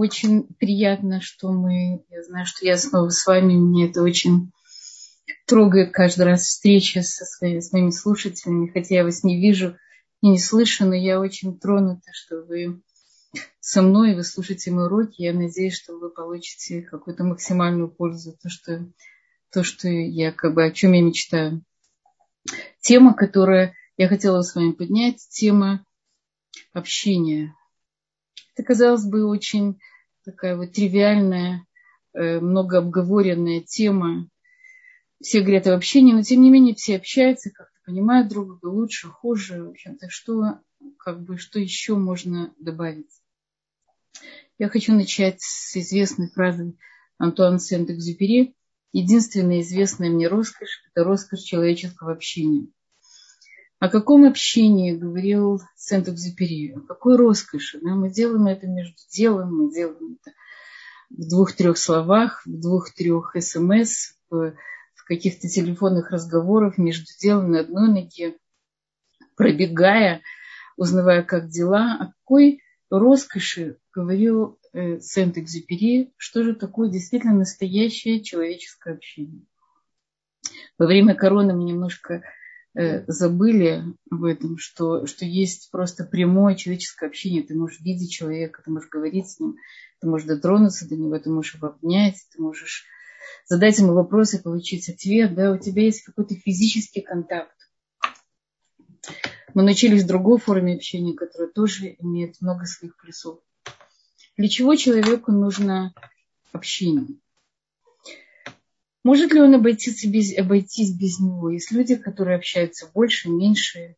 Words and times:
очень 0.00 0.44
приятно, 0.54 1.20
что 1.20 1.52
мы, 1.52 2.02
я 2.08 2.22
знаю, 2.22 2.46
что 2.46 2.64
я 2.64 2.78
снова 2.78 3.10
с 3.10 3.26
вами, 3.26 3.52
мне 3.52 3.90
это 3.90 4.02
очень 4.02 4.50
трогает 5.46 5.92
каждый 5.92 6.22
раз 6.22 6.44
встреча 6.44 7.02
со 7.02 7.26
своими, 7.26 7.60
с 7.60 7.70
моими 7.70 7.90
слушателями, 7.90 8.70
хотя 8.72 8.94
я 8.94 9.04
вас 9.04 9.24
не 9.24 9.38
вижу 9.38 9.76
и 10.22 10.28
не 10.28 10.38
слышу, 10.38 10.86
но 10.86 10.94
я 10.94 11.20
очень 11.20 11.58
тронута, 11.58 12.10
что 12.12 12.40
вы 12.42 12.80
со 13.60 13.82
мной, 13.82 14.14
вы 14.14 14.24
слушаете 14.24 14.70
мои 14.70 14.86
уроки. 14.86 15.20
Я 15.20 15.34
надеюсь, 15.34 15.74
что 15.74 15.98
вы 15.98 16.08
получите 16.08 16.80
какую-то 16.80 17.24
максимальную 17.24 17.90
пользу, 17.90 18.34
то, 18.42 18.48
что, 18.48 18.90
то, 19.52 19.62
что 19.62 19.86
я 19.86 20.32
как 20.32 20.54
бы 20.54 20.64
о 20.64 20.70
чем 20.70 20.92
я 20.92 21.02
мечтаю. 21.02 21.62
Тема, 22.80 23.12
которую 23.12 23.74
я 23.98 24.08
хотела 24.08 24.40
с 24.40 24.54
вами 24.54 24.72
поднять, 24.72 25.18
тема 25.28 25.84
общения. 26.72 27.54
Это, 28.54 28.66
казалось 28.66 29.04
бы, 29.04 29.26
очень 29.26 29.78
такая 30.30 30.56
вот 30.56 30.72
тривиальная, 30.72 31.66
э, 32.14 32.40
многообговоренная 32.40 33.60
тема. 33.60 34.28
Все 35.20 35.40
говорят 35.40 35.66
об 35.66 35.76
общении, 35.76 36.12
но 36.12 36.22
тем 36.22 36.42
не 36.42 36.50
менее 36.50 36.74
все 36.74 36.96
общаются, 36.96 37.50
как-то 37.50 37.78
понимают 37.84 38.28
друг 38.28 38.46
друга 38.46 38.66
лучше, 38.66 39.08
хуже. 39.08 39.64
В 39.64 39.70
общем-то, 39.70 40.08
что, 40.08 40.60
как 40.98 41.22
бы, 41.22 41.36
что 41.36 41.58
еще 41.58 41.96
можно 41.96 42.54
добавить? 42.58 43.10
Я 44.58 44.68
хочу 44.68 44.94
начать 44.94 45.40
с 45.40 45.76
известной 45.76 46.28
фразы 46.30 46.74
Антуана 47.18 47.58
Сент-Экзюпери. 47.58 48.54
Единственная 48.92 49.60
известная 49.60 50.10
мне 50.10 50.28
роскошь– 50.28 50.82
это 50.94 51.04
роскошь 51.04 51.40
человеческого 51.40 52.12
общения. 52.12 52.68
О 53.80 53.88
каком 53.88 54.26
общении 54.26 54.92
говорил 54.94 55.62
Сент-Экзюпери? 55.74 56.74
О 56.76 56.80
какой 56.80 57.16
роскоши? 57.16 57.80
Да, 57.80 57.94
мы 57.94 58.10
делаем 58.10 58.46
это 58.46 58.66
между 58.66 59.00
делом, 59.08 59.56
мы 59.56 59.72
делаем 59.72 60.18
это 60.20 60.36
в 61.08 61.26
двух-трех 61.26 61.78
словах, 61.78 62.42
в 62.44 62.60
двух-трех 62.60 63.34
смс, 63.40 64.12
в, 64.28 64.54
в 64.94 65.04
каких-то 65.06 65.48
телефонных 65.48 66.10
разговорах 66.10 66.76
между 66.76 67.06
делом 67.22 67.52
на 67.52 67.60
одной 67.60 67.88
ноге, 67.88 68.36
пробегая, 69.34 70.20
узнавая, 70.76 71.22
как 71.22 71.48
дела. 71.48 71.96
О 71.98 72.06
какой 72.08 72.60
роскоши 72.90 73.78
говорил 73.94 74.58
э, 74.74 75.00
Сент-Экзюпери, 75.00 76.12
что 76.18 76.42
же 76.42 76.54
такое 76.54 76.90
действительно 76.90 77.32
настоящее 77.32 78.22
человеческое 78.22 78.92
общение. 78.92 79.46
Во 80.76 80.84
время 80.84 81.14
короны 81.14 81.54
мы 81.54 81.64
немножко 81.64 82.22
забыли 82.74 83.84
об 84.10 84.24
этом, 84.24 84.58
что, 84.58 85.06
что 85.06 85.24
есть 85.24 85.70
просто 85.70 86.04
прямое 86.04 86.54
человеческое 86.54 87.06
общение. 87.06 87.42
Ты 87.42 87.54
можешь 87.54 87.80
видеть 87.80 88.12
человека, 88.12 88.62
ты 88.64 88.70
можешь 88.70 88.90
говорить 88.90 89.28
с 89.28 89.40
ним, 89.40 89.56
ты 90.00 90.08
можешь 90.08 90.28
дотронуться 90.28 90.88
до 90.88 90.96
него, 90.96 91.18
ты 91.18 91.30
можешь 91.30 91.54
его 91.54 91.68
обнять, 91.68 92.16
ты 92.32 92.40
можешь 92.40 92.84
задать 93.46 93.78
ему 93.78 93.94
вопросы, 93.94 94.42
получить 94.42 94.88
ответ. 94.88 95.34
Да? 95.34 95.52
У 95.52 95.58
тебя 95.58 95.82
есть 95.82 96.02
какой-то 96.02 96.34
физический 96.36 97.00
контакт. 97.00 97.54
Мы 99.52 99.62
научились 99.62 100.04
другой 100.04 100.38
форме 100.38 100.76
общения, 100.76 101.14
которая 101.14 101.50
тоже 101.50 101.96
имеет 101.98 102.40
много 102.40 102.66
своих 102.66 102.96
плюсов. 102.96 103.40
Для 104.36 104.48
чего 104.48 104.76
человеку 104.76 105.32
нужно 105.32 105.92
общение? 106.52 107.19
Может 109.02 109.32
ли 109.32 109.40
он 109.40 109.54
обойтись 109.54 110.04
без, 110.04 110.36
обойтись 110.36 110.94
без 110.94 111.20
него? 111.20 111.50
Есть 111.50 111.72
люди, 111.72 111.96
которые 111.96 112.36
общаются 112.36 112.90
больше, 112.92 113.30
меньше. 113.30 113.96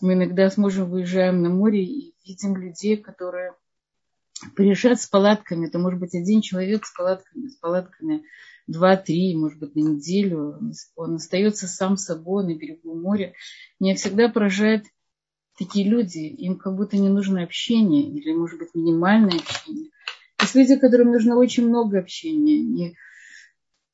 Мы 0.00 0.14
иногда 0.14 0.50
сможем 0.50 0.90
выезжаем 0.90 1.42
на 1.42 1.48
море 1.48 1.84
и 1.84 2.14
видим 2.26 2.56
людей, 2.56 2.96
которые 2.96 3.54
приезжают 4.56 5.00
с 5.00 5.06
палатками. 5.06 5.68
Это 5.68 5.78
может 5.78 6.00
быть 6.00 6.14
один 6.14 6.40
человек 6.40 6.84
с 6.84 6.92
палатками, 6.92 7.48
с 7.48 7.56
палатками 7.56 8.24
два-три, 8.66 9.36
может 9.36 9.60
быть, 9.60 9.76
на 9.76 9.80
неделю. 9.80 10.58
Он 10.96 11.14
остается 11.14 11.68
сам 11.68 11.96
собой 11.96 12.44
на 12.44 12.56
берегу 12.56 12.94
моря. 12.94 13.34
Меня 13.78 13.94
всегда 13.94 14.28
поражает 14.28 14.86
такие 15.58 15.88
люди, 15.88 16.18
им 16.18 16.58
как 16.58 16.74
будто 16.74 16.96
не 16.96 17.08
нужно 17.08 17.42
общение, 17.44 18.10
или, 18.10 18.32
может 18.32 18.58
быть, 18.58 18.74
минимальное 18.74 19.38
общение. 19.38 19.90
Есть 20.40 20.54
люди, 20.54 20.76
которым 20.76 21.12
нужно 21.12 21.36
очень 21.36 21.68
много 21.68 21.98
общения. 21.98 22.94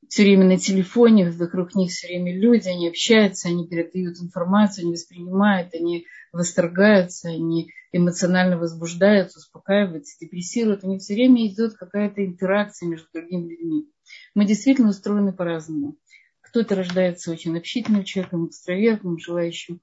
Все 0.09 0.23
время 0.23 0.47
на 0.47 0.57
телефоне, 0.57 1.31
вокруг 1.31 1.75
них 1.75 1.91
все 1.91 2.07
время 2.09 2.35
люди, 2.35 2.69
они 2.69 2.89
общаются, 2.89 3.49
они 3.49 3.69
передают 3.69 4.19
информацию, 4.21 4.85
они 4.85 4.93
воспринимают, 4.95 5.75
они 5.75 6.07
восторгаются, 6.33 7.29
они 7.29 7.71
эмоционально 7.93 8.59
возбуждаются, 8.59 9.39
успокаиваются, 9.39 10.17
депрессируют. 10.19 10.83
У 10.83 10.89
них 10.89 11.03
все 11.03 11.15
время 11.15 11.47
идет 11.47 11.75
какая-то 11.75 12.25
интеракция 12.25 12.89
между 12.89 13.07
другими 13.13 13.51
людьми. 13.51 13.91
Мы 14.35 14.47
действительно 14.47 14.91
устроены 14.91 15.33
по-разному. 15.33 15.97
Кто-то 16.41 16.75
рождается 16.75 17.31
очень 17.31 17.57
общительным 17.57 18.05
человеком, 18.05 18.47
экстравертом, 18.47 19.19
желающим 19.19 19.81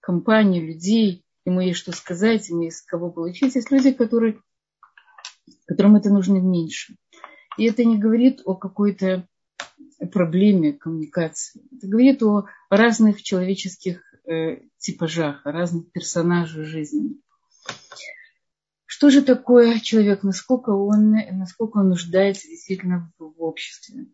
компании, 0.00 0.60
людей, 0.60 1.24
ему 1.44 1.60
есть 1.60 1.78
что 1.78 1.92
сказать, 1.92 2.48
ему 2.48 2.62
есть 2.62 2.84
кого 2.86 3.12
получить. 3.12 3.54
Есть 3.54 3.70
люди, 3.70 3.92
которые, 3.92 4.40
которым 5.66 5.94
это 5.94 6.10
нужно 6.10 6.38
меньше. 6.38 6.96
И 7.56 7.64
это 7.64 7.84
не 7.84 7.98
говорит 7.98 8.40
о 8.44 8.54
какой-то 8.54 9.28
проблеме 10.06 10.72
коммуникации. 10.72 11.62
Это 11.76 11.88
говорит 11.88 12.22
о 12.22 12.46
разных 12.70 13.22
человеческих 13.22 14.02
э, 14.26 14.60
типажах, 14.78 15.44
о 15.44 15.52
разных 15.52 15.90
персонажах 15.92 16.64
жизни. 16.64 17.20
Что 18.86 19.10
же 19.10 19.22
такое 19.22 19.78
человек, 19.80 20.22
насколько 20.22 20.70
он, 20.70 21.14
насколько 21.32 21.78
он 21.78 21.90
нуждается 21.90 22.48
действительно 22.48 23.12
в, 23.18 23.32
обществе? 23.42 24.06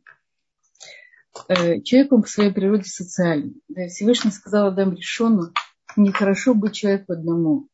Э, 1.49 1.81
человек, 1.81 2.13
он 2.13 2.23
по 2.23 2.29
своей 2.29 2.53
природе 2.53 2.85
социальный. 2.85 3.61
Да, 3.69 3.89
Всевышний 3.89 4.31
сказал 4.31 4.69
Адам 4.69 4.95
Решону, 4.95 5.53
нехорошо 5.97 6.55
быть 6.55 6.75
человеку 6.75 7.13
одному. 7.13 7.69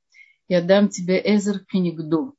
Я 0.49 0.63
дам 0.63 0.89
тебе 0.89 1.21
Эзер 1.25 1.61
Кенигду. 1.65 2.37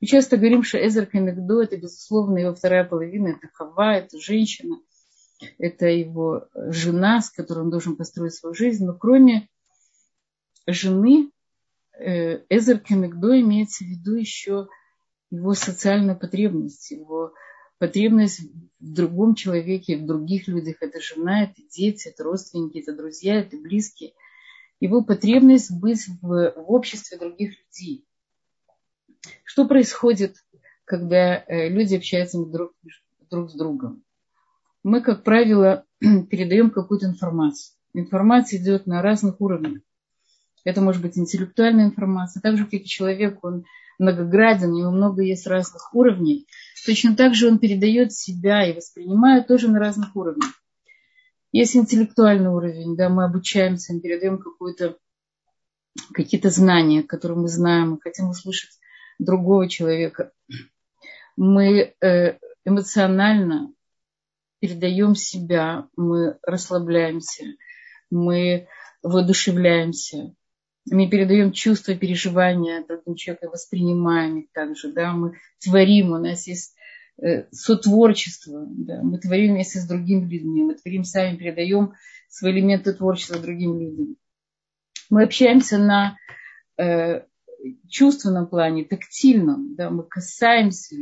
Мы 0.00 0.06
часто 0.06 0.36
говорим, 0.36 0.62
что 0.62 0.84
Эзер 0.84 1.06
Кенигду– 1.06 1.60
это, 1.60 1.76
безусловно, 1.76 2.38
его 2.38 2.54
вторая 2.54 2.84
половина, 2.84 3.28
это 3.28 3.48
Хава, 3.52 3.94
это 3.94 4.18
женщина, 4.18 4.78
это 5.58 5.86
его 5.86 6.48
жена, 6.54 7.20
с 7.20 7.30
которой 7.30 7.60
он 7.60 7.70
должен 7.70 7.96
построить 7.96 8.34
свою 8.34 8.54
жизнь. 8.54 8.84
Но 8.84 8.94
кроме 8.94 9.48
жены, 10.66 11.30
э, 11.98 12.42
Эзер 12.48 12.78
Кенигду 12.78 13.34
имеется 13.38 13.84
в 13.84 13.88
виду 13.88 14.14
еще 14.14 14.68
его 15.30 15.54
социальная 15.54 16.14
потребность, 16.14 16.90
его 16.90 17.32
потребность 17.78 18.40
в 18.78 18.92
другом 18.92 19.34
человеке, 19.34 19.96
в 19.96 20.06
других 20.06 20.48
людях. 20.48 20.76
Это 20.80 21.00
жена, 21.00 21.44
это 21.44 21.62
дети, 21.70 22.08
это 22.08 22.24
родственники, 22.24 22.78
это 22.78 22.94
друзья, 22.94 23.40
это 23.40 23.56
близкие 23.56 24.12
его 24.82 25.04
потребность 25.04 25.70
быть 25.70 26.08
в, 26.20 26.54
в 26.56 26.72
обществе 26.72 27.16
других 27.16 27.56
людей. 27.56 28.04
Что 29.44 29.68
происходит, 29.68 30.34
когда 30.84 31.36
э, 31.36 31.68
люди 31.68 31.94
общаются 31.94 32.44
друг, 32.44 32.72
друг 33.30 33.48
с 33.48 33.54
другом? 33.54 34.02
Мы, 34.82 35.00
как 35.00 35.22
правило, 35.24 35.84
передаем 36.00 36.70
какую-то 36.70 37.06
информацию. 37.06 37.76
Информация 37.94 38.60
идет 38.60 38.86
на 38.86 39.02
разных 39.02 39.40
уровнях. 39.40 39.82
Это 40.64 40.80
может 40.80 41.02
быть 41.02 41.18
интеллектуальная 41.18 41.86
информация. 41.86 42.40
Так 42.40 42.56
же, 42.56 42.64
как 42.64 42.74
и 42.74 42.84
человек, 42.84 43.42
он 43.44 43.64
многограден, 43.98 44.70
у 44.70 44.78
него 44.78 44.90
много 44.90 45.22
есть 45.22 45.46
разных 45.46 45.94
уровней. 45.94 46.46
Точно 46.86 47.14
так 47.14 47.34
же 47.34 47.48
он 47.48 47.58
передает 47.58 48.12
себя 48.12 48.66
и 48.66 48.74
воспринимает 48.74 49.46
тоже 49.46 49.68
на 49.68 49.78
разных 49.78 50.16
уровнях. 50.16 50.50
Есть 51.52 51.76
интеллектуальный 51.76 52.48
уровень, 52.48 52.96
да, 52.96 53.08
мы 53.10 53.24
обучаемся, 53.24 53.92
мы 53.92 54.00
передаем 54.00 54.38
какую-то, 54.38 54.96
какие-то 56.14 56.48
знания, 56.48 57.02
которые 57.02 57.38
мы 57.38 57.48
знаем, 57.48 57.90
мы 57.90 58.00
хотим 58.00 58.30
услышать 58.30 58.70
другого 59.18 59.68
человека. 59.68 60.32
Мы 61.36 61.94
э, 62.00 62.38
эмоционально 62.64 63.72
передаем 64.62 65.14
себя, 65.14 65.88
мы 65.96 66.38
расслабляемся, 66.42 67.44
мы 68.10 68.68
воодушевляемся, 69.02 70.34
мы 70.90 71.10
передаем 71.10 71.52
чувства, 71.52 71.94
переживания 71.94 72.84
другому 72.86 73.16
человеку, 73.16 73.50
воспринимаем 73.52 74.38
их 74.38 74.52
также, 74.52 74.92
да, 74.92 75.12
мы 75.12 75.36
творим, 75.60 76.12
у 76.12 76.18
нас 76.18 76.46
есть 76.46 76.74
Э, 77.20 77.46
сотворчество. 77.52 78.66
Да. 78.68 79.00
Мы 79.02 79.18
творим 79.18 79.54
вместе 79.54 79.78
с 79.78 79.86
другими 79.86 80.28
людьми. 80.28 80.62
Мы 80.62 80.74
творим 80.74 81.04
сами, 81.04 81.36
передаем 81.36 81.94
свои 82.28 82.52
элементы 82.52 82.94
творчества 82.94 83.38
другим 83.38 83.78
людям. 83.78 84.16
Мы 85.10 85.24
общаемся 85.24 85.78
на 85.78 86.16
э, 86.78 87.22
чувственном 87.88 88.48
плане, 88.48 88.84
тактильном. 88.84 89.74
Да. 89.76 89.90
Мы 89.90 90.04
касаемся 90.04 90.96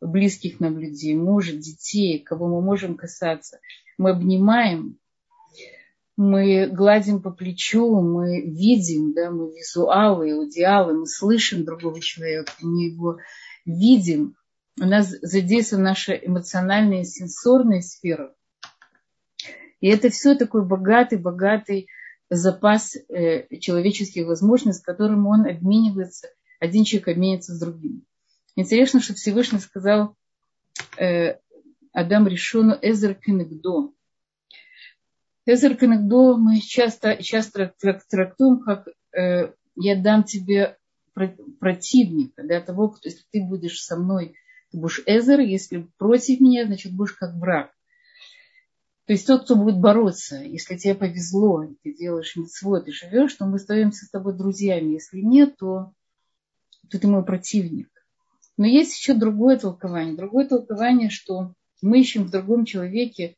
близких 0.00 0.60
нам 0.60 0.78
людей, 0.78 1.14
мужа, 1.16 1.52
детей, 1.52 2.18
кого 2.18 2.48
мы 2.48 2.62
можем 2.62 2.96
касаться. 2.96 3.58
Мы 3.96 4.10
обнимаем, 4.10 4.98
мы 6.16 6.66
гладим 6.66 7.22
по 7.22 7.30
плечу, 7.30 8.00
мы 8.00 8.42
видим, 8.42 9.12
да, 9.14 9.30
мы 9.30 9.54
визуалы, 9.56 10.32
аудиалы, 10.32 10.94
мы 10.94 11.06
слышим 11.06 11.64
другого 11.64 12.00
человека, 12.00 12.52
мы 12.60 12.84
его 12.84 13.18
видим, 13.64 14.34
у 14.80 14.84
нас 14.84 15.08
задействована 15.22 15.90
наша 15.90 16.14
эмоциональная 16.14 17.04
сенсорная 17.04 17.80
сфера. 17.80 18.34
И 19.80 19.88
это 19.88 20.10
все 20.10 20.34
такой 20.34 20.64
богатый-богатый 20.64 21.88
запас 22.30 22.96
э, 22.96 23.46
человеческих 23.58 24.26
возможностей, 24.26 24.84
которым 24.84 25.26
он 25.26 25.46
обменивается, 25.46 26.28
один 26.60 26.84
человек 26.84 27.08
обменится 27.08 27.54
с 27.54 27.60
другим. 27.60 28.04
Интересно, 28.60 28.98
что 28.98 29.14
Всевышний 29.14 29.60
сказал 29.60 30.16
э, 30.98 31.36
Адам 31.92 32.26
решену 32.26 32.76
Эзер 32.82 33.14
Кенегдо. 33.14 33.92
Эзер 35.46 35.76
Кенегдо 35.76 36.36
мы 36.36 36.58
часто, 36.58 37.22
часто 37.22 37.72
трактуем 37.78 38.58
как 38.58 38.88
э, 39.16 39.52
я 39.76 40.02
дам 40.02 40.24
тебе 40.24 40.76
противника, 41.60 42.42
для 42.42 42.60
того, 42.60 42.88
кто, 42.88 43.08
если 43.08 43.22
ты 43.30 43.44
будешь 43.44 43.80
со 43.80 43.96
мной, 43.96 44.34
ты 44.72 44.78
будешь 44.78 45.04
Эзер, 45.06 45.38
если 45.38 45.88
против 45.96 46.40
меня, 46.40 46.66
значит, 46.66 46.92
будешь 46.92 47.12
как 47.12 47.36
враг. 47.36 47.70
То 49.04 49.12
есть 49.12 49.24
тот, 49.24 49.44
кто 49.44 49.54
будет 49.54 49.78
бороться, 49.78 50.42
если 50.42 50.76
тебе 50.76 50.96
повезло, 50.96 51.64
ты 51.84 51.94
делаешь 51.94 52.34
митцвот, 52.34 52.86
ты 52.86 52.90
живешь, 52.90 53.34
то 53.34 53.46
мы 53.46 53.58
остаемся 53.58 54.04
с 54.04 54.10
тобой 54.10 54.36
друзьями. 54.36 54.94
Если 54.94 55.20
нет, 55.20 55.56
то, 55.58 55.92
то 56.90 56.98
ты 56.98 57.06
мой 57.06 57.24
противник. 57.24 57.88
Но 58.58 58.66
есть 58.66 58.98
еще 58.98 59.14
другое 59.14 59.56
толкование. 59.56 60.16
Другое 60.16 60.46
толкование, 60.46 61.10
что 61.10 61.54
мы 61.80 62.00
ищем 62.00 62.24
в 62.24 62.30
другом 62.30 62.64
человеке 62.64 63.36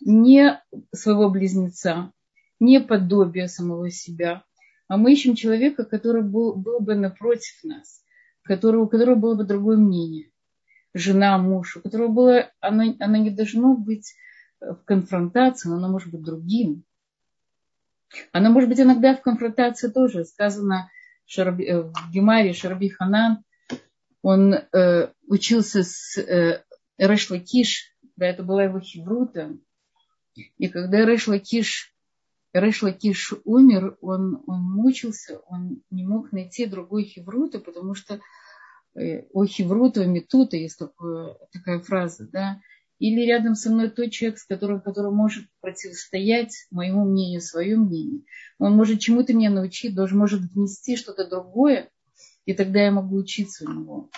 не 0.00 0.60
своего 0.92 1.28
близнеца, 1.28 2.12
не 2.58 2.80
подобие 2.80 3.46
самого 3.46 3.90
себя, 3.90 4.42
а 4.88 4.96
мы 4.96 5.12
ищем 5.12 5.34
человека, 5.34 5.84
который 5.84 6.22
был, 6.22 6.54
был 6.54 6.80
бы 6.80 6.94
напротив 6.94 7.62
нас, 7.62 8.02
который, 8.42 8.80
у 8.80 8.88
которого 8.88 9.16
было 9.16 9.34
бы 9.34 9.44
другое 9.44 9.76
мнение. 9.76 10.30
Жена, 10.94 11.36
муж, 11.38 11.76
у 11.76 11.80
которого 11.80 12.08
было, 12.08 12.50
оно, 12.60 12.94
оно 12.98 13.16
не 13.18 13.30
должно 13.30 13.76
быть 13.76 14.14
в 14.60 14.76
конфронтации, 14.84 15.68
но 15.68 15.76
оно 15.76 15.90
может 15.90 16.10
быть 16.10 16.22
другим. 16.22 16.84
Оно 18.32 18.50
может 18.50 18.70
быть 18.70 18.80
иногда 18.80 19.14
в 19.14 19.20
конфронтации 19.20 19.88
тоже. 19.88 20.24
Сказано 20.24 20.90
Шарби, 21.26 21.64
э, 21.64 21.82
в 21.82 21.92
Гемаре 22.12 22.54
Шарби 22.54 22.88
Ханан, 22.88 23.43
он 24.24 24.54
э, 24.54 25.12
учился 25.28 25.82
с 25.82 26.16
э, 26.16 26.64
Рэш 26.96 27.30
Лакиш, 27.30 27.94
да, 28.16 28.26
это 28.26 28.42
была 28.42 28.64
его 28.64 28.80
хеврута. 28.80 29.54
И 30.56 30.68
когда 30.68 31.04
Рэш 31.04 31.28
Лакиш, 31.28 31.94
Рэш 32.54 32.82
Лакиш 32.82 33.34
умер, 33.44 33.98
он, 34.00 34.42
он 34.46 34.62
мучился, 34.62 35.40
он 35.46 35.82
не 35.90 36.06
мог 36.06 36.32
найти 36.32 36.64
другой 36.64 37.04
хеврута, 37.04 37.60
потому 37.60 37.94
что 37.94 38.18
э, 38.98 39.26
או 39.34 39.44
חברותא, 39.44 40.06
מיתותא 40.06 40.56
есть 40.56 40.78
такое, 40.78 41.36
такая 41.52 41.80
фраза, 41.80 42.26
да, 42.26 42.62
или 42.98 43.26
рядом 43.26 43.54
со 43.54 43.70
мной 43.70 43.90
тот 43.90 44.10
человек, 44.10 44.38
с 44.38 44.46
которым, 44.46 44.80
который 44.80 45.12
может 45.12 45.44
противостоять 45.60 46.66
моему 46.70 47.04
мнению, 47.04 47.42
свое 47.42 47.76
мнение. 47.76 48.22
Он 48.58 48.72
может 48.74 49.00
чему-то 49.00 49.34
меня 49.34 49.50
научить, 49.50 49.94
даже 49.94 50.16
может 50.16 50.40
внести 50.40 50.96
что-то 50.96 51.28
другое, 51.28 51.90
и 52.46 52.54
тогда 52.54 52.82
я 52.82 52.90
могу 52.90 53.16
учиться 53.16 53.64
у 53.64 53.72
него. 53.72 54.10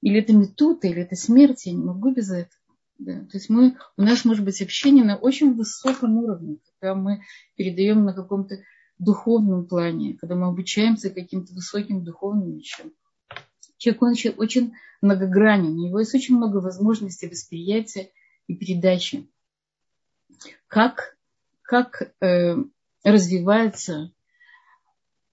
Или 0.00 0.20
это 0.20 0.32
метута, 0.32 0.86
или 0.86 1.02
это 1.02 1.16
смерть, 1.16 1.66
я 1.66 1.72
не 1.72 1.82
могу 1.82 2.12
без 2.12 2.30
этого. 2.30 2.50
Да. 2.98 3.20
То 3.20 3.38
есть 3.38 3.48
мы, 3.48 3.76
у 3.96 4.02
нас 4.02 4.24
может 4.24 4.44
быть 4.44 4.62
общение 4.62 5.04
на 5.04 5.16
очень 5.16 5.54
высоком 5.54 6.16
уровне, 6.18 6.58
когда 6.78 6.94
мы 6.94 7.22
передаем 7.56 8.04
на 8.04 8.12
каком-то 8.12 8.58
духовном 8.98 9.66
плане, 9.66 10.16
когда 10.20 10.36
мы 10.36 10.46
обучаемся 10.46 11.10
каким-то 11.10 11.52
высоким 11.54 12.04
духовным 12.04 12.56
вещам. 12.56 12.92
Человек, 13.78 14.02
он 14.02 14.14
очень 14.38 14.72
многогранен, 15.02 15.72
у 15.72 15.86
него 15.86 15.98
есть 15.98 16.14
очень 16.14 16.36
много 16.36 16.58
возможностей 16.58 17.28
восприятия 17.28 18.10
и 18.46 18.54
передачи. 18.54 19.28
Как, 20.68 21.16
как 21.62 22.14
э, 22.20 22.56
развивается 23.02 24.12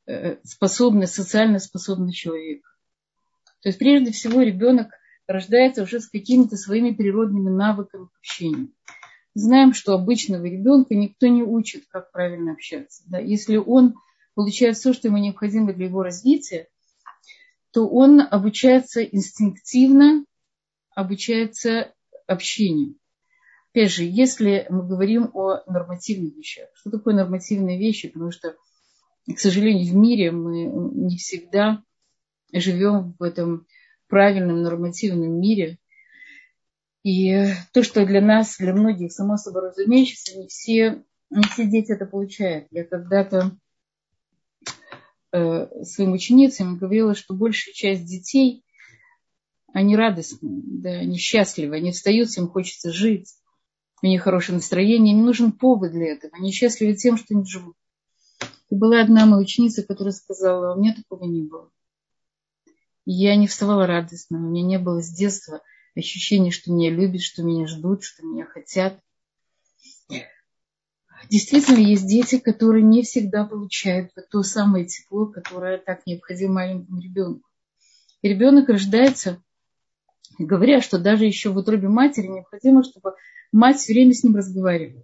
э, 0.08 0.38
способность, 0.44 1.14
социально 1.14 1.60
способный 1.60 2.12
человек. 2.14 2.64
То 3.62 3.70
есть 3.70 3.80
прежде 3.80 4.12
всего 4.12 4.42
ребенок 4.42 4.92
рождается 5.28 5.84
уже 5.84 6.00
с 6.00 6.10
какими-то 6.10 6.58
своими 6.58 6.92
природными 6.92 7.50
навыками 7.50 8.06
к 8.06 8.18
общению. 8.18 8.72
Знаем, 9.34 9.74
что 9.74 9.94
обычного 9.94 10.44
ребенка 10.46 10.94
никто 10.94 11.28
не 11.28 11.44
учит, 11.44 11.86
как 11.90 12.12
правильно 12.12 12.52
общаться. 12.54 13.04
Да? 13.08 13.20
Если 13.20 13.56
он 13.56 13.96
получает 14.36 14.78
все, 14.78 14.94
что 14.94 15.08
ему 15.08 15.18
необходимо 15.18 15.74
для 15.74 15.86
его 15.86 16.04
развития, 16.04 16.68
то 17.72 17.88
он 17.88 18.20
обучается 18.20 19.04
инстинктивно, 19.04 20.26
обучается 20.96 21.94
общению. 22.28 22.96
Опять 23.72 23.92
же, 23.92 24.04
если 24.04 24.66
мы 24.70 24.86
говорим 24.86 25.30
о 25.34 25.62
нормативных 25.66 26.36
вещах, 26.36 26.68
что 26.74 26.92
такое 26.92 27.14
нормативные 27.14 27.80
вещи? 27.80 28.10
Потому 28.10 28.32
что, 28.32 28.56
к 29.28 29.40
сожалению, 29.40 29.92
в 29.92 29.96
мире 29.96 30.32
мы 30.32 30.66
не 30.66 31.18
всегда 31.18 31.84
живем 32.54 33.16
в 33.20 33.24
этом 33.24 33.68
правильном 34.08 34.62
нормативном 34.62 35.40
мире. 35.40 35.78
И 37.04 37.46
то, 37.74 37.84
что 37.84 38.06
для 38.06 38.22
нас, 38.22 38.58
для 38.58 38.74
многих, 38.74 39.12
само 39.12 39.38
собой 39.38 39.70
разумеющееся, 39.70 40.38
не 40.38 40.48
все, 40.48 41.04
не 41.30 41.44
все 41.44 41.66
дети 41.66 41.92
это 41.92 42.06
получают. 42.06 42.68
Я 42.72 42.84
когда-то 42.84 43.58
Э, 45.34 45.68
своим 45.86 46.12
ученицам 46.12 46.78
говорила, 46.78 47.16
что 47.16 47.34
большая 47.34 47.74
часть 47.74 48.04
детей, 48.04 48.66
они 49.72 49.96
радостны, 49.96 50.40
да, 50.42 50.90
они 50.90 51.18
счастливы, 51.18 51.78
они 51.78 51.94
встают, 51.94 52.36
им 52.38 52.50
хочется 52.50 52.92
жить, 52.92 53.34
у 54.02 54.08
них 54.08 54.24
хорошее 54.24 54.58
настроение, 54.58 55.16
им 55.16 55.24
нужен 55.24 55.54
повод 55.54 55.94
для 55.94 56.12
этого, 56.12 56.36
они 56.36 56.52
счастливы 56.52 56.96
тем, 56.96 57.16
что 57.16 57.34
они 57.34 57.46
живут. 57.46 57.78
И 58.72 58.76
была 58.76 59.02
одна 59.02 59.28
моя 59.28 59.44
ученица, 59.44 59.84
которая 59.84 60.14
сказала, 60.14 60.74
у 60.74 60.80
меня 60.80 60.96
такого 60.96 61.26
не 61.26 61.44
было. 61.44 61.70
Я 63.06 63.36
не 63.36 63.46
вставала 63.46 63.86
радостно, 63.86 64.40
у 64.40 64.50
меня 64.50 64.64
не 64.64 64.80
было 64.80 65.04
с 65.04 65.10
детства 65.12 65.62
ощущения, 65.96 66.50
что 66.50 66.72
меня 66.72 66.90
любят, 66.90 67.22
что 67.22 67.44
меня 67.44 67.68
ждут, 67.68 68.04
что 68.04 68.26
меня 68.26 68.46
хотят 68.46 69.00
действительно 71.30 71.78
есть 71.78 72.08
дети, 72.08 72.40
которые 72.40 72.84
не 72.84 73.04
всегда 73.04 73.46
получают 73.46 74.12
то 74.30 74.44
самое 74.44 74.86
тепло, 74.86 75.26
которое 75.26 75.78
так 75.78 76.06
необходимо 76.06 76.56
маленькому 76.56 77.02
ребенку. 77.02 77.50
И 78.22 78.28
ребенок 78.28 78.70
рождается, 78.70 79.42
говоря, 80.38 80.82
что 80.82 81.00
даже 81.00 81.26
еще 81.26 81.50
в 81.50 81.58
утробе 81.58 81.88
матери 81.88 82.28
необходимо, 82.28 82.84
чтобы 82.84 83.14
мать 83.52 83.78
все 83.78 83.94
время 83.94 84.14
с 84.14 84.24
ним 84.24 84.36
разговаривала. 84.36 85.04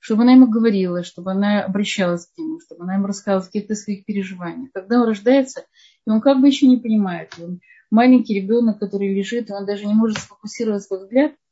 Чтобы 0.00 0.22
она 0.22 0.32
ему 0.32 0.48
говорила, 0.48 1.04
чтобы 1.04 1.30
она 1.30 1.62
обращалась 1.62 2.26
к 2.26 2.36
нему, 2.36 2.58
чтобы 2.60 2.84
она 2.84 2.94
ему 2.94 3.06
рассказывала 3.06 3.46
какие-то 3.46 3.74
своих 3.74 4.04
переживаниях. 4.04 4.72
Когда 4.72 5.00
он 5.00 5.06
рождается, 5.06 5.64
и 6.06 6.10
он 6.10 6.20
как 6.20 6.40
бы 6.40 6.48
еще 6.48 6.66
не 6.66 6.78
понимает. 6.78 7.32
Он 7.40 7.60
маленький 7.90 8.34
ребенок, 8.34 8.78
который 8.78 9.14
лежит, 9.14 9.50
и 9.50 9.52
он 9.52 9.66
даже 9.66 9.86
не 9.86 9.94
может 9.94 10.18
сфокусировать 10.18 10.82
свой 10.82 11.00
взгляд– 11.00 11.32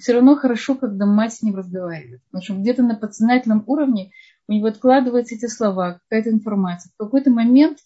все 0.00 0.14
равно 0.14 0.36
хорошо, 0.36 0.74
когда 0.74 1.06
мать 1.06 1.34
с 1.34 1.42
ним 1.42 1.56
разговаривает. 1.56 2.22
Потому 2.24 2.42
что 2.42 2.54
где-то 2.54 2.82
на 2.82 2.94
подсознательном 2.94 3.64
уровне 3.66 4.12
у 4.48 4.52
него 4.52 4.68
откладываются 4.68 5.34
эти 5.34 5.46
слова, 5.46 6.00
какая-то 6.02 6.30
информация. 6.30 6.90
В 6.94 6.96
какой-то 6.96 7.30
момент 7.30 7.78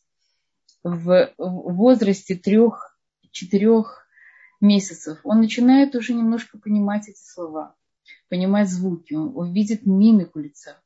в 0.82 1.32
возрасте 1.38 2.37
трех-четырех 2.37 4.06
месяцев 4.61 5.18
он 5.25 5.40
начинает 5.40 5.94
уже 5.96 6.14
немножко 6.14 6.58
понимать 6.58 7.08
эти 7.08 7.20
слова, 7.20 7.75
понимать 8.28 8.68
звуки, 8.68 9.14
он, 9.14 9.37
он 9.37 9.52
видит 9.52 9.87
мимику 9.87 10.38
лица. 10.38 10.80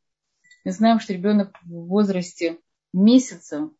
Мы 0.64 0.72
знаем, 0.72 1.00
что 1.00 1.12
ребенок 1.12 1.56
в 1.62 1.86
возрасте 1.86 2.58
месяца, 2.92 3.70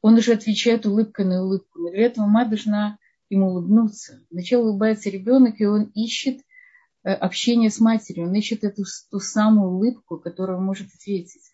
он 0.00 0.14
уже 0.14 0.32
отвечает 0.32 0.86
улыбкой 0.86 1.24
на 1.24 1.42
улыбку. 1.42 1.80
Но 1.80 1.90
для 1.90 2.06
этого 2.06 2.26
мать 2.26 2.48
должна 2.48 2.98
ему 3.28 3.48
улыбнуться. 3.48 4.24
Сначала 4.30 4.68
улыбается 4.68 5.10
ребенок, 5.10 5.60
и 5.60 5.66
он 5.66 5.90
ищет 5.94 6.40
э, 7.02 7.12
общение 7.12 7.70
с 7.70 7.80
матерью, 7.80 8.28
он 8.28 8.34
ищет 8.34 8.62
эту 8.62 8.84
ту 9.10 9.18
самую 9.18 9.72
улыбку, 9.72 10.18
которую 10.18 10.58
он 10.58 10.64
может 10.64 10.88
ответить. 10.94 11.52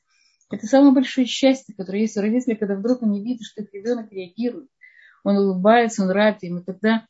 Это 0.50 0.66
самое 0.66 0.92
большое 0.92 1.26
счастье, 1.26 1.74
которое 1.74 2.02
есть 2.02 2.16
у 2.18 2.20
родителей, 2.20 2.56
когда 2.56 2.74
вдруг 2.74 3.02
они 3.02 3.24
видят, 3.24 3.46
что 3.46 3.62
их 3.62 3.72
ребенок 3.72 4.12
реагирует. 4.12 4.68
Он 5.24 5.38
улыбается, 5.38 6.02
он 6.02 6.10
рад 6.10 6.42
им, 6.42 6.58
и 6.58 6.64
тогда 6.64 7.06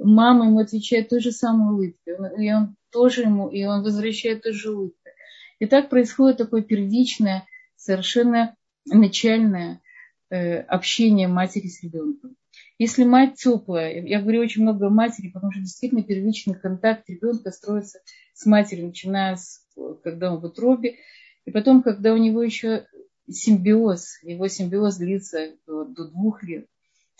мама 0.00 0.46
ему 0.46 0.58
отвечает 0.60 1.08
той 1.08 1.20
же 1.20 1.32
самой 1.32 1.74
улыбкой, 1.74 2.44
и 2.44 2.52
он 2.52 2.76
тоже 2.90 3.22
ему, 3.22 3.48
и 3.48 3.64
он 3.64 3.82
возвращает 3.82 4.42
той 4.42 4.52
же 4.52 4.72
улыбкой. 4.72 5.12
И 5.58 5.66
так 5.66 5.90
происходит 5.90 6.38
такое 6.38 6.62
первичное, 6.62 7.46
совершенно 7.76 8.56
начальное 8.86 9.80
э, 10.30 10.60
общение 10.60 11.28
матери 11.28 11.68
с 11.68 11.82
ребенком. 11.82 12.36
Если 12.78 13.04
мать 13.04 13.34
теплая, 13.34 14.02
я 14.02 14.22
говорю 14.22 14.40
очень 14.40 14.62
много 14.62 14.86
о 14.86 14.90
матери, 14.90 15.28
потому 15.28 15.52
что 15.52 15.60
действительно 15.60 16.02
первичный 16.02 16.54
контакт 16.54 17.08
ребенка 17.08 17.50
строится 17.50 18.00
с 18.32 18.46
матерью, 18.46 18.86
начиная 18.86 19.36
с, 19.36 19.66
когда 20.02 20.32
он 20.32 20.40
в 20.40 20.44
утробе, 20.46 20.96
и 21.44 21.50
потом, 21.50 21.82
когда 21.82 22.14
у 22.14 22.16
него 22.16 22.42
еще 22.42 22.86
симбиоз, 23.28 24.22
его 24.22 24.48
симбиоз 24.48 24.96
длится 24.96 25.52
до, 25.66 25.84
до 25.84 26.08
двух 26.08 26.42
лет. 26.42 26.66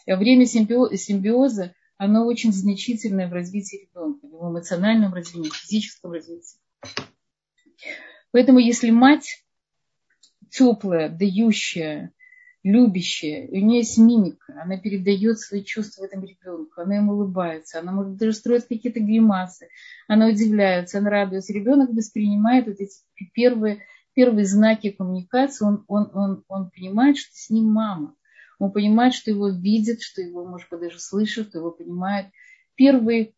А 0.06 0.16
время 0.16 0.46
симбиоза, 0.46 1.74
оно 2.00 2.24
очень 2.24 2.50
значительное 2.50 3.28
в 3.28 3.34
развитии 3.34 3.86
ребенка, 3.86 4.26
в 4.26 4.30
его 4.30 4.48
эмоциональном 4.48 5.12
развитии, 5.12 5.50
физическом 5.52 6.12
развитии. 6.12 6.58
Поэтому 8.32 8.58
если 8.58 8.88
мать 8.88 9.44
теплая, 10.48 11.10
дающая, 11.10 12.14
любящая, 12.62 13.48
у 13.48 13.56
нее 13.56 13.80
есть 13.80 13.98
мимика, 13.98 14.58
она 14.62 14.78
передает 14.78 15.40
свои 15.40 15.62
чувства 15.62 16.06
этому 16.06 16.24
ребенку, 16.24 16.80
она 16.80 16.96
ему 16.96 17.12
улыбается, 17.12 17.80
она 17.80 17.92
может 17.92 18.16
даже 18.16 18.32
строить 18.32 18.66
какие-то 18.66 19.00
гримасы, 19.00 19.68
она 20.08 20.28
удивляется, 20.28 20.98
она 20.98 21.10
радуется. 21.10 21.52
Ребенок 21.52 21.90
воспринимает 21.90 22.66
вот 22.66 22.76
эти 22.80 22.94
первые, 23.34 23.82
первые 24.14 24.46
знаки 24.46 24.88
коммуникации, 24.88 25.66
он, 25.66 25.84
он, 25.86 26.10
он, 26.14 26.44
он 26.48 26.70
понимает, 26.70 27.18
что 27.18 27.34
с 27.34 27.50
ним 27.50 27.70
мама. 27.70 28.16
Он 28.60 28.70
понимает, 28.70 29.14
что 29.14 29.30
его 29.30 29.48
видит, 29.48 30.02
что 30.02 30.20
его, 30.20 30.46
может 30.46 30.68
быть, 30.70 30.80
даже 30.80 31.00
слышит, 31.00 31.48
что 31.48 31.58
его 31.58 31.70
понимает. 31.70 32.26
Первый, 32.74 33.34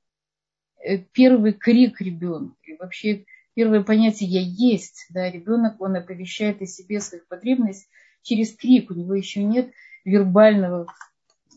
э, 0.85 0.99
первый 0.99 1.53
крик 1.53 2.01
ребенка, 2.01 2.57
и 2.65 2.77
вообще 2.77 3.25
первое 3.55 3.85
понятие 3.85 4.29
«я 4.29 4.41
есть», 4.41 5.07
да, 5.11 5.31
ребенок, 5.31 5.81
он 5.81 5.95
оповещает 5.95 6.61
о 6.61 6.67
себе 6.67 7.01
своих 7.01 7.29
потребностей 7.29 7.89
через 8.23 8.55
крик, 8.55 8.91
у 8.91 8.95
него 8.95 9.15
еще 9.15 9.45
нет 9.45 9.71
вербального, 10.05 10.87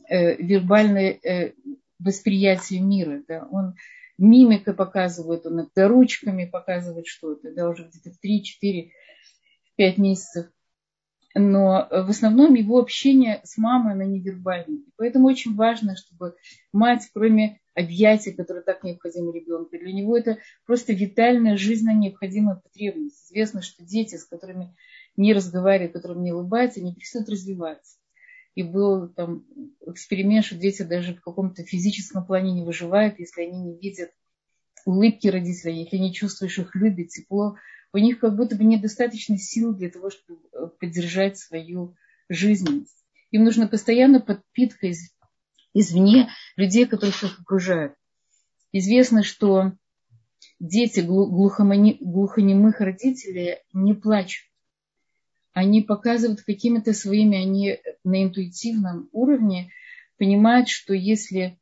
э, 0.09 0.35
вербальное 0.35 1.19
э, 1.23 1.53
восприятия 1.97 2.79
мира, 2.79 3.23
да, 3.27 3.47
он 3.49 3.73
мимикой 4.19 4.75
показывает, 4.75 5.47
он 5.47 5.67
ручками 5.75 6.45
показывает 6.45 7.07
что-то, 7.07 7.51
да, 7.51 7.67
уже 7.67 7.87
где-то 7.87 8.11
в 8.11 8.19
3, 8.19 8.43
4, 8.43 8.91
5 9.75 9.97
месяцев 9.97 10.45
но 11.37 11.87
в 11.91 12.09
основном 12.09 12.53
его 12.53 12.79
общение 12.79 13.41
с 13.43 13.57
мамой, 13.57 13.93
оно 13.93 14.03
невербальное. 14.03 14.83
Поэтому 14.95 15.27
очень 15.27 15.53
важно, 15.53 15.97
чтобы 15.97 16.35
мать, 16.71 17.09
кроме 17.13 17.59
объятий, 17.73 18.31
которые 18.31 18.63
так 18.63 18.83
необходимы 18.85 19.37
ребенку, 19.37 19.77
для 19.77 19.91
него 19.91 20.17
это 20.17 20.37
просто 20.65 20.93
витальная, 20.93 21.57
жизненно 21.57 21.93
необходимая 21.93 22.55
потребность. 22.55 23.25
Известно, 23.25 23.61
что 23.61 23.83
дети, 23.83 24.15
с 24.15 24.23
которыми 24.23 24.73
не 25.17 25.33
разговаривают, 25.33 25.91
которым 25.91 26.23
не 26.23 26.31
улыбаются, 26.31 26.81
не 26.81 26.95
перестают 26.95 27.27
развиваться. 27.27 27.97
И 28.55 28.63
был 28.63 29.09
там 29.09 29.43
эксперимент, 29.85 30.45
что 30.45 30.55
дети 30.55 30.83
даже 30.83 31.15
в 31.15 31.21
каком-то 31.21 31.63
физическом 31.63 32.25
плане 32.25 32.53
не 32.53 32.63
выживают, 32.63 33.19
если 33.19 33.41
они 33.41 33.61
не 33.61 33.77
видят 33.77 34.11
улыбки 34.85 35.27
родителей, 35.27 35.81
если 35.81 35.97
не 35.97 36.13
чувствуешь 36.13 36.59
их 36.59 36.73
любви, 36.75 37.05
тепло, 37.07 37.57
у 37.95 37.97
них 37.97 38.19
как 38.19 38.35
будто 38.35 38.57
бы 38.57 38.65
недостаточно 38.65 39.37
сил 39.37 39.73
для 39.73 39.89
того, 39.89 40.09
чтобы 40.09 40.41
э, 40.51 40.67
поддержать 40.81 41.37
свою 41.37 41.95
жизненность. 42.27 43.05
Им 43.31 43.45
нужна 43.45 43.69
постоянно 43.69 44.19
подпитка 44.19 44.87
из, 44.87 45.15
извне 45.73 46.27
людей, 46.57 46.85
которых 46.87 47.23
их 47.23 47.39
окружают. 47.39 47.93
Известно, 48.73 49.23
что 49.23 49.71
дети 50.59 50.99
глухонемых 50.99 52.81
родителей 52.81 53.59
не 53.71 53.93
плачут. 53.93 54.45
Они 55.53 55.81
показывают 55.81 56.41
какими-то 56.41 56.91
своими, 56.91 57.37
они 57.37 57.79
на 58.03 58.25
интуитивном 58.25 59.07
уровне 59.13 59.71
понимают, 60.17 60.67
что 60.67 60.93
если 60.93 61.57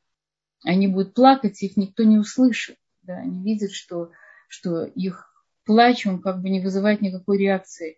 они 0.63 0.87
будут 0.87 1.13
плакать, 1.13 1.61
их 1.61 1.77
никто 1.77 2.01
не 2.01 2.17
услышит. 2.17 2.77
Да, 3.03 3.17
они 3.17 3.43
видят, 3.43 3.71
что, 3.71 4.09
что 4.47 4.83
их 4.83 5.32
плач, 5.65 6.05
он 6.05 6.22
как 6.22 6.41
бы 6.41 6.50
не 6.50 6.62
вызывает 6.62 7.01
никакой 7.01 7.38
реакции 7.38 7.98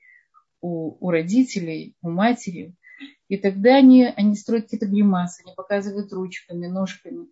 у, 0.62 0.98
у 1.00 1.10
родителей, 1.12 1.96
у 2.02 2.10
матери. 2.10 2.76
И 3.28 3.38
тогда 3.38 3.76
они, 3.76 4.06
они 4.06 4.36
строят 4.36 4.66
какие-то 4.66 4.88
гримасы, 4.88 5.44
они 5.46 5.54
показывают 5.56 6.14
ручками, 6.14 6.68
ножками. 6.68 7.28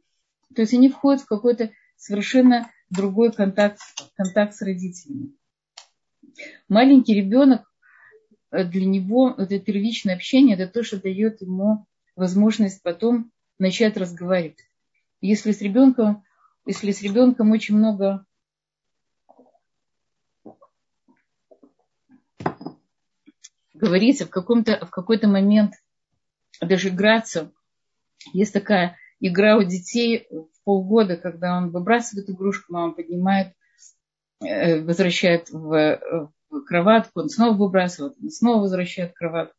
То 0.55 0.61
есть 0.61 0.73
они 0.73 0.89
входят 0.89 1.21
в 1.21 1.27
какой-то 1.27 1.71
совершенно 1.95 2.69
другой 2.89 3.31
контакт, 3.31 3.79
контакт 4.15 4.55
с 4.55 4.61
родителями. 4.61 5.33
Маленький 6.67 7.13
ребенок, 7.13 7.71
э, 8.51 8.63
для 8.63 8.85
него 8.85 9.33
это 9.37 9.59
первичное 9.59 10.15
общение, 10.15 10.55
это 10.55 10.67
то, 10.67 10.83
что 10.83 11.01
дает 11.01 11.41
ему 11.41 11.85
возможность 12.15 12.81
потом 12.83 13.31
начать 13.59 13.97
разговаривать. 13.97 14.59
Если 15.21 15.51
с 15.51 15.61
ребенком, 15.61 16.23
если 16.65 16.91
с 16.91 17.01
ребенком 17.01 17.51
очень 17.51 17.77
много 17.77 18.25
говорится, 23.83 24.25
в, 24.25 24.29
каком-то, 24.29 24.85
в 24.85 24.89
какой-то 24.89 25.27
момент 25.27 25.73
даже 26.61 26.89
играться. 26.89 27.51
Есть 28.31 28.53
такая 28.53 28.97
игра 29.19 29.57
у 29.57 29.63
детей 29.63 30.27
в 30.29 30.63
полгода, 30.63 31.17
когда 31.17 31.57
он 31.57 31.71
выбрасывает 31.71 32.29
игрушку, 32.29 32.73
мама 32.73 32.93
поднимает, 32.93 33.53
э, 34.41 34.81
возвращает 34.81 35.49
в, 35.49 36.31
в 36.49 36.61
кроватку, 36.63 37.21
он 37.21 37.29
снова 37.29 37.55
выбрасывает, 37.55 38.15
он 38.21 38.29
снова 38.29 38.61
возвращает 38.61 39.13
кроватку. 39.13 39.57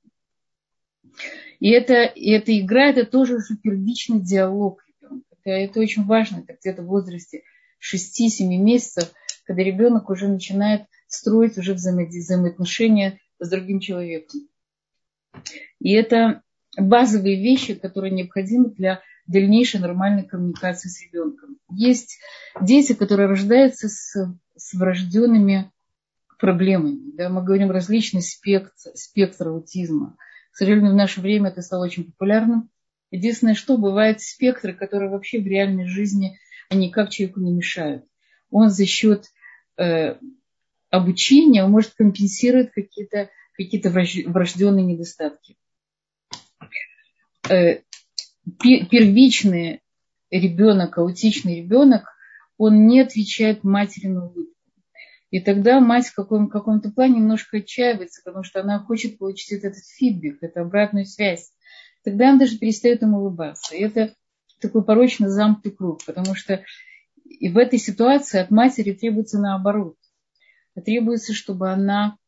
И, 1.60 1.70
это, 1.70 2.04
и 2.04 2.30
эта 2.30 2.58
игра, 2.58 2.86
это 2.86 3.04
тоже 3.04 3.36
уже 3.36 3.56
первичный 3.56 4.20
диалог 4.20 4.82
ребенка. 4.86 5.26
Это, 5.32 5.50
это 5.50 5.80
очень 5.80 6.04
важно, 6.04 6.38
это 6.38 6.56
где-то 6.58 6.82
в 6.82 6.86
возрасте 6.86 7.42
6-7 7.80 8.46
месяцев, 8.56 9.12
когда 9.44 9.62
ребенок 9.62 10.08
уже 10.08 10.28
начинает 10.28 10.86
строить 11.06 11.58
уже 11.58 11.74
взаимоотношения 11.74 13.20
с 13.44 13.50
другим 13.50 13.80
человеком. 13.80 14.40
И 15.80 15.92
это 15.92 16.42
базовые 16.76 17.40
вещи, 17.40 17.74
которые 17.74 18.12
необходимы 18.12 18.70
для 18.70 19.00
дальнейшей 19.26 19.80
нормальной 19.80 20.24
коммуникации 20.24 20.88
с 20.88 21.02
ребенком. 21.02 21.58
Есть 21.70 22.18
дети, 22.60 22.92
которые 22.94 23.28
рождаются 23.28 23.88
с, 23.88 24.14
с 24.56 24.74
врожденными 24.74 25.70
проблемами. 26.38 27.16
Да, 27.16 27.28
мы 27.28 27.42
говорим 27.42 27.70
различный 27.70 28.22
спектр, 28.22 28.72
спектр 28.94 29.48
аутизма. 29.48 30.16
К 30.52 30.56
сожалению, 30.56 30.92
в 30.92 30.96
наше 30.96 31.20
время 31.20 31.50
это 31.50 31.62
стало 31.62 31.84
очень 31.84 32.04
популярным. 32.04 32.70
Единственное, 33.10 33.54
что 33.54 33.78
бывают 33.78 34.20
спектры, 34.20 34.74
которые 34.74 35.10
вообще 35.10 35.40
в 35.40 35.46
реальной 35.46 35.86
жизни, 35.86 36.38
они 36.68 36.88
никак 36.88 37.10
человеку 37.10 37.40
не 37.40 37.52
мешают. 37.52 38.04
Он 38.50 38.70
за 38.70 38.86
счет 38.86 39.26
э, 39.76 40.16
обучения 40.94 41.66
может 41.66 41.94
компенсировать 41.94 42.70
какие-то 42.72 43.30
какие 43.56 44.26
врожденные 44.26 44.84
недостатки. 44.84 45.56
Э, 47.48 47.80
первичный 48.60 49.80
ребенок, 50.30 50.98
аутичный 50.98 51.56
ребенок, 51.60 52.04
он 52.56 52.86
не 52.86 53.00
отвечает 53.00 53.64
матери 53.64 54.08
на 54.08 54.26
улыбку. 54.26 54.52
И 55.30 55.40
тогда 55.40 55.80
мать 55.80 56.06
в 56.06 56.14
каком- 56.14 56.48
каком-то 56.48 56.90
плане 56.90 57.16
немножко 57.16 57.58
отчаивается, 57.58 58.22
потому 58.24 58.44
что 58.44 58.60
она 58.60 58.78
хочет 58.78 59.18
получить 59.18 59.52
этот 59.52 59.76
фидбэк, 59.76 60.38
эту 60.42 60.60
обратную 60.60 61.06
связь. 61.06 61.52
Тогда 62.04 62.30
он 62.30 62.38
даже 62.38 62.58
перестает 62.58 63.02
ему 63.02 63.18
улыбаться. 63.18 63.74
И 63.74 63.80
это 63.80 64.14
такой 64.60 64.84
порочно 64.84 65.28
замкнутый 65.28 65.72
круг, 65.72 66.04
потому 66.04 66.34
что 66.34 66.62
и 67.24 67.48
в 67.48 67.58
этой 67.58 67.78
ситуации 67.78 68.38
от 68.38 68.50
матери 68.50 68.92
требуется 68.92 69.40
наоборот 69.40 69.96
требуется, 70.80 71.32
чтобы 71.32 71.70
она 71.70 72.18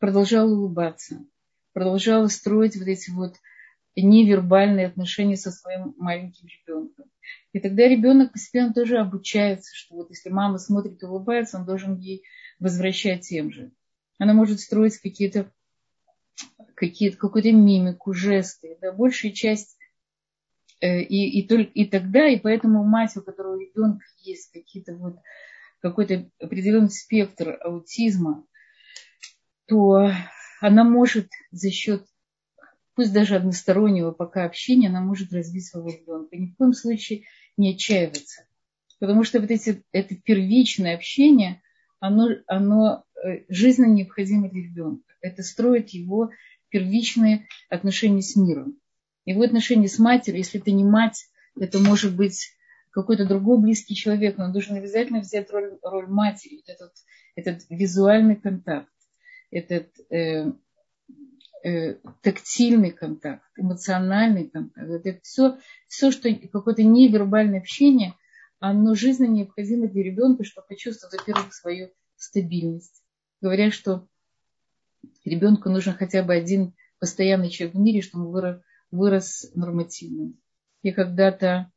продолжала 0.00 0.50
улыбаться, 0.50 1.24
продолжала 1.72 2.28
строить 2.28 2.76
вот 2.76 2.86
эти 2.88 3.10
вот 3.10 3.36
невербальные 3.96 4.86
отношения 4.86 5.36
со 5.36 5.50
своим 5.50 5.94
маленьким 5.98 6.48
ребенком. 6.48 7.06
И 7.52 7.60
тогда 7.60 7.86
ребенок 7.88 8.32
постепенно 8.32 8.72
тоже 8.72 8.98
обучается, 8.98 9.74
что 9.74 9.94
вот 9.94 10.10
если 10.10 10.30
мама 10.30 10.58
смотрит 10.58 11.02
и 11.02 11.06
улыбается, 11.06 11.58
он 11.58 11.64
должен 11.64 11.98
ей 11.98 12.24
возвращать 12.58 13.22
тем 13.22 13.52
же. 13.52 13.70
Она 14.18 14.34
может 14.34 14.60
строить 14.60 14.98
какие-то 14.98 15.50
какие 16.74 17.10
какую-то 17.10 17.52
мимику, 17.52 18.12
жесты. 18.12 18.76
Да, 18.80 18.92
большая 18.92 19.32
часть 19.32 19.76
э, 20.80 21.02
и, 21.02 21.38
и, 21.38 21.46
только, 21.46 21.70
и 21.72 21.84
тогда, 21.84 22.26
и 22.28 22.38
поэтому 22.38 22.84
мать, 22.84 23.16
у 23.16 23.22
которого 23.22 23.58
ребенка 23.60 24.04
есть 24.20 24.50
какие-то 24.52 24.94
вот 24.96 25.16
какой-то 25.84 26.30
определенный 26.40 26.88
спектр 26.88 27.58
аутизма, 27.62 28.46
то 29.66 30.10
она 30.62 30.82
может 30.82 31.28
за 31.50 31.70
счет, 31.70 32.06
пусть 32.94 33.12
даже 33.12 33.36
одностороннего 33.36 34.10
пока 34.10 34.46
общения, 34.46 34.88
она 34.88 35.02
может 35.02 35.34
развить 35.34 35.66
своего 35.66 35.90
ребенка. 35.90 36.36
Ни 36.36 36.46
в 36.46 36.56
коем 36.56 36.72
случае 36.72 37.24
не 37.58 37.74
отчаиваться. 37.74 38.46
Потому 38.98 39.24
что 39.24 39.40
вот 39.40 39.50
эти, 39.50 39.84
это 39.92 40.14
первичное 40.16 40.94
общение, 40.94 41.60
оно, 42.00 42.30
оно 42.46 43.04
э, 43.22 43.44
жизненно 43.50 43.92
необходимо 43.92 44.48
для 44.48 44.62
ребенка. 44.62 45.12
Это 45.20 45.42
строит 45.42 45.90
его 45.90 46.30
первичные 46.70 47.46
отношения 47.68 48.22
с 48.22 48.36
миром. 48.36 48.78
Его 49.26 49.42
отношения 49.42 49.88
с 49.88 49.98
матерью, 49.98 50.38
если 50.38 50.60
это 50.62 50.70
не 50.70 50.84
мать, 50.84 51.26
это 51.60 51.78
может 51.78 52.16
быть 52.16 52.54
какой-то 52.94 53.26
другой 53.26 53.60
близкий 53.60 53.96
человек, 53.96 54.38
но 54.38 54.44
он 54.44 54.52
должен 54.52 54.76
обязательно 54.76 55.18
взять 55.20 55.50
роль, 55.50 55.78
роль 55.82 56.06
матери, 56.06 56.62
этот, 56.66 56.92
этот 57.34 57.68
визуальный 57.68 58.36
контакт, 58.36 58.88
этот, 59.50 59.88
э, 60.10 60.52
э, 61.64 61.94
тактильный 62.22 62.92
контакт, 62.92 63.42
эмоциональный 63.56 64.48
контакт. 64.48 64.88
Это 64.88 65.20
все, 65.22 65.58
все 65.88 66.12
что 66.12 66.32
какое-то 66.52 66.84
невербальное 66.84 67.58
общение, 67.58 68.14
оно 68.60 68.94
жизненно 68.94 69.32
необходимо 69.32 69.88
для 69.88 70.04
ребенка, 70.04 70.44
чтобы 70.44 70.68
почувствовать, 70.68 71.18
во-первых, 71.18 71.52
свою 71.52 71.90
стабильность. 72.14 73.02
Говорят, 73.40 73.72
что 73.72 74.06
ребенку 75.24 75.68
нужен 75.68 75.94
хотя 75.94 76.22
бы 76.22 76.32
один 76.32 76.74
постоянный 77.00 77.50
человек 77.50 77.74
в 77.74 77.80
мире, 77.80 78.02
чтобы 78.02 78.26
он 78.26 78.30
вырос, 78.30 78.62
вырос 78.92 79.50
нормативным. 79.54 80.38
Я 80.82 80.94
когда-то 80.94 81.72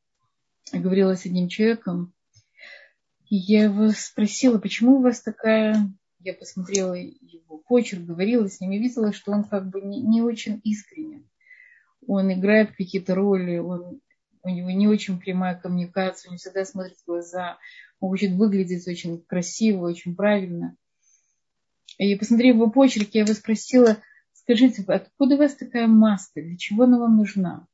говорила 0.73 1.15
с 1.15 1.25
одним 1.25 1.49
человеком, 1.49 2.13
и 3.29 3.35
я 3.35 3.65
его 3.65 3.89
спросила, 3.91 4.57
почему 4.57 4.97
у 4.97 5.01
вас 5.01 5.21
такая... 5.21 5.91
Я 6.19 6.33
посмотрела 6.33 6.93
его 6.95 7.59
почерк, 7.59 8.03
говорила 8.03 8.49
с 8.49 8.59
ним 8.59 8.71
и 8.71 8.79
видела, 8.79 9.13
что 9.13 9.31
он 9.31 9.43
как 9.43 9.69
бы 9.69 9.81
не, 9.81 10.01
не 10.01 10.21
очень 10.21 10.59
искренен. 10.63 11.29
Он 12.05 12.33
играет 12.33 12.75
какие-то 12.75 13.15
роли, 13.15 13.57
он, 13.57 14.01
у 14.43 14.49
него 14.49 14.71
не 14.71 14.87
очень 14.87 15.19
прямая 15.19 15.55
коммуникация, 15.55 16.31
он 16.31 16.37
всегда 16.37 16.65
смотрит 16.65 16.97
в 16.97 17.05
глаза, 17.05 17.57
он 17.99 18.09
хочет 18.09 18.31
выглядеть 18.31 18.87
очень 18.87 19.21
красиво, 19.21 19.87
очень 19.87 20.15
правильно. 20.15 20.75
И 21.97 22.15
посмотрев 22.15 22.55
его 22.55 22.69
почерк, 22.69 23.09
я 23.13 23.21
его 23.21 23.33
спросила, 23.33 23.97
скажите, 24.33 24.83
откуда 24.87 25.35
у 25.35 25.37
вас 25.37 25.55
такая 25.55 25.87
маска, 25.87 26.41
для 26.41 26.57
чего 26.57 26.83
она 26.83 26.99
вам 26.99 27.17
нужна? 27.17 27.67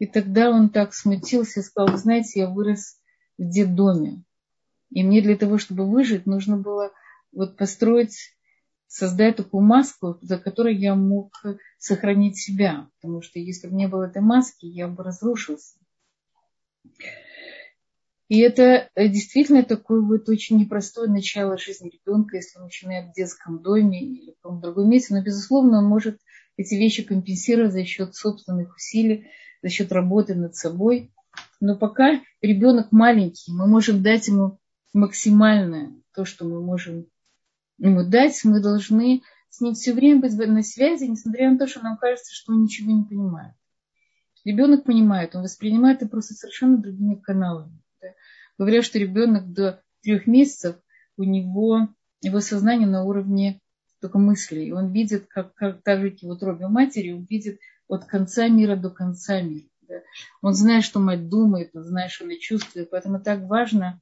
И 0.00 0.06
тогда 0.06 0.50
он 0.50 0.70
так 0.70 0.94
смутился 0.94 1.60
и 1.60 1.62
сказал, 1.62 1.92
вы 1.92 1.98
знаете, 1.98 2.40
я 2.40 2.48
вырос 2.48 2.98
в 3.36 3.46
детдоме. 3.48 4.24
И 4.90 5.04
мне 5.04 5.20
для 5.20 5.36
того, 5.36 5.58
чтобы 5.58 5.88
выжить, 5.88 6.24
нужно 6.24 6.56
было 6.56 6.90
вот 7.32 7.58
построить, 7.58 8.16
создать 8.86 9.36
такую 9.36 9.62
маску, 9.62 10.18
за 10.22 10.38
которой 10.38 10.74
я 10.74 10.94
мог 10.94 11.32
сохранить 11.78 12.38
себя. 12.38 12.88
Потому 12.96 13.20
что 13.20 13.38
если 13.38 13.68
бы 13.68 13.76
не 13.76 13.88
было 13.88 14.04
этой 14.04 14.22
маски, 14.22 14.64
я 14.64 14.88
бы 14.88 15.04
разрушился. 15.04 15.76
И 18.28 18.40
это 18.40 18.88
э, 18.94 19.08
действительно 19.08 19.64
такое 19.64 20.00
вот 20.00 20.28
очень 20.30 20.58
непростое 20.58 21.10
начало 21.10 21.58
жизни 21.58 21.90
ребенка, 21.90 22.36
если 22.36 22.58
он 22.58 22.64
начинает 22.64 23.10
в 23.10 23.14
детском 23.14 23.60
доме 23.60 24.02
или 24.02 24.30
в 24.32 24.36
каком-то 24.40 24.68
другом 24.68 24.88
месте. 24.88 25.12
Но, 25.12 25.22
безусловно, 25.22 25.78
он 25.78 25.84
может 25.84 26.18
эти 26.56 26.74
вещи 26.74 27.02
компенсировать 27.02 27.72
за 27.72 27.84
счет 27.84 28.14
собственных 28.14 28.76
усилий, 28.76 29.28
за 29.62 29.68
счет 29.68 29.92
работы 29.92 30.34
над 30.34 30.54
собой. 30.54 31.12
Но 31.60 31.76
пока 31.76 32.20
ребенок 32.40 32.92
маленький, 32.92 33.52
мы 33.52 33.66
можем 33.66 34.02
дать 34.02 34.28
ему 34.28 34.58
максимальное, 34.92 35.92
то, 36.14 36.24
что 36.24 36.44
мы 36.44 36.62
можем 36.62 37.06
ему 37.78 38.04
дать, 38.04 38.40
мы 38.44 38.60
должны 38.60 39.22
с 39.48 39.60
ним 39.60 39.74
все 39.74 39.92
время 39.92 40.20
быть 40.20 40.34
на 40.34 40.62
связи, 40.62 41.04
несмотря 41.04 41.50
на 41.50 41.58
то, 41.58 41.66
что 41.66 41.82
нам 41.82 41.96
кажется, 41.96 42.34
что 42.34 42.52
он 42.52 42.62
ничего 42.62 42.92
не 42.92 43.04
понимает. 43.04 43.54
Ребенок 44.44 44.84
понимает, 44.84 45.34
он 45.34 45.42
воспринимает 45.42 45.98
это 45.98 46.10
просто 46.10 46.34
совершенно 46.34 46.78
другими 46.78 47.16
каналами. 47.16 47.78
Да. 48.00 48.08
Говорят, 48.58 48.84
что 48.84 48.98
ребенок 48.98 49.52
до 49.52 49.82
трех 50.02 50.26
месяцев, 50.26 50.76
у 51.16 51.24
него 51.24 51.88
его 52.22 52.40
сознание 52.40 52.88
на 52.88 53.04
уровне 53.04 53.60
только 54.00 54.18
мыслей. 54.18 54.72
Он 54.72 54.92
видит, 54.92 55.26
как, 55.28 55.54
как 55.54 55.82
так 55.82 56.00
же, 56.00 56.16
в 56.22 56.28
утробе 56.28 56.68
матери, 56.68 57.12
он 57.12 57.26
видит 57.28 57.58
от 57.90 58.04
конца 58.04 58.48
мира 58.48 58.76
до 58.76 58.90
конца 58.90 59.40
мира. 59.40 59.66
Да. 59.88 59.96
Он 60.42 60.54
знает, 60.54 60.84
что 60.84 61.00
мать 61.00 61.28
думает, 61.28 61.70
он 61.74 61.84
знает, 61.84 62.10
что 62.12 62.24
она 62.24 62.36
чувствует. 62.38 62.90
Поэтому 62.90 63.20
так 63.20 63.42
важно, 63.42 64.00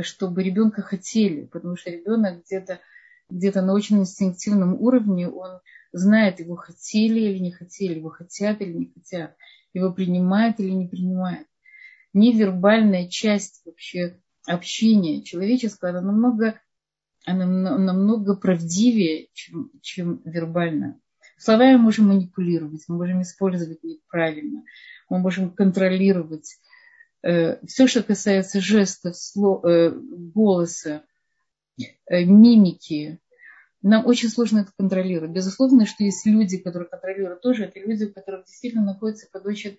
чтобы 0.00 0.42
ребенка 0.42 0.82
хотели, 0.82 1.44
потому 1.46 1.76
что 1.76 1.90
ребенок 1.90 2.42
где-то 2.44 2.80
где-то 3.30 3.62
на 3.62 3.72
очень 3.72 4.00
инстинктивном 4.00 4.74
уровне, 4.74 5.28
он 5.28 5.60
знает, 5.92 6.40
его 6.40 6.56
хотели 6.56 7.20
или 7.20 7.38
не 7.38 7.52
хотели, 7.52 7.98
его 7.98 8.10
хотят 8.10 8.60
или 8.60 8.72
не 8.72 8.92
хотят, 8.92 9.36
его 9.72 9.92
принимают 9.92 10.60
или 10.60 10.70
не 10.70 10.88
принимают. 10.88 11.48
Невербальная 12.12 13.08
часть 13.08 13.62
вообще 13.64 14.20
общения 14.46 15.22
человеческого, 15.22 15.90
она 15.90 16.00
намного, 16.02 16.60
она 17.24 17.46
намного 17.46 18.36
правдивее, 18.36 19.28
чем, 19.32 19.70
чем 19.80 20.20
вербально. 20.24 21.00
Словами 21.36 21.76
можем 21.76 22.08
манипулировать, 22.08 22.84
мы 22.88 22.96
можем 22.96 23.22
использовать 23.22 23.82
неправильно, 23.82 24.62
мы 25.08 25.18
можем 25.18 25.50
контролировать. 25.50 26.58
Э, 27.22 27.64
Все, 27.66 27.86
что 27.86 28.02
касается 28.02 28.60
жестов, 28.60 29.16
э, 29.64 29.90
голоса, 29.90 31.02
э, 32.06 32.24
мимики, 32.24 33.18
нам 33.82 34.06
очень 34.06 34.28
сложно 34.28 34.60
это 34.60 34.72
контролировать. 34.76 35.32
Безусловно, 35.32 35.86
что 35.86 36.04
есть 36.04 36.24
люди, 36.24 36.58
которые 36.58 36.88
контролируют 36.88 37.42
тоже, 37.42 37.64
это 37.64 37.80
люди, 37.80 38.06
которые 38.06 38.44
действительно 38.44 38.84
находятся 38.84 39.28
под 39.30 39.44
очень, 39.44 39.76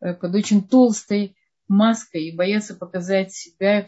под 0.00 0.34
очень 0.34 0.66
толстой 0.66 1.36
маской 1.68 2.24
и 2.24 2.36
боятся 2.36 2.74
показать 2.74 3.32
себя, 3.32 3.86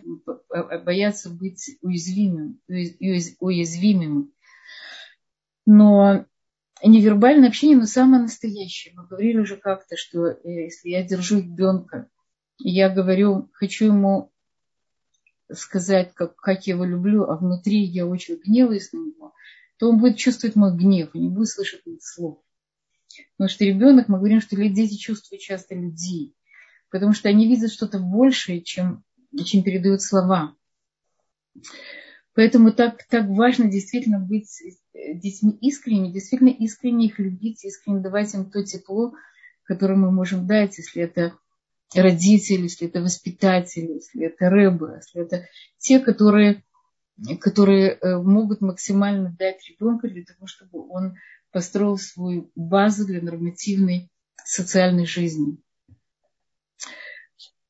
боятся 0.84 1.30
быть 1.30 1.78
уязвимым, 1.80 2.60
уязвимыми. 2.68 4.28
Но 5.64 6.26
невербальное 6.82 7.48
общение, 7.48 7.76
но 7.76 7.86
самое 7.86 8.22
настоящее. 8.22 8.94
Мы 8.94 9.06
говорили 9.06 9.38
уже 9.38 9.56
как-то, 9.56 9.96
что 9.96 10.26
э, 10.26 10.38
если 10.44 10.90
я 10.90 11.02
держу 11.02 11.38
ребенка, 11.38 12.08
я 12.58 12.88
говорю, 12.88 13.50
хочу 13.52 13.86
ему 13.86 14.32
сказать, 15.52 16.12
как, 16.14 16.36
как 16.36 16.66
я 16.66 16.74
его 16.74 16.84
люблю, 16.84 17.24
а 17.24 17.36
внутри 17.36 17.82
я 17.84 18.06
очень 18.06 18.36
гневаюсь 18.36 18.92
на 18.92 18.98
него, 18.98 19.34
то 19.78 19.88
он 19.88 19.98
будет 19.98 20.16
чувствовать 20.16 20.56
мой 20.56 20.76
гнев 20.76 21.10
и 21.14 21.18
не 21.18 21.28
будет 21.28 21.48
слышать 21.48 21.84
моих 21.86 22.02
слов. 22.02 22.38
Потому 23.36 23.48
что 23.48 23.64
ребенок, 23.64 24.08
мы 24.08 24.18
говорим, 24.18 24.40
что 24.40 24.56
дети 24.56 24.96
чувствуют 24.96 25.42
часто 25.42 25.74
людей, 25.74 26.34
потому 26.90 27.12
что 27.12 27.28
они 27.28 27.46
видят 27.46 27.72
что-то 27.72 27.98
большее, 27.98 28.62
чем, 28.62 29.04
чем 29.44 29.62
передают 29.62 30.02
слова. 30.02 30.54
Поэтому 32.34 32.72
так, 32.72 33.04
так 33.04 33.26
важно 33.28 33.70
действительно 33.70 34.18
быть 34.18 34.62
детьми 35.14 35.52
искренними, 35.60 36.12
действительно 36.12 36.48
искренне 36.50 37.06
их 37.06 37.18
любить, 37.18 37.64
искренне 37.64 38.00
давать 38.00 38.34
им 38.34 38.50
то 38.50 38.64
тепло, 38.64 39.14
которое 39.64 39.96
мы 39.96 40.10
можем 40.10 40.46
дать, 40.46 40.78
если 40.78 41.02
это 41.02 41.36
родители, 41.94 42.62
если 42.62 42.88
это 42.88 43.00
воспитатели, 43.00 43.94
если 43.94 44.26
это 44.26 44.50
рыбы, 44.50 44.94
если 44.96 45.22
это 45.22 45.48
те, 45.78 46.00
которые, 46.00 46.64
которые 47.40 47.90
э, 47.92 48.16
могут 48.18 48.60
максимально 48.60 49.34
дать 49.38 49.68
ребенку 49.68 50.08
для 50.08 50.24
того, 50.24 50.46
чтобы 50.46 50.88
он 50.88 51.16
построил 51.52 51.96
свою 51.98 52.50
базу 52.54 53.06
для 53.06 53.22
нормативной 53.22 54.10
социальной 54.44 55.06
жизни. 55.06 55.58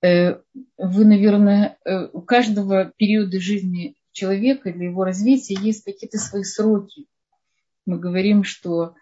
Э, 0.02 0.40
вы, 0.76 1.04
наверное, 1.04 1.78
э, 1.84 2.06
у 2.12 2.22
каждого 2.22 2.92
периода 2.96 3.40
жизни 3.40 3.96
человека, 4.12 4.72
для 4.72 4.86
его 4.86 5.04
развития 5.04 5.56
есть 5.60 5.84
какие-то 5.84 6.18
свои 6.18 6.42
сроки. 6.42 7.06
Мы 7.86 7.98
говорим, 7.98 8.44
что 8.44 8.94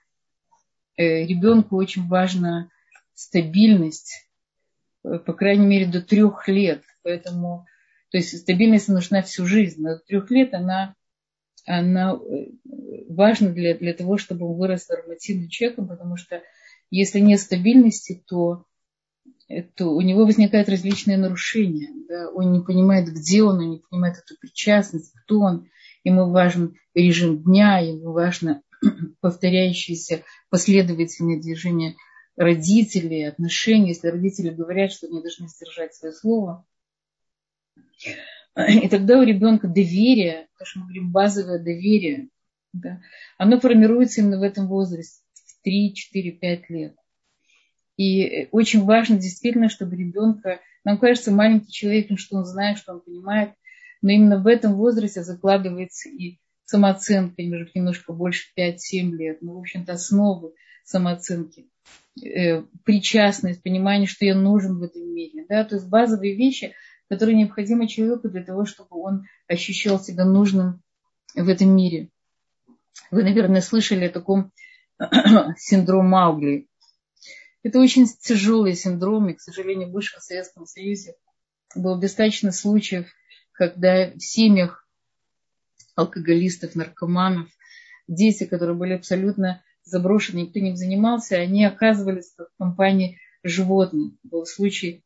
э, 0.97 1.25
ребенку 1.25 1.77
очень 1.77 2.07
важна 2.07 2.71
стабильность, 3.15 4.29
э, 5.05 5.19
по 5.19 5.33
крайней 5.33 5.67
мере, 5.67 5.87
до 5.87 6.03
трех 6.03 6.47
лет. 6.49 6.83
Поэтому, 7.03 7.67
то 8.11 8.19
есть 8.19 8.39
стабильность 8.39 8.89
нужна 8.89 9.23
всю 9.23 9.47
жизнь. 9.47 9.83
Но 9.83 9.97
до 9.97 10.01
трех 10.01 10.31
лет 10.31 10.53
она, 10.53 10.95
она 11.67 12.15
э, 12.15 12.51
важна 13.09 13.51
для, 13.51 13.77
для 13.77 13.95
того, 13.95 14.19
чтобы 14.19 14.47
он 14.47 14.59
вырос 14.59 14.89
нормативным 14.89 15.49
человеком, 15.49 15.89
потому 15.89 16.17
что 16.17 16.43
если 16.91 17.21
нет 17.21 17.41
стабильности, 17.41 18.23
то 18.27 18.67
то 19.77 19.89
у 19.89 20.01
него 20.01 20.25
возникают 20.25 20.69
различные 20.69 21.19
нарушения. 21.19 21.91
Да? 22.09 22.31
Он 22.31 22.53
не 22.53 22.61
понимает, 22.61 23.09
где 23.09 23.43
он, 23.43 23.59
он 23.59 23.71
не 23.71 23.79
понимает 23.79 24.17
эту 24.17 24.39
причастность, 24.41 25.13
кто 25.13 25.41
он. 25.41 25.69
Ему 26.03 26.31
важен 26.31 26.77
режим 26.95 27.43
дня, 27.43 27.79
ему 27.79 28.13
важно 28.13 28.63
повторяющиеся 29.21 30.23
последовательные 30.51 31.41
движения 31.41 31.97
родителей, 32.37 33.29
отношения. 33.29 33.89
Если 33.89 34.09
родители 34.09 34.51
говорят, 34.51 34.93
что 34.93 35.07
они 35.07 35.21
должны 35.21 35.49
сдержать 35.49 35.95
свое 35.95 36.13
слово. 36.13 36.67
И 38.57 38.89
тогда 38.89 39.19
у 39.19 39.23
ребенка 39.23 39.67
доверие, 39.67 40.49
то, 40.59 40.65
что 40.65 40.81
мы 40.81 40.87
говорим, 40.87 41.11
базовое 41.11 41.59
доверие, 41.59 42.29
да, 42.73 43.01
оно 43.37 43.59
формируется 43.61 44.21
именно 44.21 44.39
в 44.39 44.43
этом 44.43 44.69
возрасте, 44.69 45.23
в 45.33 45.63
3, 45.63 45.95
4, 45.95 46.33
5 46.33 46.71
лет. 46.71 46.97
И 47.97 48.49
очень 48.51 48.85
важно 48.85 49.17
действительно, 49.17 49.69
чтобы 49.69 49.97
ребенка, 49.97 50.61
нам 50.85 50.99
кажется, 50.99 51.33
маленький 51.33 51.73
человек, 51.73 52.19
что 52.19 52.37
он 52.37 52.45
знает, 52.45 52.79
что 52.79 52.95
он 52.95 53.01
понимает, 53.01 53.55
но 54.03 54.11
именно 54.11 54.43
в 54.43 54.47
этом 54.47 54.75
возрасте 54.75 55.23
закладывается 55.23 56.09
и 56.09 56.39
самооценка, 56.65 57.43
может, 57.43 57.75
немножко 57.75 58.13
больше 58.13 58.51
5-7 58.59 59.11
лет, 59.11 59.43
но, 59.43 59.55
в 59.55 59.59
общем-то, 59.59 59.93
основы 59.93 60.53
самооценки, 60.85 61.67
э, 62.23 62.63
причастность, 62.85 63.63
понимание, 63.63 64.07
что 64.07 64.25
я 64.25 64.35
нужен 64.35 64.79
в 64.79 64.83
этом 64.83 65.03
мире. 65.15 65.47
Да? 65.49 65.65
То 65.65 65.77
есть 65.77 65.89
базовые 65.89 66.37
вещи, 66.37 66.75
которые 67.09 67.37
необходимы 67.37 67.89
человеку 67.89 68.29
для 68.29 68.43
того, 68.43 68.65
чтобы 68.65 69.01
он 69.01 69.27
ощущал 69.49 70.01
себя 70.01 70.25
нужным 70.25 70.83
в 71.35 71.49
этом 71.49 71.75
мире. 71.75 72.11
Вы, 73.11 73.23
наверное, 73.23 73.61
слышали 73.61 74.07
о 74.07 74.11
таком 74.11 74.53
синдром 75.57 76.09
Маугли. 76.09 76.69
Это 77.63 77.81
очень 77.81 78.07
тяжелый 78.07 78.75
синдром, 78.75 79.31
и, 79.31 79.35
к 79.35 79.41
сожалению, 79.41 79.89
в 79.89 79.93
бывшем 79.93 80.21
Советском 80.21 80.67
Союзе 80.67 81.15
было 81.75 81.99
достаточно 81.99 82.53
случаев, 82.53 83.09
когда 83.53 84.11
в 84.11 84.21
семьях 84.21 84.84
алкоголистов, 85.95 86.75
наркоманов, 86.75 87.49
дети, 88.09 88.45
которые 88.45 88.77
были 88.77 88.95
абсолютно 88.95 89.63
заброшены, 89.85 90.41
никто 90.41 90.61
не 90.61 90.77
занимался, 90.77 91.37
они 91.37 91.65
оказывались 91.65 92.35
в 92.37 92.49
компании 92.59 93.19
животных. 93.43 94.13
Был 94.23 94.47
случай 94.47 95.05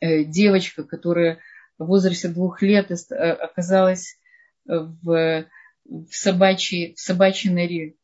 э, 0.00 0.24
девочка, 0.24 0.84
которая 0.84 1.38
в 1.78 1.86
возрасте 1.86 2.28
двух 2.28 2.62
лет 2.62 2.90
э, 2.90 3.30
оказалась 3.32 4.18
в, 4.64 5.46
в, 5.82 6.08
собачьей, 6.10 6.94
в 6.94 7.00
собачьей 7.00 7.52
норе. 7.52 7.94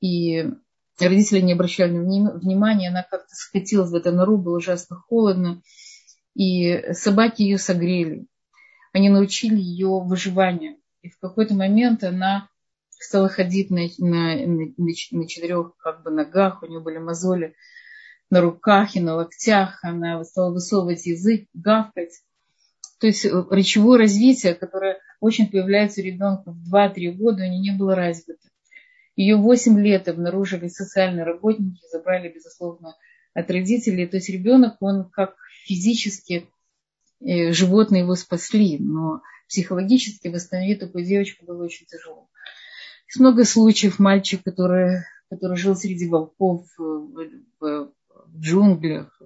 И 0.00 0.46
родители 0.98 1.40
не 1.40 1.54
обращали 1.54 1.96
внимания, 1.98 2.88
она 2.88 3.02
как-то 3.02 3.34
скатилась 3.34 3.90
в 3.90 3.94
эту 3.94 4.12
нору, 4.12 4.38
было 4.38 4.58
ужасно 4.58 4.96
холодно, 4.96 5.62
и 6.34 6.92
собаки 6.92 7.42
ее 7.42 7.58
согрели. 7.58 8.26
Они 8.92 9.08
научили 9.08 9.56
ее 9.56 10.00
выживанию. 10.00 10.76
И 11.02 11.08
в 11.08 11.18
какой-то 11.18 11.54
момент 11.54 12.04
она 12.04 12.48
стала 12.90 13.28
ходить 13.28 13.70
на, 13.70 13.88
на, 13.98 14.46
на, 14.46 14.66
на 14.76 15.28
четырех 15.28 15.76
как 15.78 16.02
бы, 16.02 16.10
ногах, 16.10 16.62
у 16.62 16.66
нее 16.66 16.80
были 16.80 16.98
мозоли 16.98 17.54
на 18.28 18.40
руках 18.40 18.94
и 18.94 19.00
на 19.00 19.16
локтях, 19.16 19.80
она 19.82 20.22
стала 20.24 20.52
высовывать 20.52 21.06
язык, 21.06 21.48
гавкать. 21.54 22.22
То 23.00 23.06
есть 23.06 23.24
э, 23.24 23.30
речевое 23.50 23.98
развитие, 23.98 24.54
которое 24.54 24.98
очень 25.20 25.50
появляется 25.50 26.00
у 26.00 26.04
ребенка 26.04 26.52
в 26.52 26.74
2-3 26.74 27.12
года, 27.12 27.42
у 27.42 27.46
нее 27.46 27.72
не 27.72 27.76
было 27.76 27.96
развито. 27.96 28.36
Ее 29.16 29.36
8 29.36 29.80
лет 29.80 30.08
обнаружили 30.08 30.68
социальные 30.68 31.24
работники, 31.24 31.80
забрали, 31.90 32.32
безусловно, 32.32 32.94
от 33.34 33.50
родителей. 33.50 34.06
То 34.06 34.18
есть 34.18 34.28
ребенок, 34.28 34.76
он 34.80 35.10
как 35.10 35.34
физически 35.64 36.48
животные 37.20 38.02
его 38.02 38.14
спасли, 38.14 38.78
но 38.78 39.22
психологически 39.48 40.28
восстановить 40.28 40.80
такую 40.80 41.04
девочку 41.04 41.44
было 41.44 41.64
очень 41.64 41.86
тяжело. 41.86 42.28
Есть 43.06 43.20
много 43.20 43.44
случаев 43.44 43.98
мальчик, 43.98 44.42
который, 44.44 45.02
который 45.28 45.56
жил 45.56 45.74
среди 45.74 46.08
волков 46.08 46.66
в, 46.78 47.28
в, 47.60 47.92
в 48.26 48.38
джунглях. 48.38 49.20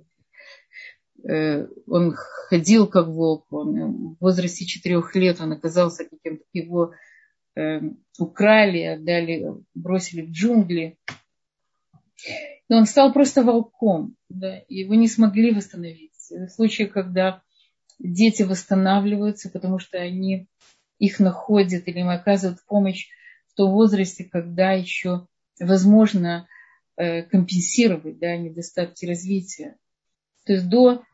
Э, 1.28 1.66
он 1.86 2.14
ходил 2.14 2.86
как 2.86 3.06
волк, 3.06 3.46
он 3.50 4.14
в 4.14 4.16
возрасте 4.20 4.64
четырех 4.64 5.14
лет 5.14 5.40
он 5.40 5.52
оказался 5.52 6.04
каким-то, 6.04 6.44
его 6.52 6.92
э, 7.56 7.80
украли, 8.18 8.80
отдали, 8.80 9.44
бросили 9.74 10.22
в 10.22 10.30
джунгли. 10.30 10.98
И 12.68 12.72
он 12.72 12.86
стал 12.86 13.12
просто 13.12 13.42
волком, 13.42 14.16
да, 14.30 14.62
его 14.68 14.94
не 14.94 15.08
смогли 15.08 15.52
восстановить. 15.52 16.12
В 16.30 16.48
случае, 16.48 16.86
когда 16.86 17.42
дети 17.98 18.42
восстанавливаются, 18.42 19.50
потому 19.50 19.78
что 19.78 19.98
они 19.98 20.48
их 20.98 21.20
находят 21.20 21.86
или 21.88 22.00
им 22.00 22.08
оказывают 22.08 22.64
помощь 22.66 23.08
в 23.48 23.54
том 23.54 23.72
возрасте, 23.72 24.24
когда 24.24 24.72
еще 24.72 25.26
возможно 25.60 26.48
э, 26.96 27.22
компенсировать 27.22 28.18
да, 28.18 28.36
недостатки 28.36 29.06
развития. 29.06 29.76
То 30.44 30.54
есть 30.54 30.68
до 30.68 31.04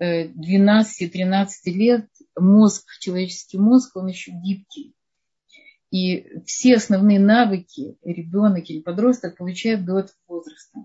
12-13 0.00 1.48
э, 1.64 1.70
лет 1.70 2.06
мозг, 2.38 2.86
человеческий 3.00 3.58
мозг, 3.58 3.96
он 3.96 4.06
еще 4.06 4.32
гибкий. 4.32 4.94
И 5.90 6.38
все 6.46 6.76
основные 6.76 7.18
навыки 7.18 7.98
ребенок 8.04 8.70
или 8.70 8.80
подросток 8.80 9.36
получает 9.36 9.84
до 9.84 9.98
этого 9.98 10.16
возраста. 10.28 10.78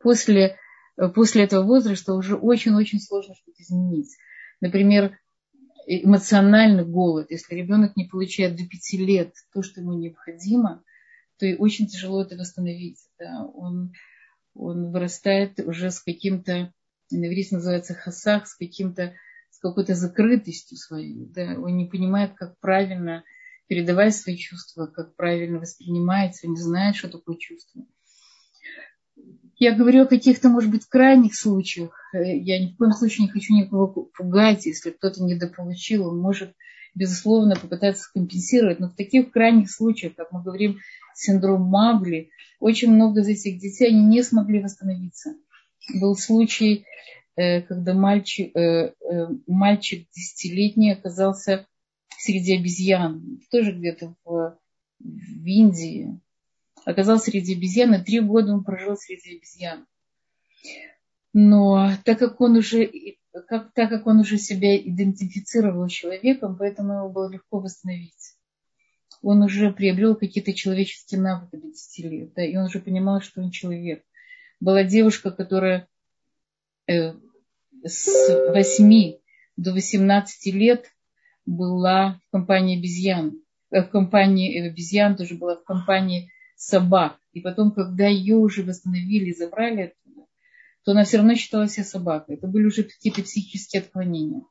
После, 0.00 0.56
э, 0.96 1.08
после 1.08 1.44
этого 1.44 1.64
возраста 1.64 2.14
уже 2.14 2.36
очень-очень 2.36 3.00
сложно 3.00 3.34
что-то 3.34 3.62
изменить. 3.62 4.16
Например, 4.60 5.18
эмоциональный 5.86 6.84
голод. 6.84 7.30
Если 7.30 7.54
ребенок 7.54 7.96
не 7.96 8.04
получает 8.04 8.56
до 8.56 8.66
пяти 8.66 8.98
лет 8.98 9.34
то, 9.52 9.62
что 9.62 9.80
ему 9.80 9.94
необходимо, 9.94 10.82
то 11.38 11.46
и 11.46 11.56
очень 11.56 11.86
тяжело 11.86 12.22
это 12.22 12.36
восстановить. 12.36 12.98
Да. 13.18 13.44
Он, 13.54 13.92
он 14.54 14.90
вырастает 14.90 15.58
уже 15.60 15.90
с 15.90 16.00
каким-то, 16.00 16.72
на 17.10 17.26
иврите 17.26 17.56
называется 17.56 17.94
хасах, 17.94 18.46
с 18.46 18.54
каким-то 18.54 19.14
с 19.50 19.58
какой-то 19.58 19.94
закрытостью 19.94 20.76
своей. 20.78 21.26
Да. 21.26 21.56
Он 21.58 21.76
не 21.76 21.86
понимает, 21.86 22.34
как 22.34 22.58
правильно 22.60 23.24
передавать 23.66 24.16
свои 24.16 24.36
чувства, 24.36 24.86
как 24.86 25.14
правильно 25.14 25.60
воспринимать, 25.60 26.40
он 26.42 26.54
не 26.54 26.60
знает, 26.60 26.96
что 26.96 27.08
такое 27.08 27.36
чувство. 27.36 27.86
Я 29.60 29.74
говорю 29.74 30.04
о 30.04 30.06
каких-то, 30.06 30.48
может 30.48 30.70
быть, 30.70 30.86
крайних 30.86 31.34
случаях. 31.34 31.90
Э, 32.14 32.36
я 32.36 32.58
ни 32.58 32.72
в 32.72 32.76
коем 32.76 32.92
случае 32.92 33.26
не 33.26 33.30
хочу 33.30 33.54
никого 33.54 33.88
пугать. 33.88 34.64
Если 34.64 34.90
кто-то 34.90 35.22
недополучил, 35.22 36.08
он 36.08 36.18
может, 36.18 36.54
безусловно, 36.94 37.56
попытаться 37.56 38.10
компенсировать. 38.12 38.80
Но 38.80 38.88
в 38.88 38.96
таких 38.96 39.30
крайних 39.30 39.70
случаях, 39.70 40.14
как 40.14 40.32
мы 40.32 40.42
говорим, 40.42 40.78
синдром 41.14 41.62
Магли, 41.62 42.30
очень 42.58 42.90
много 42.90 43.20
из 43.20 43.28
этих 43.28 43.60
детей, 43.60 43.88
они 43.88 44.02
не 44.04 44.22
смогли 44.22 44.62
восстановиться. 44.62 45.34
Был 46.00 46.16
случай, 46.16 46.86
э, 47.36 47.60
когда 47.60 47.92
мальчик, 47.92 48.56
э, 48.56 48.94
мальчик 49.46 50.08
десятилетний 50.14 50.94
оказался 50.94 51.66
среди 52.18 52.56
обезьян, 52.56 53.40
тоже 53.50 53.72
где-то 53.72 54.14
в, 54.24 54.58
в 54.98 55.44
Индии 55.44 56.18
оказался 56.84 57.30
среди 57.30 57.56
обезьян, 57.56 57.94
и 57.94 58.04
три 58.04 58.20
года 58.20 58.52
он 58.52 58.64
прожил 58.64 58.96
среди 58.96 59.36
обезьян. 59.36 59.86
Но 61.32 61.90
так 62.04 62.18
как 62.18 62.40
он 62.40 62.56
уже, 62.56 62.90
как, 63.48 63.72
так 63.72 63.88
как 63.88 64.06
он 64.06 64.20
уже 64.20 64.36
себя 64.38 64.76
идентифицировал 64.76 65.86
человеком, 65.88 66.56
поэтому 66.58 66.94
его 66.94 67.08
было 67.08 67.30
легко 67.30 67.60
восстановить. 67.60 68.34
Он 69.22 69.42
уже 69.42 69.72
приобрел 69.72 70.16
какие-то 70.16 70.54
человеческие 70.54 71.20
навыки 71.20 71.56
до 71.56 71.68
10 71.68 72.04
лет, 72.04 72.32
да, 72.34 72.44
и 72.44 72.56
он 72.56 72.64
уже 72.64 72.80
понимал, 72.80 73.20
что 73.20 73.42
он 73.42 73.50
человек. 73.50 74.02
Была 74.60 74.82
девушка, 74.82 75.30
которая 75.30 75.88
э, 76.86 77.12
с 77.84 78.50
8 78.52 79.14
до 79.56 79.72
18 79.72 80.54
лет 80.54 80.86
была 81.46 82.20
в 82.26 82.30
компании 82.32 82.78
обезьян. 82.78 83.40
Э, 83.70 83.82
в 83.82 83.90
компании 83.90 84.68
обезьян 84.68 85.16
тоже 85.16 85.34
была 85.34 85.56
в 85.56 85.64
компании 85.64 86.30
собак. 86.60 87.18
И 87.32 87.40
потом, 87.40 87.72
когда 87.72 88.06
ее 88.06 88.36
уже 88.36 88.62
восстановили 88.62 89.32
забрали 89.32 89.82
оттуда, 89.82 90.26
то 90.84 90.92
она 90.92 91.04
все 91.04 91.16
равно 91.16 91.34
считала 91.34 91.68
себя 91.68 91.84
собакой. 91.84 92.36
Это 92.36 92.46
были 92.46 92.66
уже 92.66 92.82
какие-то 92.82 93.22
психические 93.22 93.82
отклонения. 93.82 94.42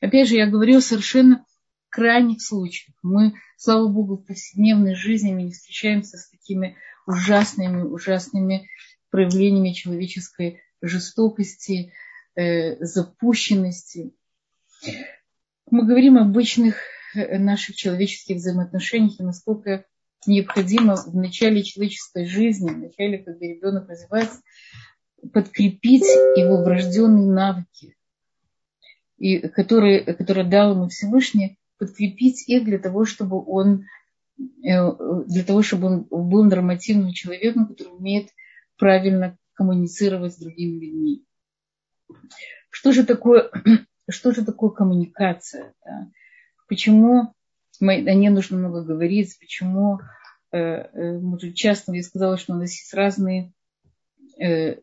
Опять 0.00 0.28
же, 0.28 0.34
я 0.34 0.46
говорю 0.46 0.80
совершенно 0.80 1.44
крайних 1.88 2.42
случаях. 2.42 2.96
Мы, 3.02 3.34
слава 3.56 3.86
богу, 3.88 4.16
в 4.16 4.26
повседневной 4.26 4.94
жизни 4.94 5.32
мы 5.32 5.44
не 5.44 5.52
встречаемся 5.52 6.18
с 6.18 6.28
такими 6.28 6.76
ужасными, 7.06 7.82
ужасными 7.82 8.68
проявлениями 9.10 9.72
человеческой 9.72 10.60
жестокости, 10.82 11.92
э, 12.34 12.84
запущенности. 12.84 14.12
Мы 15.70 15.86
говорим 15.86 16.18
об 16.18 16.28
обычных 16.28 16.76
э, 17.14 17.38
наших 17.38 17.76
человеческих 17.76 18.36
взаимоотношениях 18.36 19.20
и 19.20 19.22
насколько 19.22 19.86
необходимо 20.26 20.96
в 20.96 21.14
начале 21.14 21.62
человеческой 21.62 22.26
жизни, 22.26 22.70
в 22.70 22.78
начале, 22.78 23.18
когда 23.18 23.46
ребенок 23.46 23.88
развивается, 23.88 24.40
подкрепить 25.32 26.06
его 26.36 26.62
врожденные 26.62 27.32
навыки, 27.32 27.96
и 29.18 29.38
которые, 29.48 30.02
которые 30.02 30.46
дал 30.46 30.72
ему 30.72 30.88
Всевышний, 30.88 31.58
подкрепить 31.78 32.48
их 32.48 32.64
для 32.64 32.78
того, 32.78 33.04
чтобы 33.04 33.42
он 33.44 33.84
э, 34.38 35.24
для 35.26 35.44
того, 35.44 35.62
чтобы 35.62 36.06
он 36.10 36.28
был 36.28 36.44
нормативным 36.44 37.12
человеком, 37.12 37.68
который 37.68 37.96
умеет 37.96 38.30
правильно 38.76 39.38
коммуницировать 39.54 40.34
с 40.34 40.38
другими 40.38 40.84
людьми. 40.84 41.24
Что 42.70 42.92
же 42.92 43.04
такое, 43.04 43.50
что 44.10 44.32
же 44.32 44.44
такое 44.44 44.70
коммуникация? 44.70 45.74
Да? 45.84 46.10
Почему 46.68 47.34
о 47.80 48.14
ней 48.14 48.28
нужно 48.30 48.58
много 48.58 48.82
говорить, 48.82 49.36
почему 49.38 49.98
э, 50.52 50.58
э, 50.58 51.52
часто 51.54 51.92
я 51.92 52.02
сказала, 52.02 52.36
что 52.36 52.54
у 52.54 52.56
нас 52.56 52.70
есть 52.70 52.94
разные, 52.94 53.52
э, 54.40 54.76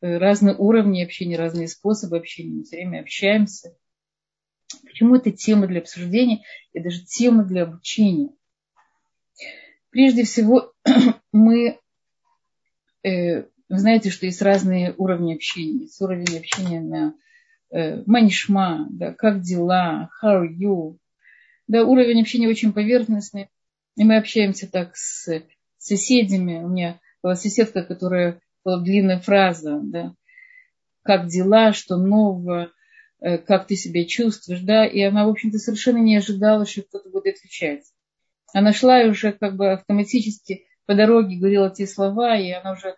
разные 0.00 0.54
уровни 0.56 1.02
общения, 1.02 1.36
разные 1.36 1.68
способы 1.68 2.16
общения, 2.16 2.56
мы 2.56 2.64
все 2.64 2.76
время 2.76 3.00
общаемся. 3.00 3.76
Почему 4.84 5.16
это 5.16 5.32
тема 5.32 5.66
для 5.66 5.80
обсуждения 5.80 6.44
и 6.72 6.80
даже 6.80 7.04
тема 7.04 7.44
для 7.44 7.64
обучения? 7.64 8.30
Прежде 9.90 10.24
всего, 10.24 10.72
мы 11.32 11.78
вы 13.02 13.78
знаете, 13.78 14.10
что 14.10 14.26
есть 14.26 14.42
разные 14.42 14.94
уровни 14.98 15.34
общения. 15.34 15.84
Есть 15.84 16.00
уровень 16.02 16.38
общения 16.38 16.80
на 16.80 17.14
манишма, 18.04 18.88
да, 18.90 19.14
как 19.14 19.40
дела, 19.40 20.10
how 20.22 20.42
are 20.42 20.48
you, 20.48 20.98
да, 21.70 21.84
уровень 21.84 22.20
общения 22.20 22.48
очень 22.48 22.72
поверхностный. 22.72 23.48
И 23.96 24.02
мы 24.02 24.16
общаемся 24.16 24.68
так 24.68 24.96
с 24.96 25.28
соседями. 25.78 26.56
У 26.64 26.68
меня 26.68 26.98
была 27.22 27.36
соседка, 27.36 27.84
которая 27.84 28.40
была 28.64 28.80
длинная 28.80 29.20
фраза, 29.20 29.78
да, 29.80 30.14
как 31.04 31.28
дела, 31.28 31.72
что 31.72 31.96
нового, 31.96 32.72
э, 33.20 33.38
как 33.38 33.68
ты 33.68 33.76
себя 33.76 34.04
чувствуешь, 34.04 34.62
да, 34.62 34.84
и 34.84 35.00
она, 35.00 35.26
в 35.26 35.30
общем-то, 35.30 35.58
совершенно 35.58 35.98
не 35.98 36.16
ожидала, 36.16 36.66
что 36.66 36.82
кто-то 36.82 37.08
будет 37.08 37.36
отвечать. 37.36 37.84
Она 38.52 38.72
шла 38.72 39.00
и 39.00 39.08
уже 39.08 39.30
как 39.30 39.54
бы 39.54 39.70
автоматически 39.70 40.66
по 40.86 40.96
дороге 40.96 41.36
говорила 41.36 41.70
те 41.70 41.86
слова, 41.86 42.36
и 42.36 42.50
она 42.50 42.72
уже, 42.72 42.96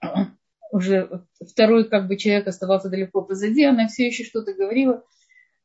уже 0.70 1.26
второй 1.44 1.88
как 1.88 2.06
бы 2.06 2.16
человек 2.16 2.46
оставался 2.46 2.88
далеко 2.88 3.22
позади, 3.22 3.64
она 3.64 3.88
все 3.88 4.06
еще 4.06 4.22
что-то 4.22 4.54
говорила. 4.54 5.02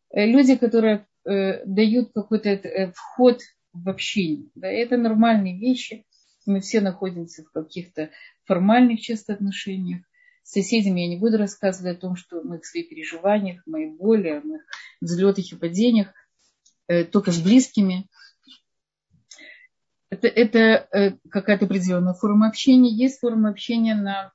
Э, 0.10 0.26
люди, 0.26 0.56
которые 0.56 1.06
э, 1.30 1.66
дают 1.66 2.12
какой-то 2.14 2.50
э, 2.50 2.92
вход 2.94 3.42
в 3.74 3.90
общение, 3.90 4.50
да, 4.56 4.68
это 4.68 4.98
нормальные 4.98 5.60
вещи. 5.60 6.06
Мы 6.46 6.62
все 6.62 6.82
находимся 6.82 7.44
в 7.44 7.52
каких-то 7.52 8.10
формальных 8.46 9.02
часто 9.02 9.34
отношениях. 9.34 10.02
С 10.44 10.54
соседями 10.54 11.02
я 11.02 11.08
не 11.08 11.18
буду 11.18 11.38
рассказывать 11.38 11.98
о 11.98 12.02
том, 12.02 12.16
что 12.16 12.42
мы 12.42 12.60
в 12.60 12.66
своих 12.66 12.90
переживаниях, 12.90 13.62
моей 13.68 13.92
боли, 13.92 14.30
о 14.30 14.42
моих 14.42 14.64
взлетах 15.00 15.52
и 15.52 15.56
падениях, 15.56 16.08
только 17.12 17.32
с 17.32 17.40
близкими 17.40 18.10
это, 20.10 20.28
это 20.28 20.88
э, 20.92 21.12
какая-то 21.30 21.66
определенная 21.66 22.14
форма 22.14 22.48
общения. 22.48 22.92
Есть 22.92 23.20
форма 23.20 23.50
общения 23.50 23.96
на 23.96 24.34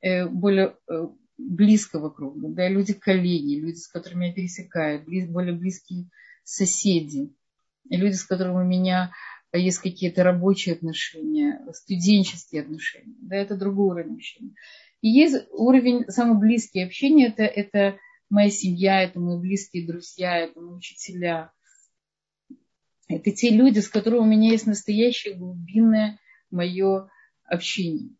э, 0.00 0.26
более 0.26 0.76
э, 0.90 1.06
близкого 1.38 2.10
круга. 2.10 2.48
Да, 2.48 2.68
люди 2.68 2.92
коллеги, 2.92 3.60
люди, 3.60 3.76
с 3.76 3.88
которыми 3.88 4.26
я 4.26 4.32
пересекаю, 4.32 5.02
близ, 5.04 5.28
более 5.28 5.54
близкие 5.54 6.10
соседи, 6.42 7.32
люди, 7.88 8.14
с 8.14 8.24
которыми 8.24 8.64
у 8.64 8.66
меня 8.66 9.12
есть 9.52 9.78
какие-то 9.78 10.24
рабочие 10.24 10.74
отношения, 10.74 11.64
студенческие 11.72 12.62
отношения. 12.62 13.14
Да, 13.20 13.36
это 13.36 13.56
другой 13.56 13.88
уровень 13.88 14.16
общения. 14.16 14.54
И 15.00 15.08
есть 15.08 15.46
уровень, 15.52 16.04
самый 16.08 16.38
близкий 16.38 16.82
общения, 16.82 17.28
это, 17.28 17.44
это 17.44 17.98
моя 18.28 18.50
семья, 18.50 19.02
это 19.02 19.20
мои 19.20 19.38
близкие 19.38 19.86
друзья, 19.86 20.38
это 20.38 20.60
мои 20.60 20.74
учителя, 20.74 21.52
это 23.06 23.30
те 23.30 23.50
люди, 23.50 23.78
с 23.78 23.88
которыми 23.88 24.20
у 24.20 24.26
меня 24.26 24.50
есть 24.50 24.66
настоящее 24.66 25.34
глубинное 25.34 26.18
мое 26.50 27.08
общение. 27.44 28.10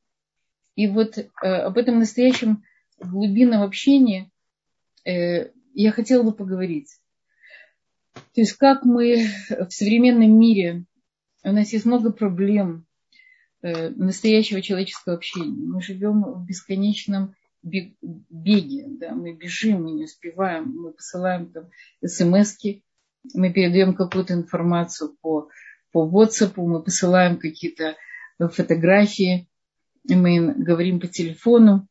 И 0.76 0.86
вот 0.86 1.18
э, 1.18 1.24
об 1.42 1.76
этом 1.76 1.98
настоящем 1.98 2.62
глубинном 3.00 3.62
общении 3.62 4.30
э, 5.04 5.50
я 5.74 5.92
хотела 5.92 6.22
бы 6.22 6.32
поговорить. 6.32 6.90
То 8.34 8.40
есть 8.40 8.54
как 8.54 8.84
мы 8.84 9.28
в 9.48 9.70
современном 9.70 10.38
мире, 10.38 10.84
у 11.44 11.52
нас 11.52 11.72
есть 11.72 11.84
много 11.84 12.12
проблем 12.12 12.86
э, 13.62 13.90
настоящего 13.90 14.60
человеческого 14.60 15.16
общения. 15.16 15.52
Мы 15.52 15.80
живем 15.80 16.22
в 16.22 16.44
бесконечном 16.44 17.34
беге, 17.62 18.86
да, 18.88 19.14
мы 19.14 19.34
бежим, 19.34 19.84
мы 19.84 19.92
не 19.92 20.04
успеваем, 20.04 20.72
мы 20.74 20.92
посылаем 20.92 21.50
там 21.50 21.70
смс-ки, 22.04 22.84
мы 23.34 23.52
передаем 23.52 23.94
какую-то 23.94 24.34
информацию 24.34 25.16
по, 25.20 25.48
по 25.92 26.08
WhatsApp, 26.08 26.52
мы 26.56 26.82
посылаем 26.82 27.38
какие-то 27.38 27.96
фотографии, 28.38 29.48
мы 30.04 30.54
говорим 30.54 31.00
по 31.00 31.08
телефону. 31.08 31.88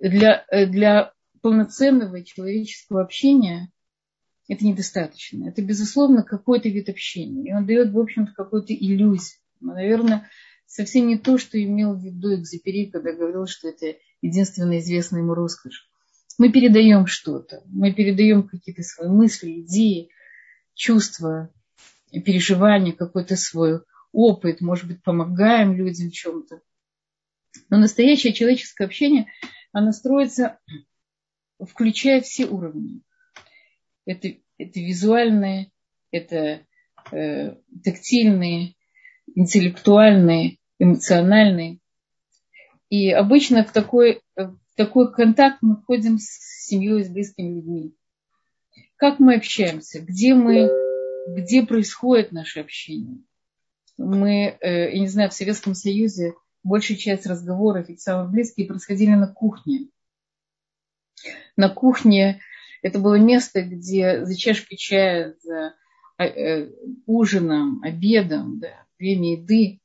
Для, 0.00 0.44
для 0.50 1.12
полноценного 1.42 2.22
человеческого 2.24 3.02
общения 3.02 3.70
это 4.48 4.64
недостаточно. 4.64 5.48
Это, 5.48 5.62
безусловно, 5.62 6.22
какой-то 6.22 6.68
вид 6.68 6.88
общения. 6.88 7.50
И 7.50 7.54
он 7.54 7.66
дает, 7.66 7.92
в 7.92 7.98
общем-то, 7.98 8.32
какую-то 8.32 8.74
иллюзию. 8.74 9.38
Но, 9.60 9.74
наверное, 9.74 10.28
совсем 10.66 11.06
не 11.06 11.18
то, 11.18 11.38
что 11.38 11.62
имел 11.62 11.94
в 11.94 12.02
виду 12.02 12.34
Экзепери, 12.34 12.86
когда 12.86 13.12
говорил, 13.12 13.46
что 13.46 13.68
это 13.68 13.96
единственная 14.22 14.80
известная 14.80 15.20
ему 15.20 15.34
роскошь 15.34 15.90
мы 16.40 16.50
передаем 16.50 17.06
что-то, 17.06 17.62
мы 17.66 17.92
передаем 17.92 18.48
какие-то 18.48 18.82
свои 18.82 19.10
мысли, 19.10 19.60
идеи, 19.60 20.08
чувства, 20.72 21.52
переживания, 22.10 22.92
какой-то 22.94 23.36
свой 23.36 23.82
опыт, 24.10 24.62
может 24.62 24.86
быть, 24.86 25.02
помогаем 25.02 25.74
людям 25.74 26.10
чем-то. 26.10 26.62
Но 27.68 27.78
настоящее 27.78 28.32
человеческое 28.32 28.84
общение, 28.84 29.26
оно 29.72 29.92
строится, 29.92 30.58
включая 31.60 32.20
все 32.20 32.46
уровни. 32.46 33.02
Это, 34.06 34.28
это 34.58 34.80
визуальные, 34.80 35.70
это 36.10 36.66
э, 37.12 37.54
тактильные, 37.84 38.74
интеллектуальные, 39.34 40.58
эмоциональные. 40.78 41.78
И 42.88 43.10
обычно 43.10 43.64
в 43.64 43.72
такой, 43.72 44.22
такой 44.74 45.12
контакт 45.12 45.58
мы 45.60 45.76
входим 45.76 46.18
с 46.18 46.66
семьей, 46.66 47.04
с 47.04 47.08
близкими 47.08 47.56
людьми. 47.56 47.94
Как 48.96 49.18
мы 49.18 49.36
общаемся, 49.36 50.00
где 50.00 50.34
мы, 50.34 50.70
где 51.28 51.62
происходит 51.64 52.32
наше 52.32 52.60
общение. 52.60 53.22
Мы, 53.96 54.56
э, 54.60 54.94
я 54.94 54.98
не 54.98 55.08
знаю, 55.08 55.30
в 55.30 55.34
Советском 55.34 55.74
Союзе 55.74 56.34
большая 56.62 56.96
часть 56.96 57.26
разговоров, 57.26 57.88
ведь 57.88 58.00
самые 58.00 58.30
близкие, 58.30 58.66
происходили 58.66 59.14
на 59.14 59.28
кухне. 59.28 59.88
На 61.56 61.68
кухне 61.68 62.40
это 62.82 62.98
было 62.98 63.16
место, 63.16 63.62
где 63.62 64.24
за 64.24 64.36
чашкой 64.36 64.76
чая, 64.76 65.34
за 65.42 65.74
э, 66.18 66.24
э, 66.24 66.70
ужином, 67.06 67.82
обедом, 67.82 68.58
да, 68.58 68.86
время 68.98 69.32
еды, 69.32 69.80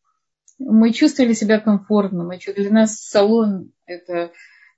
мы 0.57 0.93
чувствовали 0.93 1.33
себя 1.33 1.59
комфортно. 1.59 2.23
Мы, 2.23 2.37
для 2.37 2.71
нас 2.71 2.99
салон 2.99 3.73
это 3.85 4.31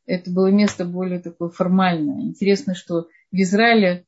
это 0.07 0.31
было 0.31 0.47
место 0.47 0.85
более 0.85 1.19
такое 1.19 1.49
формальное. 1.49 2.21
Интересно, 2.21 2.73
что 2.73 3.07
в 3.31 3.35
Израиле 3.35 4.05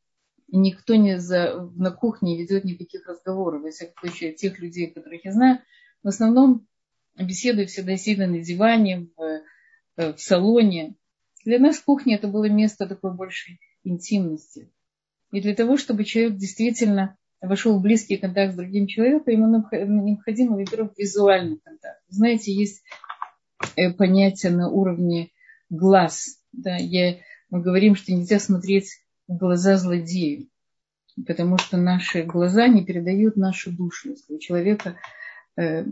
никто 0.48 0.96
не 0.96 1.20
за, 1.20 1.70
на 1.76 1.92
кухне 1.92 2.34
не 2.34 2.42
ведет 2.42 2.64
никаких 2.64 3.06
разговоров. 3.06 3.62
Во 3.62 3.70
всяком 3.70 3.96
случае, 4.00 4.34
тех 4.34 4.60
людей, 4.60 4.88
которых 4.88 5.26
я 5.26 5.34
знаю, 5.34 5.60
в 6.02 6.08
основном 6.08 6.66
беседуют 7.18 7.70
всегда 7.70 7.98
сидя 7.98 8.28
на 8.28 8.40
диване, 8.40 9.10
в, 9.16 9.42
э, 9.98 10.14
в 10.14 10.20
салоне. 10.20 10.96
Для 11.46 11.60
нас 11.60 11.80
кухня 11.80 12.16
это 12.16 12.28
было 12.28 12.50
место 12.50 12.88
такой 12.88 13.16
большей 13.16 13.60
интимности. 13.84 14.72
И 15.32 15.42
для 15.42 15.56
того, 15.56 15.78
чтобы 15.78 16.04
человек 16.04 16.38
действительно 16.38 17.18
вошел 17.42 17.78
в 17.78 17.82
близкий 17.82 18.18
контакт 18.18 18.54
с 18.54 18.58
другим 18.58 18.88
человеком, 18.88 19.34
ему 19.34 20.06
необходимо, 20.06 20.58
во-первых, 20.58 20.94
визуальный 20.98 21.60
контакт. 21.64 22.02
Знаете, 22.10 22.54
есть 22.54 22.84
э, 23.76 23.92
понятие 23.92 24.52
на 24.52 24.70
уровне 24.70 25.32
глаз. 25.70 26.40
Да, 26.52 26.76
я, 26.76 27.18
мы 27.50 27.62
говорим, 27.62 27.96
что 27.96 28.12
нельзя 28.12 28.40
смотреть 28.40 29.04
в 29.28 29.38
глаза 29.38 29.78
злодею, 29.78 30.48
потому 31.28 31.58
что 31.58 31.78
наши 31.78 32.24
глаза 32.24 32.68
не 32.68 32.84
передают 32.84 33.38
нашу 33.38 33.72
душу. 33.72 34.10
Если 34.10 34.34
у 34.34 34.40
человека 34.40 34.98
э, 35.56 35.86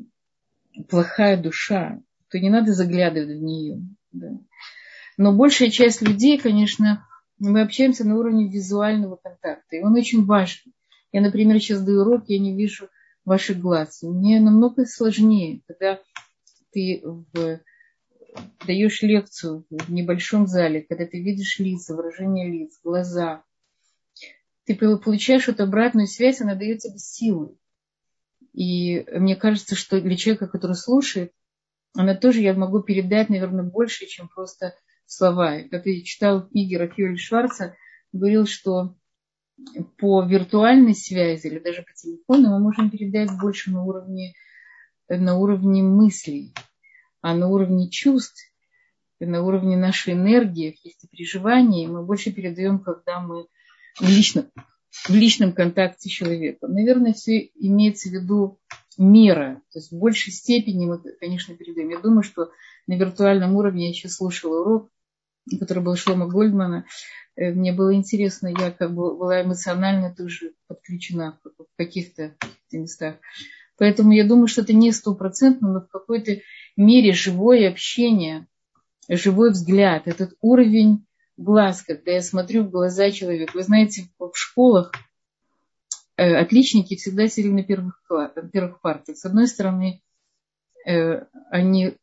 плохая 0.90 1.42
душа, 1.42 2.00
то 2.30 2.40
не 2.40 2.50
надо 2.50 2.74
заглядывать 2.74 3.38
в 3.38 3.42
нее. 3.42 3.82
Да. 4.12 4.40
Но 5.18 5.34
большая 5.34 5.70
часть 5.70 6.02
людей, 6.02 6.38
конечно, 6.38 7.08
мы 7.40 7.62
общаемся 7.62 8.06
на 8.06 8.18
уровне 8.18 8.50
визуального 8.50 9.16
контакта, 9.16 9.76
и 9.76 9.82
он 9.82 9.96
очень 9.96 10.26
важен. 10.26 10.74
Я, 11.12 11.22
например, 11.22 11.60
сейчас 11.60 11.82
даю 11.82 12.02
урок, 12.02 12.26
я 12.28 12.40
не 12.40 12.56
вижу 12.56 12.90
ваших 13.26 13.60
глаз. 13.60 14.04
Мне 14.04 14.40
намного 14.40 14.86
сложнее, 14.86 15.62
когда 15.68 16.00
ты 16.72 17.02
в 17.04 17.60
даешь 18.66 19.02
лекцию 19.02 19.66
в 19.70 19.92
небольшом 19.92 20.48
зале, 20.48 20.86
когда 20.88 21.06
ты 21.06 21.22
видишь 21.22 21.60
лица, 21.60 21.96
выражение 21.96 22.50
лиц, 22.50 22.80
глаза, 22.84 23.44
ты 24.66 24.76
получаешь 24.76 25.48
эту 25.48 25.64
обратную 25.64 26.08
связь, 26.08 26.42
она 26.42 26.56
дает 26.56 26.80
тебе 26.80 26.98
силы. 26.98 27.56
И 28.58 29.06
мне 29.12 29.36
кажется, 29.36 29.76
что 29.76 30.02
для 30.02 30.18
человека, 30.18 30.48
который 30.48 30.76
слушает, 30.76 31.32
она 31.96 32.16
тоже, 32.16 32.42
я 32.42 32.56
могу 32.56 32.82
передать, 32.82 33.30
наверное, 33.30 33.64
больше, 33.64 34.08
чем 34.08 34.28
просто 34.30 34.74
слова. 35.06 35.60
Как 35.70 35.86
я 35.86 36.04
читала 36.04 36.42
в 36.42 36.50
книге 36.50 36.80
Рафиоля 36.80 37.18
Шварца, 37.18 37.76
говорил, 38.12 38.48
что 38.48 38.96
по 40.00 40.24
виртуальной 40.24 40.96
связи 40.96 41.46
или 41.46 41.60
даже 41.60 41.84
по 41.84 41.94
телефону 41.94 42.50
мы 42.50 42.60
можем 42.60 42.90
передать 42.90 43.30
больше 43.40 43.70
на 43.70 43.84
уровне, 43.84 44.34
на 45.08 45.38
уровне 45.38 45.84
мыслей 45.84 46.56
а 47.22 47.36
на 47.36 47.48
уровне 47.50 47.90
чувств, 47.90 48.42
на 49.20 49.44
уровне 49.44 49.78
нашей 49.78 50.14
энергии, 50.14 50.72
каких-то 50.72 51.08
переживаний 51.08 51.86
мы 51.86 52.04
больше 52.04 52.32
передаем, 52.32 52.80
когда 52.80 53.20
мы 53.20 53.48
в 54.00 54.08
личном, 54.08 54.46
в 55.06 55.12
личном 55.12 55.54
контакте 55.54 56.10
с 56.10 56.12
человеком. 56.12 56.74
Наверное, 56.74 57.14
все 57.14 57.50
имеется 57.56 58.10
в 58.10 58.14
виду 58.14 58.60
мера. 58.98 59.62
То 59.72 59.80
есть 59.80 59.92
в 59.92 59.98
большей 59.98 60.34
степени 60.34 60.86
мы, 60.86 61.00
конечно, 61.20 61.56
передаем. 61.56 61.90
Я 61.90 62.00
думаю, 62.00 62.24
что 62.24 62.52
на 62.88 62.98
виртуальном 62.98 63.56
уровне 63.56 63.84
я 63.84 63.90
еще 63.90 64.10
слушала 64.10 64.62
урок, 64.62 64.90
который 65.60 65.84
был 65.84 65.96
Шлома 65.96 66.28
Гольдмана. 66.28 66.86
Э, 67.36 67.52
мне 67.52 67.72
было 67.72 67.94
интересно, 67.94 68.48
я 68.48 68.72
как 68.72 68.94
бы 68.94 69.16
была 69.16 69.44
эмоционально 69.44 70.14
тоже 70.14 70.54
подключена 70.68 71.40
в 71.44 71.66
каких-то 71.78 72.36
местах. 72.72 73.16
Поэтому 73.78 74.12
я 74.12 74.26
думаю, 74.26 74.48
что 74.48 74.62
это 74.62 74.74
не 74.74 74.92
стопроцентно, 74.92 75.72
но 75.72 75.82
в 75.82 75.88
какой-то 75.88 76.40
мере 76.76 77.14
живое 77.14 77.70
общение, 77.70 78.48
живой 79.08 79.52
взгляд, 79.52 80.08
этот 80.08 80.34
уровень 80.42 81.06
глаз, 81.38 81.84
когда 81.84 82.12
я 82.12 82.22
смотрю 82.22 82.64
в 82.64 82.72
глаза 82.72 83.12
человека. 83.12 83.54
Вы 83.54 83.64
знаете, 83.64 84.10
в 84.18 84.32
школах 84.34 84.92
э, 86.18 86.36
отличники 86.36 86.96
всегда 86.96 87.28
сидели 87.28 87.52
на 87.52 87.64
первых, 87.64 88.02
на 88.10 88.50
первых 88.50 88.82
партах. 88.82 89.18
С 89.18 89.26
одной 89.26 89.48
стороны, 89.48 90.02
э, 90.86 91.26
они, 91.52 91.96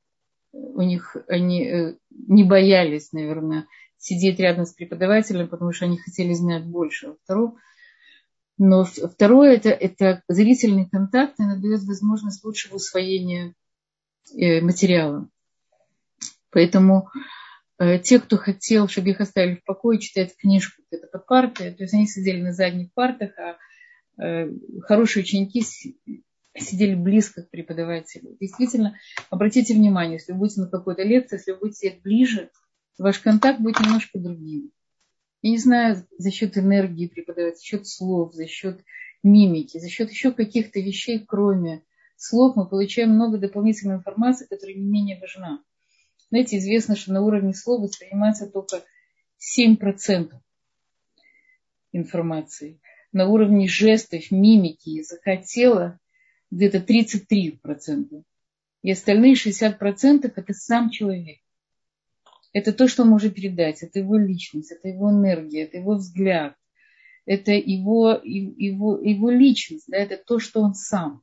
у 0.53 0.83
них, 0.83 1.16
они 1.29 1.64
э, 1.66 1.97
не 2.11 2.44
боялись, 2.44 3.12
наверное, 3.12 3.66
сидеть 3.99 4.38
рядом 4.38 4.66
с 4.66 4.73
преподавателем, 4.73 5.49
потому 5.49 5.73
что 5.73 5.87
они 5.87 5.99
хотели 5.99 6.33
знать 6.33 6.64
больше. 6.64 7.16
Второе, 7.25 7.53
но 8.57 8.85
второе 8.85 9.57
это, 9.57 9.70
это 9.70 10.23
зрительный 10.29 10.88
контакт, 10.88 11.40
и 11.40 11.61
дает 11.61 11.83
возможность 11.83 12.44
лучшего 12.44 12.77
усвоения 12.77 13.55
материала. 14.33 15.29
Поэтому 16.51 17.11
те, 18.03 18.21
кто 18.21 18.37
хотел, 18.37 18.89
чтобы 18.89 19.11
их 19.11 19.21
оставили 19.21 19.57
в 19.57 19.65
покое, 19.65 19.99
читать 19.99 20.37
книжку 20.37 20.83
где-то 20.89 21.09
под 21.09 21.27
партой, 21.27 21.73
то 21.73 21.83
есть 21.83 21.95
они 21.95 22.07
сидели 22.07 22.41
на 22.41 22.53
задних 22.53 22.93
партах, 22.93 23.33
а 23.39 24.23
э, 24.23 24.49
хорошие 24.83 25.23
ученики 25.23 25.63
сидели 26.57 26.95
близко 26.95 27.43
к 27.43 27.51
преподавателю. 27.51 28.37
Действительно, 28.41 28.97
обратите 29.31 29.75
внимание, 29.75 30.15
если 30.15 30.33
вы 30.33 30.39
будете 30.39 30.61
на 30.61 30.69
какой-то 30.69 31.03
лекции, 31.03 31.37
если 31.37 31.53
вы 31.53 31.59
будете 31.59 31.79
сидеть 31.79 32.03
ближе, 32.03 32.51
ваш 32.99 33.19
контакт 33.19 33.61
будет 33.61 33.81
немножко 33.81 34.19
другим. 34.19 34.71
Я 35.43 35.51
не 35.51 35.59
знаю, 35.59 36.07
за 36.17 36.31
счет 36.31 36.57
энергии 36.57 37.09
преподавать, 37.09 37.59
за 37.59 37.65
счет 37.65 37.87
слов, 37.87 38.35
за 38.35 38.47
счет 38.47 38.85
мимики, 39.23 39.79
за 39.79 39.89
счет 39.89 40.11
еще 40.11 40.33
каких-то 40.33 40.79
вещей, 40.81 41.25
кроме 41.27 41.83
слов, 42.17 42.57
мы 42.57 42.69
получаем 42.69 43.11
много 43.11 43.39
дополнительной 43.39 43.97
информации, 43.97 44.47
которая 44.47 44.77
не 44.77 44.87
менее 44.87 45.19
важна. 45.21 45.61
Знаете, 46.35 46.59
известно, 46.59 46.97
что 46.97 47.12
на 47.12 47.23
уровне 47.23 47.55
слова 47.55 47.85
воспринимается 47.85 48.51
только 48.51 48.83
7% 49.38 50.33
информации. 51.92 52.81
На 53.12 53.29
уровне 53.29 53.68
жестов, 53.68 54.33
мимики, 54.33 54.88
языка 54.88 55.37
тела 55.37 56.01
где-то 56.51 56.79
33%. 56.79 58.25
И 58.83 58.90
остальные 58.90 59.35
60% 59.35 60.33
это 60.35 60.53
сам 60.55 60.90
человек. 60.90 61.38
Это 62.53 62.73
то, 62.73 62.88
что 62.88 63.05
он 63.05 63.11
может 63.11 63.37
передать. 63.37 63.85
Это 63.85 64.01
его 64.01 64.16
личность, 64.16 64.73
это 64.73 64.88
его 64.88 65.12
энергия, 65.12 65.62
это 65.62 65.77
его 65.77 65.94
взгляд. 65.94 66.57
Это 67.27 67.53
его, 67.53 68.20
его, 68.25 68.99
его 68.99 69.31
личность, 69.31 69.85
да, 69.87 69.99
это 69.99 70.16
то, 70.16 70.40
что 70.40 70.62
он 70.62 70.75
сам. 70.75 71.23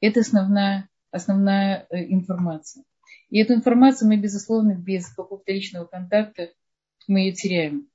Это 0.00 0.20
основная, 0.22 0.90
основная 1.12 1.86
э, 1.90 2.02
информация. 2.06 2.82
И 3.30 3.40
эту 3.40 3.54
информацию 3.54 4.08
мы, 4.08 4.16
безусловно, 4.16 4.74
без 4.74 5.08
какого-то 5.08 5.52
личного 5.52 5.84
контакта 5.84 6.50
мы 7.06 7.20
ее 7.20 7.32
теряем. 7.32 7.88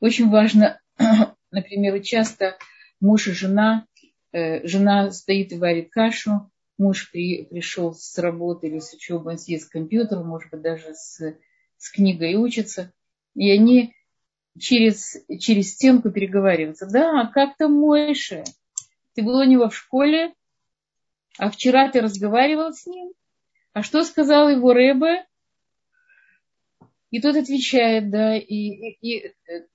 Очень 0.00 0.30
важно, 0.30 0.80
например, 1.50 2.00
часто 2.02 2.56
муж 3.00 3.28
и 3.28 3.32
жена, 3.32 3.86
э, 4.32 4.66
жена 4.66 5.10
стоит 5.10 5.52
и 5.52 5.58
варит 5.58 5.90
кашу, 5.90 6.50
муж 6.78 7.10
при, 7.12 7.44
пришел 7.44 7.94
с 7.94 8.16
работы 8.18 8.68
или 8.68 8.78
с 8.78 8.92
учебы, 8.94 9.32
он 9.32 9.38
сидит 9.38 9.62
с 9.62 9.68
компьютером, 9.68 10.26
может 10.26 10.50
быть, 10.50 10.62
даже 10.62 10.94
с, 10.94 11.20
с 11.76 11.90
книгой 11.90 12.34
учится, 12.36 12.92
и 13.34 13.50
они 13.50 13.94
через, 14.58 15.16
через 15.38 15.74
стенку 15.74 16.10
переговариваются. 16.10 16.86
Да, 16.86 17.26
как 17.26 17.56
там 17.56 17.74
Мойша? 17.74 18.44
Ты 19.14 19.22
был 19.22 19.36
у 19.38 19.44
него 19.44 19.68
в 19.68 19.76
школе, 19.76 20.32
а 21.38 21.50
вчера 21.50 21.90
ты 21.90 22.00
разговаривал 22.00 22.72
с 22.72 22.86
ним? 22.86 23.12
А 23.72 23.82
что 23.82 24.02
сказал 24.04 24.48
его 24.48 24.72
Рэбе? 24.72 25.26
И 27.10 27.20
тот 27.20 27.36
отвечает, 27.36 28.10
да, 28.10 28.36
и, 28.36 28.44
и, 28.44 28.98
и 29.00 29.26
э, 29.26 29.66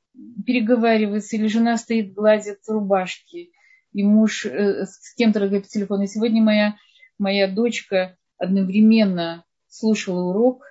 переговаривается, 0.46 1.36
или 1.36 1.48
жена 1.48 1.78
стоит, 1.78 2.14
гладит 2.14 2.60
рубашки, 2.68 3.52
и 3.92 4.04
муж 4.04 4.46
э, 4.46 4.86
с 4.86 5.14
кем-то 5.16 5.40
разговаривает 5.40 5.66
по 5.66 5.74
телефону. 5.74 6.04
И 6.04 6.08
сегодня 6.08 6.42
моя, 6.42 6.78
моя 7.18 7.48
дочка 7.52 8.18
одновременно 8.38 9.44
слушала 9.68 10.30
урок, 10.30 10.64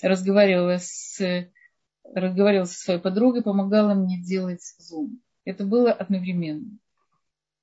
разговаривала 0.00 0.78
с, 0.78 1.48
разговаривала 2.04 2.66
со 2.66 2.78
своей 2.78 3.00
подругой, 3.00 3.42
помогала 3.42 3.94
мне 3.94 4.22
делать 4.22 4.62
зум. 4.78 5.20
Это 5.44 5.64
было 5.64 5.92
одновременно. 5.92 6.78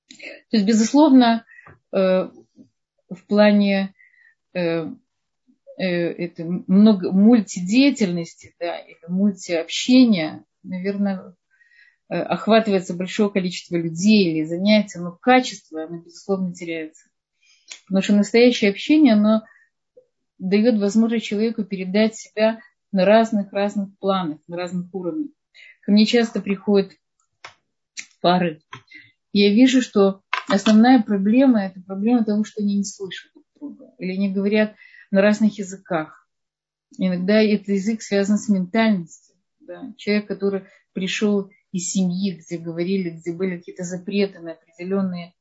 То 0.08 0.56
есть, 0.56 0.66
безусловно, 0.66 1.46
э, 1.92 2.30
в 3.08 3.26
плане 3.26 3.93
Э, 4.54 4.86
э, 5.78 5.84
это 5.84 6.44
много 6.44 7.10
мультидеятельности, 7.10 8.54
да, 8.60 8.78
или 8.78 8.98
мультиобщения, 9.08 10.44
наверное, 10.62 11.34
э, 12.08 12.14
охватывается 12.14 12.94
большое 12.94 13.30
количество 13.30 13.76
людей 13.76 14.30
или 14.30 14.44
занятий, 14.44 15.00
но 15.00 15.10
качество, 15.10 15.84
оно, 15.84 16.02
безусловно, 16.02 16.54
теряется. 16.54 17.08
Потому 17.86 18.02
что 18.02 18.14
настоящее 18.14 18.70
общение, 18.70 19.14
оно 19.14 19.42
дает 20.38 20.78
возможность 20.78 21.26
человеку 21.26 21.64
передать 21.64 22.14
себя 22.14 22.60
на 22.92 23.04
разных-разных 23.04 23.98
планах, 23.98 24.38
на 24.46 24.56
разных 24.56 24.94
уровнях. 24.94 25.30
Ко 25.82 25.90
мне 25.90 26.06
часто 26.06 26.40
приходят 26.40 26.92
пары. 28.20 28.62
Я 29.32 29.52
вижу, 29.52 29.82
что 29.82 30.22
основная 30.48 31.02
проблема– 31.02 31.64
это 31.66 31.80
проблема 31.80 32.24
того, 32.24 32.44
что 32.44 32.62
они 32.62 32.76
не 32.76 32.84
слышат 32.84 33.33
или 33.98 34.12
они 34.12 34.32
говорят 34.32 34.74
на 35.10 35.22
разных 35.22 35.58
языках. 35.58 36.28
Иногда 36.98 37.40
этот 37.40 37.68
язык 37.68 38.02
связан 38.02 38.38
с 38.38 38.48
ментальностью. 38.48 39.36
Да? 39.60 39.92
Человек, 39.96 40.26
который 40.26 40.64
пришел 40.92 41.50
из 41.72 41.90
семьи, 41.90 42.36
где 42.36 42.58
говорили, 42.58 43.10
где 43.10 43.32
были 43.32 43.58
какие-то 43.58 43.84
запреты 43.84 44.40
на 44.40 44.52
определенные 44.52 45.34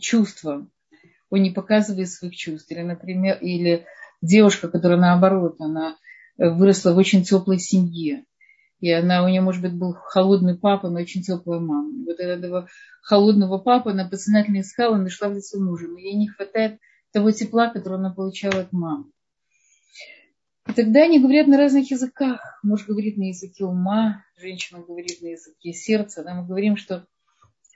чувства, 0.00 0.68
он 1.28 1.42
не 1.42 1.50
показывает 1.50 2.08
своих 2.08 2.36
чувств. 2.36 2.70
Или, 2.70 2.82
например, 2.82 3.38
или 3.40 3.86
девушка, 4.20 4.68
которая 4.68 4.98
наоборот, 4.98 5.56
она 5.60 5.96
выросла 6.36 6.92
в 6.92 6.98
очень 6.98 7.24
теплой 7.24 7.58
семье. 7.58 8.24
И 8.80 8.90
она, 8.90 9.24
у 9.24 9.28
нее, 9.28 9.42
может 9.42 9.60
быть, 9.60 9.74
был 9.74 9.92
холодный 9.92 10.56
папа, 10.56 10.88
но 10.88 11.00
очень 11.00 11.22
теплая 11.22 11.60
мама. 11.60 11.92
И 11.92 12.04
вот 12.04 12.18
этого 12.18 12.68
холодного 13.02 13.58
папы 13.58 13.90
она 13.90 14.08
подсознательно 14.08 14.60
искала, 14.60 14.96
нашла 14.96 15.28
в 15.28 15.34
лице 15.34 15.58
мужа. 15.58 15.86
Но 15.86 15.98
ей 15.98 16.14
не 16.14 16.28
хватает 16.28 16.78
того 17.12 17.30
тепла, 17.30 17.68
которое 17.70 17.96
она 17.96 18.12
получала 18.12 18.60
от 18.60 18.72
мамы. 18.72 19.10
И 20.68 20.72
тогда 20.72 21.04
они 21.04 21.18
говорят 21.18 21.48
на 21.48 21.58
разных 21.58 21.90
языках. 21.90 22.60
Муж 22.62 22.86
говорит 22.86 23.16
на 23.16 23.28
языке 23.28 23.64
ума, 23.64 24.24
женщина 24.36 24.80
говорит 24.80 25.20
на 25.20 25.28
языке 25.28 25.72
сердца. 25.72 26.22
Да, 26.22 26.34
мы 26.34 26.46
говорим, 26.46 26.76
что 26.76 27.06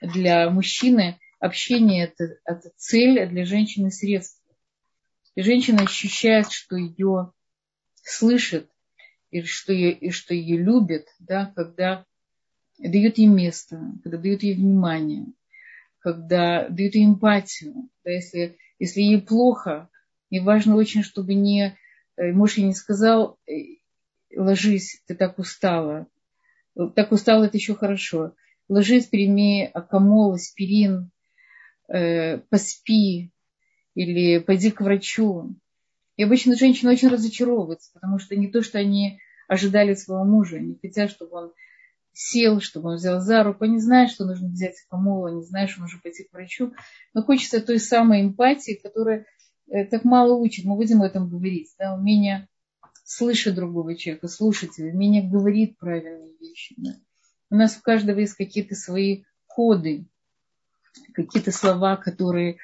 для 0.01 0.49
мужчины 0.49 1.19
общение 1.39 2.05
это, 2.05 2.37
это 2.45 2.71
цель, 2.77 3.19
а 3.19 3.27
для 3.27 3.45
женщины 3.45 3.91
средство. 3.91 4.43
И 5.35 5.41
женщина 5.41 5.83
ощущает, 5.83 6.51
что 6.51 6.77
ее 6.77 7.33
слышит, 8.01 8.69
и 9.31 9.41
что 9.41 9.73
ее, 9.73 9.91
и 9.91 10.11
что 10.11 10.33
ее 10.33 10.57
любят, 10.57 11.07
да, 11.19 11.51
когда 11.55 12.05
дают 12.77 13.17
ей 13.17 13.27
место, 13.27 13.81
когда 14.03 14.17
дают 14.17 14.43
ей 14.43 14.55
внимание, 14.55 15.25
когда 15.99 16.69
дают 16.69 16.95
ей 16.95 17.05
эмпатию. 17.05 17.89
Да, 18.05 18.11
если 18.11 18.57
если 18.79 19.01
ей 19.01 19.21
плохо, 19.21 19.89
и 20.29 20.39
важно 20.39 20.75
очень, 20.75 21.03
чтобы 21.03 21.33
не, 21.33 21.77
э, 22.17 22.31
муж 22.31 22.57
ей 22.57 22.65
не 22.65 22.73
сказал, 22.73 23.37
э, 23.47 23.77
ложись, 24.35 25.01
ты 25.07 25.15
так 25.15 25.39
устала. 25.39 26.07
Так 26.95 27.11
устала, 27.11 27.45
это 27.45 27.57
еще 27.57 27.75
хорошо. 27.75 28.33
Ложись, 28.67 29.05
прими 29.05 29.69
акамол, 29.73 30.33
аспирин, 30.33 31.11
э, 31.87 32.39
поспи 32.49 33.31
или 33.93 34.39
пойди 34.39 34.71
к 34.71 34.81
врачу. 34.81 35.55
И 36.17 36.23
обычно 36.23 36.55
женщины 36.55 36.91
очень 36.91 37.09
разочаровываются, 37.09 37.91
потому 37.93 38.19
что 38.19 38.35
не 38.35 38.47
то, 38.47 38.61
что 38.61 38.79
они 38.79 39.19
ожидали 39.47 39.93
своего 39.93 40.23
мужа, 40.23 40.57
они 40.57 40.77
хотят, 40.81 41.11
чтобы 41.11 41.37
он 41.37 41.53
сел, 42.15 42.61
чтобы 42.61 42.91
он 42.91 42.95
взял 42.95 43.19
за 43.19 43.43
руку, 43.43 43.65
не 43.65 43.79
знает, 43.79 44.09
что 44.09 44.25
нужно 44.25 44.47
взять 44.47 44.75
помолу, 44.89 45.27
не 45.37 45.43
знает, 45.43 45.69
что 45.69 45.81
нужно 45.81 45.99
пойти 46.01 46.23
к 46.23 46.31
врачу, 46.31 46.73
но 47.13 47.23
хочется 47.23 47.59
той 47.59 47.77
самой 47.77 48.21
эмпатии, 48.21 48.79
которая 48.81 49.25
э, 49.67 49.85
так 49.85 50.05
мало 50.05 50.33
учит. 50.33 50.65
Мы 50.65 50.75
будем 50.75 51.01
об 51.01 51.07
этом 51.07 51.29
говорить. 51.29 51.73
Да, 51.77 51.93
умение 51.93 52.47
слышать 53.03 53.55
другого 53.55 53.95
человека, 53.95 54.29
слушать 54.29 54.77
его, 54.77 54.89
умение 54.89 55.29
говорить 55.29 55.77
правильные 55.77 56.37
вещи. 56.39 56.73
Да. 56.77 56.95
У 57.51 57.55
нас 57.55 57.77
у 57.77 57.81
каждого 57.81 58.19
есть 58.19 58.35
какие-то 58.35 58.75
свои 58.75 59.23
коды, 59.47 60.07
какие-то 61.13 61.51
слова, 61.51 61.97
которые, 61.97 62.57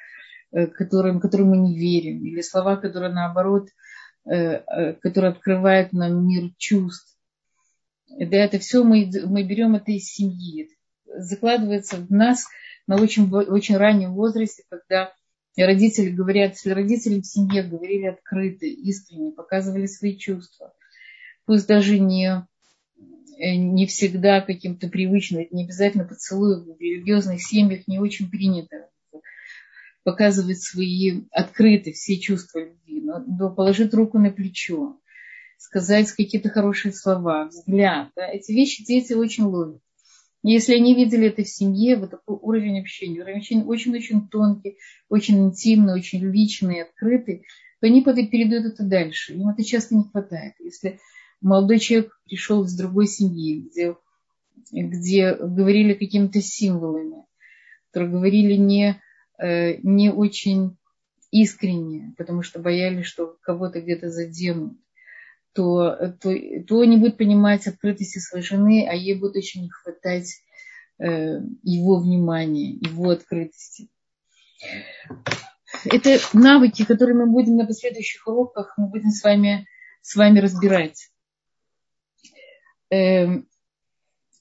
э, 0.50 0.66
которым, 0.66 1.20
которым 1.20 1.50
мы 1.50 1.58
не 1.58 1.78
верим, 1.78 2.24
или 2.24 2.40
слова, 2.40 2.76
которые 2.76 3.12
наоборот, 3.12 3.68
э, 4.24 4.94
которые 4.94 5.32
открывают 5.32 5.92
нам 5.92 6.26
мир 6.26 6.52
чувств 6.56 7.11
да, 8.18 8.36
это 8.38 8.58
все 8.58 8.84
мы, 8.84 9.10
мы 9.26 9.42
берем 9.42 9.74
это 9.74 9.92
из 9.92 10.06
семьи. 10.06 10.68
закладывается 11.06 11.96
в 11.96 12.10
нас 12.10 12.46
на 12.86 12.96
очень, 12.96 13.30
очень 13.32 13.76
раннем 13.76 14.14
возрасте, 14.14 14.64
когда 14.68 15.12
родители 15.56 16.10
говорят, 16.10 16.52
если 16.52 16.70
родители 16.70 17.20
в 17.20 17.26
семье 17.26 17.62
говорили 17.62 18.06
открыто, 18.06 18.66
искренне, 18.66 19.32
показывали 19.32 19.86
свои 19.86 20.16
чувства, 20.16 20.72
пусть 21.44 21.66
даже 21.66 21.98
не, 21.98 22.46
э, 23.38 23.54
не 23.56 23.86
всегда 23.86 24.40
каким-то 24.40 24.88
привычным, 24.88 25.42
это 25.42 25.54
не 25.54 25.64
обязательно 25.64 26.04
поцелуй, 26.04 26.64
в 26.64 26.80
религиозных 26.80 27.42
семьях 27.42 27.86
не 27.86 27.98
очень 27.98 28.30
принято 28.30 28.88
показывать 30.04 30.60
свои 30.60 31.22
открытые 31.30 31.94
все 31.94 32.18
чувства 32.18 32.60
любви, 32.60 33.02
но 33.02 33.54
положить 33.54 33.94
руку 33.94 34.18
на 34.18 34.30
плечо, 34.30 34.98
сказать 35.62 36.10
какие-то 36.10 36.48
хорошие 36.48 36.92
слова, 36.92 37.46
взгляд. 37.46 38.10
Да, 38.16 38.26
эти 38.26 38.50
вещи 38.50 38.84
дети 38.84 39.12
очень 39.12 39.44
ловят. 39.44 39.80
Если 40.42 40.74
они 40.74 40.96
видели 40.96 41.28
это 41.28 41.44
в 41.44 41.48
семье, 41.48 41.96
вот 41.96 42.10
такой 42.10 42.36
уровень 42.36 42.80
общения, 42.80 43.20
уровень 43.22 43.38
общения 43.38 43.64
очень-очень 43.64 44.28
тонкий, 44.28 44.76
очень 45.08 45.38
интимный, 45.38 45.94
очень 45.94 46.18
личный, 46.18 46.82
открытый, 46.82 47.44
то 47.80 47.86
они 47.86 48.02
передают 48.02 48.66
это 48.66 48.82
дальше. 48.82 49.34
Им 49.34 49.48
это 49.50 49.62
часто 49.62 49.94
не 49.94 50.02
хватает. 50.02 50.54
Если 50.58 50.98
молодой 51.40 51.78
человек 51.78 52.20
пришел 52.24 52.64
из 52.64 52.76
другой 52.76 53.06
семьи, 53.06 53.60
где, 53.60 53.96
где 54.72 55.32
говорили 55.36 55.94
какими-то 55.94 56.42
символами, 56.42 57.24
которые 57.90 58.10
говорили 58.10 58.54
не, 58.54 59.00
э, 59.38 59.76
не 59.84 60.10
очень 60.10 60.76
искренне, 61.30 62.14
потому 62.18 62.42
что 62.42 62.58
боялись, 62.58 63.06
что 63.06 63.36
кого-то 63.42 63.80
где-то 63.80 64.10
заденут, 64.10 64.76
то, 65.54 66.14
то, 66.20 66.30
то 66.66 66.84
не 66.84 66.96
будет 66.96 67.16
понимать 67.16 67.66
открытости 67.66 68.18
своей 68.18 68.44
жены, 68.44 68.86
а 68.88 68.94
ей 68.94 69.14
будет 69.18 69.36
очень 69.36 69.62
не 69.62 69.70
хватать 69.70 70.42
э, 70.98 71.40
его 71.62 71.98
внимания, 71.98 72.72
его 72.72 73.10
открытости. 73.10 73.88
Это 75.84 76.18
навыки, 76.32 76.84
которые 76.84 77.16
мы 77.16 77.26
будем 77.26 77.56
на 77.56 77.66
последующих 77.66 78.26
уроках, 78.26 78.74
мы 78.76 78.88
будем 78.88 79.10
с 79.10 79.22
вами, 79.22 79.66
с 80.00 80.14
вами 80.14 80.38
разбирать. 80.38 81.10
Э, 82.90 83.42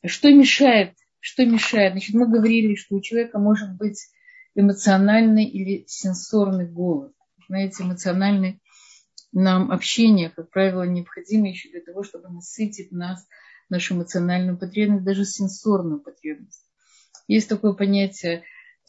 что 0.05 0.32
мешает? 0.32 0.95
Что 1.20 1.45
мешает? 1.45 1.93
Значит, 1.93 2.16
мы 2.16 2.28
говорили, 2.28 2.76
что 2.76 2.95
у 2.95 3.01
человека 3.01 3.39
может 3.39 3.76
быть 3.76 4.09
эмоциональный 4.55 5.45
или 5.45 5.86
сенсорный 5.88 6.68
голод. 6.68 7.14
Знаете, 7.47 7.84
эмоциональный 7.84 8.61
нам 9.32 9.72
общение, 9.72 10.30
как 10.30 10.50
правило, 10.50 10.84
необходимо 10.84 11.50
еще 11.50 11.70
для 11.70 11.82
того, 11.82 12.04
чтобы 12.04 12.30
насытить 12.30 12.92
нас, 12.92 13.26
нашу 13.70 13.96
эмоциональную 13.96 14.58
потребность, 14.58 15.06
даже 15.06 15.26
сенсорную 15.26 16.02
потребность. 16.02 16.66
Есть 17.28 17.48
такое 17.48 17.74
понятие 17.74 18.44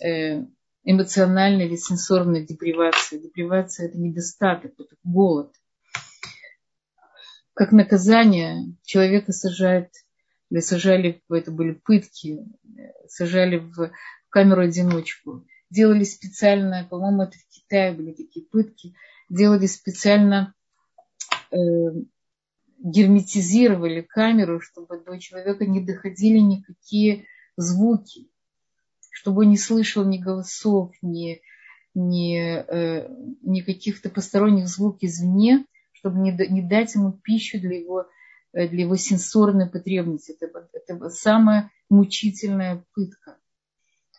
э, 0.04 0.44
эмоциональной 0.82 1.66
или 1.66 1.76
сенсорной 1.76 2.44
депривации. 2.44 3.18
Депривация– 3.18 3.86
это 3.88 3.98
недостаток, 3.98 4.72
это 4.78 4.96
голод. 5.04 5.52
Как 7.54 7.70
наказание 7.70 8.74
человека 8.82 9.32
сажают, 9.32 9.90
или 10.50 10.60
сажали, 10.60 11.22
это 11.30 11.52
были 11.52 11.72
пытки, 11.72 12.40
сажали 13.06 13.58
в 13.58 13.92
камеру-одиночку. 14.30 15.46
Делали 15.70 16.04
специально, 16.04 16.86
по-моему, 16.90 17.22
это 17.22 17.36
в 17.38 17.48
Китае 17.48 17.92
были 17.92 18.12
такие 18.12 18.44
пытки– 18.46 18.96
делали 19.32 19.66
специально, 19.66 20.54
э, 21.50 21.56
герметизировали 22.78 24.02
камеру, 24.02 24.60
чтобы 24.60 25.00
до 25.00 25.18
человека 25.18 25.64
не 25.64 25.80
доходили 25.80 26.38
никакие 26.38 27.24
звуки, 27.56 28.28
чтобы 29.10 29.42
он 29.42 29.50
не 29.50 29.56
слышал 29.56 30.04
ни 30.04 30.18
голосов, 30.18 30.92
ни, 31.00 31.40
ни, 31.94 32.36
э, 32.36 33.08
ни 33.42 33.60
каких-то 33.60 34.10
посторонних 34.10 34.68
звуков 34.68 35.02
извне, 35.02 35.64
чтобы 35.92 36.18
не, 36.18 36.32
не 36.50 36.60
дать 36.60 36.94
ему 36.94 37.12
пищу 37.12 37.58
для 37.58 37.78
его, 37.78 38.06
э, 38.52 38.68
для 38.68 38.82
его 38.82 38.96
сенсорной 38.96 39.66
потребности. 39.66 40.36
Это, 40.38 40.68
это 40.74 41.08
самая 41.08 41.70
мучительная 41.88 42.84
пытка. 42.92 43.38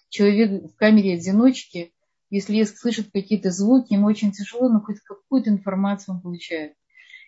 Человек 0.09 0.71
в 0.71 0.75
камере 0.75 1.15
одиночки 1.15 1.93
если 2.33 2.63
слышит 2.63 3.11
какие-то 3.13 3.51
звуки, 3.51 3.93
ему 3.93 4.07
очень 4.07 4.31
тяжело, 4.31 4.67
но 4.67 4.81
хоть 4.81 4.99
какую-то 5.01 5.51
информацию 5.51 6.15
он 6.15 6.21
получает. 6.21 6.73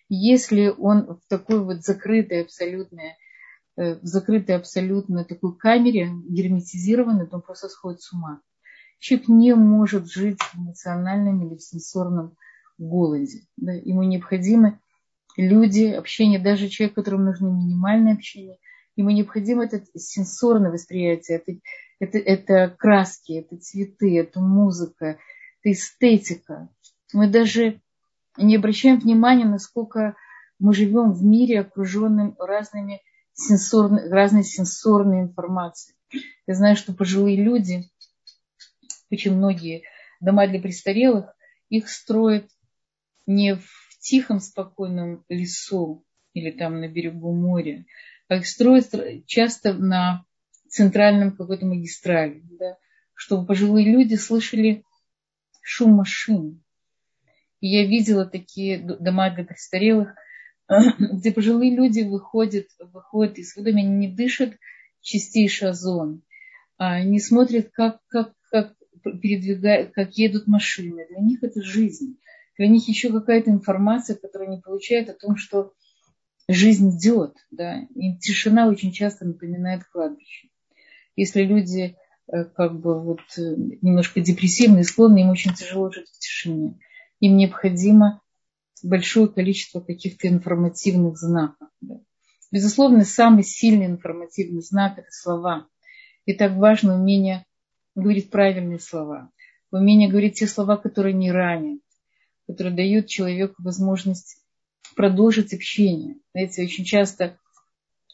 Если 0.10 0.74
он 0.76 1.20
в 1.20 1.30
такой 1.30 1.64
вот 1.64 1.84
закрытой 1.84 2.42
абсолютной, 2.42 3.14
э, 3.78 4.00
в 4.00 4.04
закрытой 4.04 4.56
абсолютно 4.56 5.24
такой 5.24 5.56
камере, 5.58 6.10
герметизированной, 6.28 7.28
то 7.28 7.36
он 7.36 7.44
просто 7.44 7.70
сходит 7.70 8.02
с 8.02 8.14
ума. 8.14 8.42
Человек 8.98 9.28
не 9.28 9.54
может 9.54 10.12
жить 10.12 10.42
в 10.42 10.58
эмоциональном 10.58 11.46
или 11.46 11.56
в 11.56 11.62
сенсорном 11.62 12.36
голоде. 12.80 13.42
Да? 13.58 13.74
Ему 13.74 14.02
необходимы 14.02 14.80
люди, 15.38 15.86
общение, 15.86 16.40
даже 16.40 16.68
человек, 16.68 16.96
которому 16.96 17.26
нужно 17.26 17.46
минимальное 17.46 18.14
общение, 18.14 18.58
ему 18.96 19.12
необходимо 19.12 19.66
это 19.66 19.84
сенсорное 19.96 20.72
восприятие, 20.72 21.38
это 21.38 21.60
это, 22.00 22.18
это 22.18 22.76
краски, 22.78 23.34
это 23.34 23.58
цветы, 23.58 24.20
это 24.20 24.40
музыка, 24.40 25.18
это 25.62 25.72
эстетика. 25.72 26.70
Мы 27.14 27.30
даже 27.30 27.82
не 28.38 28.56
обращаем 28.56 29.00
внимания, 29.00 29.46
насколько 29.46 30.16
мы 30.60 30.74
живем 30.74 31.12
в 31.12 31.24
мире, 31.24 31.62
окруженным 31.62 32.36
разными 32.40 33.02
сенсорной, 33.34 34.10
разной 34.10 34.44
сенсорной 34.44 35.22
информацией. 35.22 35.96
Я 36.48 36.56
знаю, 36.56 36.76
что 36.76 36.94
пожилые 36.94 37.42
люди, 37.42 37.90
очень 39.12 39.36
многие 39.36 39.84
дома 40.20 40.48
для 40.48 40.62
престарелых, 40.62 41.36
их 41.70 41.90
строят 41.90 42.50
не 43.26 43.56
в 43.56 43.68
тихом, 44.00 44.40
спокойном 44.40 45.26
лесу 45.30 46.06
или 46.34 46.52
там 46.52 46.80
на 46.80 46.88
берегу 46.88 47.34
моря, 47.34 47.86
а 48.28 48.36
их 48.36 48.48
строят 48.48 48.94
часто 49.26 49.74
на 49.74 50.26
центральном 50.76 51.36
какой-то 51.36 51.66
магистрали, 51.66 52.44
да, 52.60 52.78
чтобы 53.14 53.48
пожилые 53.48 53.90
люди 53.90 54.16
слышали 54.16 54.84
шум 55.62 55.94
машин. 55.94 56.62
И 57.62 57.68
я 57.68 57.88
видела 57.88 58.26
такие 58.26 58.80
дома 58.80 59.30
для 59.30 59.46
престарелых, 59.46 60.14
где 61.00 61.32
пожилые 61.32 61.74
люди 61.74 62.02
выходят, 62.02 62.68
выходят 62.80 63.38
из 63.38 63.56
дома, 63.56 63.70
они 63.70 63.84
не 63.84 64.08
дышат 64.10 64.54
чистейший 65.02 65.70
озон, 65.70 66.24
а 66.78 66.96
они 66.96 67.20
смотрят, 67.20 67.70
как, 67.72 68.02
как, 68.08 68.34
как 68.52 68.76
передвигают, 69.22 69.94
как 69.94 70.18
едут 70.18 70.48
машины. 70.48 71.08
Для 71.08 71.20
них 71.20 71.42
это 71.42 71.62
жизнь. 71.62 72.18
Для 72.58 72.68
них 72.68 72.88
еще 72.90 73.12
какая-то 73.12 73.50
информация, 73.50 74.18
которую 74.18 74.52
они 74.52 74.62
получают 74.62 75.10
о 75.10 75.14
том, 75.14 75.38
что 75.38 75.74
жизнь 76.50 76.98
идет. 76.98 77.36
Да? 77.52 77.82
И 77.96 78.18
тишина 78.18 78.68
очень 78.68 78.92
часто 78.92 79.26
напоминает 79.26 79.86
кладбище. 79.86 80.50
Если 81.16 81.44
люди 81.44 81.96
э, 82.28 82.44
как 82.44 82.80
бы 82.80 83.02
вот 83.02 83.22
э, 83.38 83.42
немножко 83.82 84.22
депрессивные, 84.22 84.84
склонны, 84.84 85.20
им 85.20 85.30
очень 85.30 85.54
тяжело 85.54 85.92
жить 85.92 86.10
в 86.10 86.20
тишине. 86.20 86.80
Им 87.20 87.38
необходимо 87.38 88.22
большое 88.84 89.28
количество 89.28 89.80
каких-то 89.80 90.28
информативных 90.28 91.18
знаков. 91.18 91.70
Да. 91.82 91.96
Безусловно, 92.52 93.04
самый 93.04 93.44
сильный 93.44 93.86
информативный 93.88 94.62
знак– 94.62 94.98
это 94.98 95.12
слова. 95.12 95.68
И 96.26 96.34
так 96.34 96.54
важно 96.56 96.96
умение 96.96 97.46
говорить 97.96 98.30
правильные 98.30 98.80
слова, 98.80 99.32
умение 99.72 100.10
говорить 100.10 100.40
те 100.40 100.48
слова, 100.48 100.78
которые 100.78 101.14
не 101.14 101.32
ранят, 101.32 101.82
которые 102.48 102.76
дают 102.76 103.08
человеку 103.08 103.56
возможность 103.60 104.38
продолжить 104.96 105.54
общение. 105.54 106.16
Знаете, 106.34 106.64
очень 106.64 106.84
часто 106.84 107.38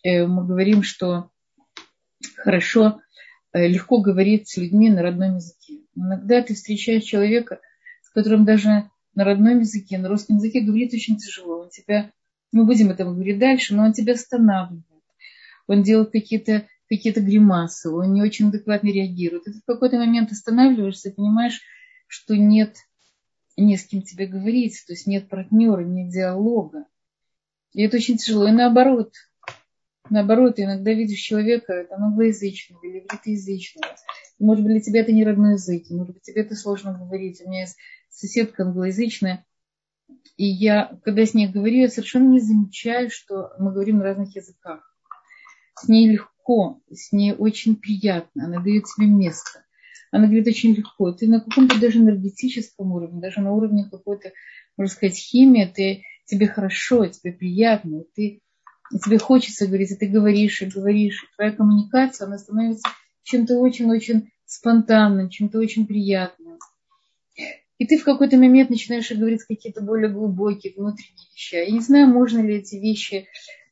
э, 0.04 0.26
мы 0.26 0.45
говорим, 0.45 0.84
что 0.84 1.31
хорошо, 2.36 3.02
э, 3.54 3.68
легко 3.68 4.00
говорить 4.00 4.50
с 4.50 4.58
людьми 4.58 4.90
на 4.90 5.02
родном 5.02 5.36
языке. 5.36 5.80
Иногда 5.96 6.42
ты 6.42 6.54
встречаешь 6.54 7.04
человека, 7.04 7.60
с 8.04 8.10
которым 8.10 8.46
даже 8.46 8.90
на 9.16 9.24
родном 9.24 9.60
языке, 9.60 9.98
на 9.98 10.10
русском 10.10 10.38
языке 10.38 10.62
говорить 10.62 10.94
очень 10.94 11.18
тяжело. 11.18 11.62
Он 11.62 11.70
тебя, 11.70 12.12
мы 12.52 12.66
будем 12.66 12.90
это 12.90 13.04
говорить 13.04 13.40
дальше, 13.40 13.76
но 13.76 13.84
он 13.84 13.94
тебя 13.94 14.14
останавливает. 14.14 14.86
Он 15.68 15.84
делает 15.84 16.12
какие-то 16.12 16.68
какие 16.90 17.14
гримасы, 17.14 17.90
он 17.90 18.12
не 18.12 18.22
очень 18.22 18.50
адекватно 18.50 18.90
реагирует. 18.90 19.48
И 19.48 19.54
ты 19.54 19.60
в 19.60 19.66
какой-то 19.66 19.98
момент 19.98 20.32
останавливаешься 20.32 21.12
понимаешь, 21.12 21.62
что 22.08 22.36
нет 22.36 22.76
не 23.56 23.78
с 23.78 23.86
кем 23.86 24.02
тебе 24.02 24.28
говорить, 24.28 24.84
то 24.86 24.92
есть 24.92 25.08
нет 25.08 25.30
партнера, 25.30 25.84
нет 25.84 26.10
диалога. 26.10 26.86
И 27.72 27.82
это 27.84 27.98
очень 27.98 28.18
тяжело. 28.18 28.48
И 28.48 28.52
наоборот, 28.52 29.14
Наоборот, 30.10 30.60
иногда 30.60 30.91
видишь 30.93 31.20
человека, 31.20 31.74
это 31.74 31.95
англоязычного 31.95 32.84
или 32.86 32.99
ивритоязычного. 32.99 33.95
Может 34.39 34.66
быть, 34.66 34.74
для 34.74 34.82
тебя 34.82 35.02
это 35.02 35.12
не 35.12 35.24
родной 35.24 35.54
язык, 35.54 35.89
может 35.89 36.16
быть, 36.16 36.24
тебе 36.24 36.41
это 36.41 36.56
сложно 36.56 36.93
говорить. 36.93 37.41
У 37.41 37.49
меня 37.49 37.62
есть 37.62 37.78
соседка 38.10 38.64
англоязычная, 38.64 39.45
и 40.38 40.45
я, 40.45 40.97
когда 41.04 41.26
с 41.26 41.34
ней 41.34 41.47
говорю, 41.47 41.78
я 41.78 41.89
совершенно 41.89 42.32
не 42.32 42.39
замечаю, 42.39 43.10
что 43.10 43.52
мы 43.60 43.72
говорим 43.72 43.99
на 43.99 44.04
разных 44.04 44.36
языках. 44.36 44.82
с 45.80 45.88
ней 45.88 46.10
легко, 46.10 46.82
с 46.89 47.12
ней 47.12 47.34
очень 47.34 47.76
приятно, 47.76 48.45
она 48.45 48.62
дает 48.62 48.86
тебе 48.86 49.08
место. 49.08 49.64
Она 50.12 50.26
говорит 50.26 50.47
очень 50.47 50.74
легко. 50.74 51.12
Ты 51.14 51.28
на 51.28 51.39
каком-то 51.39 51.80
даже 51.80 51.99
энергетическом 51.99 52.91
уровне, 52.91 53.22
даже 53.22 53.41
на 53.41 53.54
уровне 53.54 53.88
какой-то, 53.89 54.32
можно 54.78 54.93
сказать, 54.93 55.16
химии, 55.16 55.72
ты, 55.74 56.04
тебе 56.26 56.47
хорошо, 56.47 57.08
тебе 57.08 57.32
приятно, 57.32 58.04
ты, 58.16 58.41
тебе 59.00 59.18
хочется 59.18 59.68
говорить, 59.68 59.92
и 59.92 59.96
ты 59.96 60.08
говоришь 60.08 60.62
и 60.62 60.66
говоришь. 60.66 61.24
И 61.24 61.36
твоя 61.36 61.52
коммуникация, 61.52 62.28
она 62.28 62.38
становится 62.38 62.89
чем-то 63.24 63.58
очень-очень 63.58 64.32
спонтанным, 64.46 65.30
чем-то 65.30 65.60
очень 65.60 65.86
приятным. 65.88 66.60
И 67.78 67.88
ты 67.88 67.98
в 67.98 68.04
какой-то 68.04 68.38
момент 68.38 68.70
начинаешь 68.70 69.12
говорить 69.12 69.44
какие-то 69.44 69.82
более 69.82 70.10
глубокие 70.10 70.74
внутренние 70.76 71.28
вещи. 71.34 71.56
Я 71.56 71.72
не 71.72 71.80
знаю, 71.80 72.08
можно 72.08 72.39
ли 72.39 72.58
эти 72.58 72.76
вещи 72.76 73.28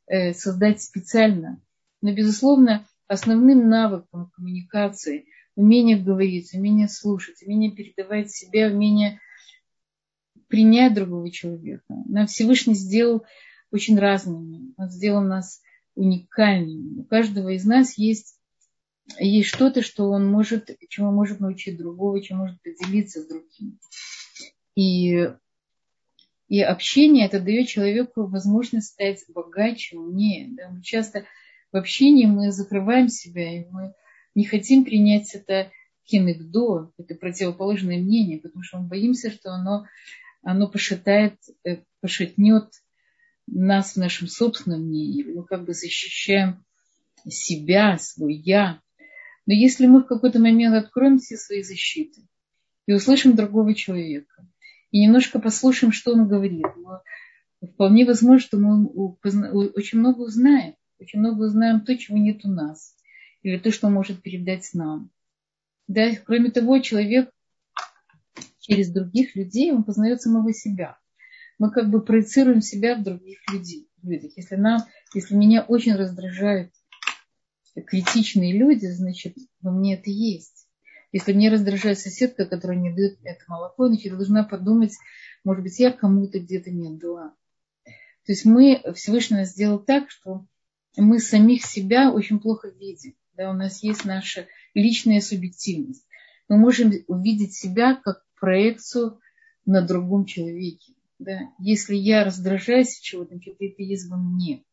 э, 0.07 0.33
создать 0.33 0.81
специально, 0.81 1.61
но, 2.01 2.13
безусловно, 2.13 2.87
основным 3.07 3.69
навыком 3.69 4.31
коммуникации, 4.35 5.25
умение 5.55 5.97
говорить, 5.97 6.53
умение 6.53 6.87
слушать, 6.87 7.43
умение 7.43 7.71
передавать 7.71 8.31
себя, 8.31 8.67
умение 8.67 9.19
принять 10.47 10.93
другого 10.93 11.29
человека. 11.29 11.83
Нам 12.07 12.27
Всевышний 12.27 12.73
сделал 12.73 13.25
очень 13.71 13.97
разными. 13.97 14.73
Он 14.77 14.89
сделал 14.89 15.21
нас 15.21 15.61
уникальными. 15.95 17.01
У 17.01 17.03
каждого 17.03 17.49
из 17.49 17.65
нас 17.65 17.97
есть, 17.97 18.35
есть 19.17 19.49
что-то, 19.49 19.81
что 19.81 20.09
он 20.09 20.29
может, 20.29 20.69
чему 20.89 21.11
может 21.11 21.39
научить 21.39 21.77
другого, 21.77 22.21
чем 22.21 22.37
может 22.37 22.61
поделиться 22.61 23.21
с 23.21 23.27
другим. 23.27 23.79
И, 24.75 25.29
и 26.47 26.61
общение 26.61 27.25
это 27.25 27.39
дает 27.39 27.67
человеку 27.67 28.25
возможность 28.27 28.87
стать 28.87 29.23
богаче, 29.27 29.97
умнее. 29.97 30.49
Да? 30.51 30.69
Мы 30.69 30.81
часто 30.81 31.25
в 31.71 31.77
общении 31.77 32.25
мы 32.25 32.51
закрываем 32.51 33.09
себя, 33.09 33.61
и 33.61 33.65
мы 33.69 33.93
не 34.35 34.45
хотим 34.45 34.85
принять 34.85 35.35
это 35.35 35.71
кинегдо, 36.05 36.91
это 36.97 37.13
противоположное 37.15 37.99
мнение, 37.99 38.39
потому 38.39 38.63
что 38.63 38.79
мы 38.79 38.87
боимся, 38.87 39.31
что 39.31 39.51
оно, 39.51 39.85
оно 40.41 40.67
пошатает, 40.67 41.35
э, 41.63 41.77
пошатнет 42.01 42.65
нас 43.51 43.93
в 43.93 43.97
нашем 43.97 44.27
собственном 44.27 44.85
мнении. 44.85 45.23
Мы 45.23 45.43
как 45.43 45.65
бы 45.65 45.73
защищаем 45.73 46.63
себя, 47.27 47.97
свой 47.97 48.35
я. 48.35 48.81
Но 49.45 49.53
если 49.53 49.87
мы 49.87 50.01
в 50.01 50.07
какой-то 50.07 50.39
момент 50.39 50.75
откроем 50.75 51.17
все 51.17 51.37
свои 51.37 51.63
защиты 51.63 52.27
и 52.85 52.93
услышим 52.93 53.35
другого 53.35 53.73
человека, 53.73 54.47
и 54.91 55.01
немножко 55.01 55.39
послушаем, 55.39 55.91
что 55.91 56.13
он 56.13 56.27
говорит. 56.27 56.65
Но 56.77 57.01
вполне 57.73 58.05
возможно, 58.05 58.39
что 58.39 58.57
мы 58.57 58.87
очень 58.87 59.99
много 59.99 60.21
узнаем. 60.21 60.75
Очень 60.99 61.19
много 61.19 61.43
узнаем 61.43 61.81
то, 61.81 61.97
чего 61.97 62.17
нет 62.17 62.43
у 62.43 62.49
нас. 62.49 62.95
Или 63.43 63.57
то, 63.57 63.71
что 63.71 63.89
может 63.89 64.21
передать 64.21 64.69
нам. 64.73 65.11
Да, 65.87 66.09
кроме 66.25 66.51
того, 66.51 66.79
человек 66.79 67.31
через 68.59 68.91
других 68.91 69.35
людей, 69.35 69.71
он 69.71 69.83
познает 69.83 70.21
самого 70.21 70.53
себя. 70.53 70.97
Мы 71.59 71.71
как 71.71 71.89
бы 71.89 72.01
проецируем 72.01 72.61
себя 72.61 72.95
в 72.95 73.03
других 73.03 73.37
людей. 73.51 73.87
Если, 74.01 74.55
нам, 74.55 74.81
если 75.13 75.35
меня 75.35 75.61
очень 75.61 75.95
раздражают 75.95 76.71
критичные 77.85 78.57
люди, 78.57 78.87
значит, 78.87 79.35
во 79.61 79.71
мне 79.71 79.95
это 79.95 80.09
есть. 80.09 80.67
Если 81.11 81.33
мне 81.33 81.49
раздражает 81.49 81.99
соседка, 81.99 82.45
которая 82.45 82.77
не 82.77 82.93
дает 82.93 83.19
это 83.23 83.43
молоко, 83.47 83.87
значит, 83.87 84.05
я 84.05 84.15
должна 84.15 84.43
подумать, 84.43 84.93
может 85.43 85.63
быть, 85.63 85.79
я 85.79 85.91
кому-то 85.91 86.39
где-то 86.39 86.71
не 86.71 86.87
отдала. 86.87 87.35
То 87.85 88.33
есть 88.33 88.45
мы, 88.45 88.81
Всевышний 88.95 89.37
нас 89.37 89.49
сделал 89.49 89.79
так, 89.79 90.11
что 90.11 90.45
мы 90.97 91.19
самих 91.19 91.65
себя 91.65 92.11
очень 92.11 92.39
плохо 92.39 92.69
видим. 92.69 93.15
Да, 93.33 93.49
у 93.49 93.53
нас 93.53 93.81
есть 93.83 94.05
наша 94.05 94.47
личная 94.73 95.21
субъективность. 95.21 96.05
Мы 96.47 96.57
можем 96.57 96.91
увидеть 97.07 97.55
себя 97.55 97.95
как 97.95 98.23
проекцию 98.39 99.19
на 99.65 99.81
другом 99.81 100.25
человеке. 100.25 100.93
Да? 101.19 101.51
Если 101.59 101.95
я 101.95 102.23
раздражаюсь 102.23 102.97
от 102.97 103.03
чего-то, 103.03 103.35
значит, 103.35 103.55
это 103.59 103.83
есть 103.83 104.09
во 104.09 104.17
мне. 104.17 104.63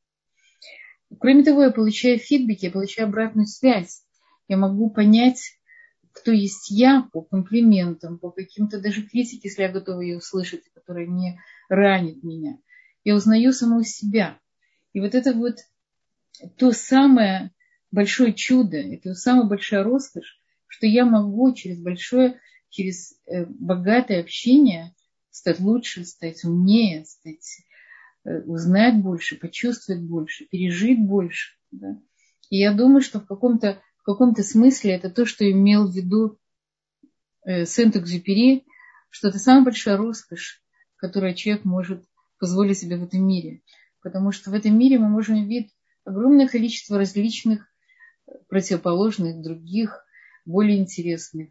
Кроме 1.18 1.44
того, 1.44 1.64
я 1.64 1.70
получаю 1.70 2.18
фидбэк, 2.18 2.62
я 2.62 2.70
получаю 2.70 3.08
обратную 3.08 3.46
связь. 3.46 4.04
Я 4.48 4.56
могу 4.56 4.90
понять, 4.90 5.40
кто 6.12 6.30
есть 6.30 6.70
я 6.70 7.08
по 7.12 7.22
комплиментам, 7.22 8.18
по 8.18 8.30
каким-то 8.30 8.80
даже 8.80 9.02
критике, 9.02 9.48
если 9.48 9.62
я 9.62 9.68
готова 9.68 10.00
ее 10.00 10.18
услышать, 10.18 10.62
которая 10.72 11.06
не 11.06 11.38
ранит 11.68 12.22
меня. 12.22 12.58
Я 13.04 13.16
узнаю 13.16 13.52
самого 13.52 13.84
себя. 13.84 14.38
И 14.92 15.00
вот 15.00 15.14
это 15.14 15.34
вот 15.34 15.58
то 16.56 16.72
самое 16.72 17.52
большое 17.90 18.32
чудо, 18.32 18.76
это 18.76 19.14
самая 19.14 19.46
большая 19.46 19.82
роскошь, 19.82 20.40
что 20.66 20.86
я 20.86 21.04
могу 21.04 21.52
через 21.54 21.78
большое, 21.78 22.40
через 22.68 23.12
э, 23.26 23.46
богатое 23.46 24.20
общение 24.20 24.94
стать 25.36 25.60
лучше, 25.60 26.04
стать 26.06 26.44
умнее, 26.44 27.04
стать, 27.04 27.60
э, 28.24 28.40
узнать 28.44 28.96
больше, 28.96 29.36
почувствовать 29.36 30.02
больше, 30.02 30.46
пережить 30.46 30.98
больше. 30.98 31.56
Да? 31.70 32.00
И 32.48 32.56
я 32.58 32.72
думаю, 32.72 33.02
что 33.02 33.20
в 33.20 33.26
каком-то 33.26 33.82
в 33.98 34.04
каком-то 34.04 34.42
смысле 34.42 34.92
это 34.92 35.10
то, 35.10 35.26
что 35.26 35.50
имел 35.50 35.88
в 35.88 35.94
виду 35.94 36.38
э, 37.44 37.66
Сент-Экзюпери, 37.66 38.64
что 39.10 39.28
это 39.28 39.38
самая 39.38 39.64
большая 39.64 39.96
роскошь, 39.96 40.62
которую 40.96 41.34
человек 41.34 41.64
может 41.64 42.04
позволить 42.38 42.78
себе 42.78 42.96
в 42.96 43.02
этом 43.02 43.26
мире. 43.26 43.62
Потому 44.02 44.32
что 44.32 44.50
в 44.50 44.54
этом 44.54 44.78
мире 44.78 44.98
мы 44.98 45.08
можем 45.08 45.46
видеть 45.46 45.74
огромное 46.04 46.48
количество 46.48 46.96
различных 46.96 47.68
э, 48.26 48.32
противоположных, 48.48 49.42
других, 49.42 50.02
более 50.46 50.78
интересных, 50.78 51.50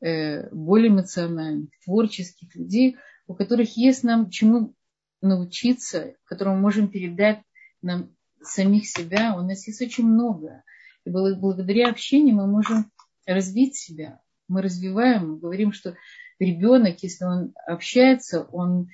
более 0.00 0.90
эмоциональных, 0.90 1.70
творческих 1.82 2.54
людей, 2.56 2.98
у 3.26 3.34
которых 3.34 3.76
есть 3.76 4.04
нам 4.04 4.30
чему 4.30 4.74
научиться, 5.20 6.14
которому 6.24 6.56
мы 6.56 6.62
можем 6.62 6.88
передать 6.88 7.40
нам 7.82 8.14
самих 8.42 8.86
себя. 8.86 9.36
У 9.36 9.42
нас 9.42 9.66
есть 9.66 9.80
очень 9.80 10.06
много. 10.06 10.62
И 11.04 11.10
благодаря 11.10 11.90
общению 11.90 12.36
мы 12.36 12.46
можем 12.46 12.90
развить 13.26 13.76
себя. 13.76 14.20
Мы 14.48 14.62
развиваем, 14.62 15.32
мы 15.32 15.38
говорим, 15.38 15.72
что 15.72 15.96
ребенок, 16.38 17.02
если 17.02 17.24
он 17.24 17.54
общается, 17.66 18.42
он, 18.42 18.88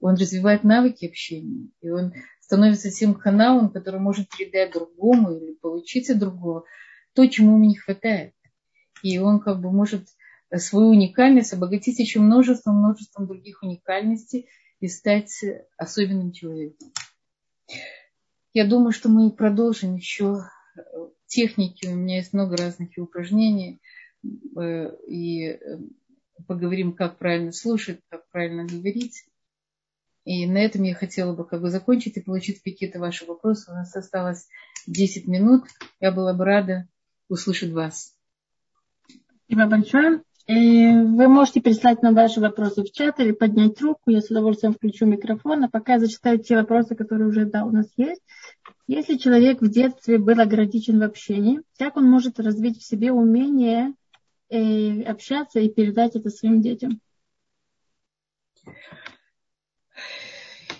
он 0.00 0.14
развивает 0.14 0.62
навыки 0.64 1.06
общения. 1.06 1.68
И 1.80 1.90
он 1.90 2.12
становится 2.40 2.90
тем 2.90 3.14
каналом, 3.14 3.70
который 3.70 4.00
может 4.00 4.28
передать 4.28 4.72
другому 4.72 5.32
или 5.32 5.54
получить 5.54 6.10
от 6.10 6.18
другого 6.18 6.64
то, 7.14 7.26
чему 7.26 7.56
ему 7.56 7.64
не 7.64 7.76
хватает. 7.76 8.34
И 9.02 9.18
он 9.18 9.40
как 9.40 9.60
бы 9.60 9.70
может 9.70 10.06
свою 10.58 10.88
уникальность 10.88 11.52
обогатить 11.52 11.98
еще 11.98 12.20
множеством, 12.20 12.76
множеством 12.76 13.26
других 13.26 13.62
уникальностей 13.62 14.48
и 14.80 14.88
стать 14.88 15.32
особенным 15.76 16.32
человеком. 16.32 16.92
Я 18.52 18.66
думаю, 18.66 18.92
что 18.92 19.08
мы 19.08 19.30
продолжим 19.30 19.96
еще 19.96 20.44
техники, 21.26 21.86
у 21.86 21.94
меня 21.94 22.16
есть 22.16 22.32
много 22.32 22.56
разных 22.56 22.90
упражнений, 22.98 23.80
э, 24.22 24.96
и 25.06 25.46
э, 25.46 25.78
поговорим, 26.46 26.92
как 26.92 27.18
правильно 27.18 27.52
слушать, 27.52 28.00
как 28.08 28.28
правильно 28.30 28.66
говорить. 28.66 29.24
И 30.24 30.46
на 30.46 30.58
этом 30.58 30.82
я 30.82 30.94
хотела 30.94 31.34
бы 31.34 31.44
как 31.44 31.62
бы 31.62 31.70
закончить 31.70 32.16
и 32.16 32.20
получить 32.20 32.62
какие-то 32.62 33.00
ваши 33.00 33.24
вопросы. 33.24 33.70
У 33.70 33.74
нас 33.74 33.94
осталось 33.96 34.46
10 34.86 35.26
минут. 35.26 35.64
Я 36.00 36.12
была 36.12 36.32
бы 36.32 36.44
рада 36.44 36.86
услышать 37.28 37.72
вас. 37.72 38.14
Спасибо 39.46 39.66
большое. 39.66 40.22
Э, 40.48 40.54
вы 40.54 41.28
можете 41.28 41.60
прислать 41.60 42.02
нам 42.02 42.14
ваши 42.14 42.40
вопросы 42.40 42.82
в 42.82 42.90
чат 42.90 43.20
или 43.20 43.32
поднять 43.32 43.80
руку. 43.80 44.10
Я 44.10 44.20
с 44.20 44.30
удовольствием 44.30 44.74
включу 44.74 45.06
микрофон. 45.06 45.64
А 45.64 45.68
пока 45.68 45.94
я 45.94 46.00
зачитаю 46.00 46.38
те 46.38 46.56
вопросы, 46.56 46.94
которые 46.96 47.28
уже 47.28 47.46
да, 47.46 47.64
у 47.64 47.70
нас 47.70 47.86
есть. 47.96 48.22
Если 48.88 49.16
человек 49.16 49.60
в 49.60 49.68
детстве 49.68 50.18
был 50.18 50.40
ограничен 50.40 50.98
в 50.98 51.02
общении, 51.02 51.60
как 51.78 51.96
он 51.96 52.10
может 52.10 52.40
развить 52.40 52.78
в 52.78 52.84
себе 52.84 53.12
умение 53.12 53.94
э, 54.48 55.02
общаться 55.02 55.60
и 55.60 55.70
передать 55.70 56.16
это 56.16 56.30
своим 56.30 56.60
детям? 56.60 57.00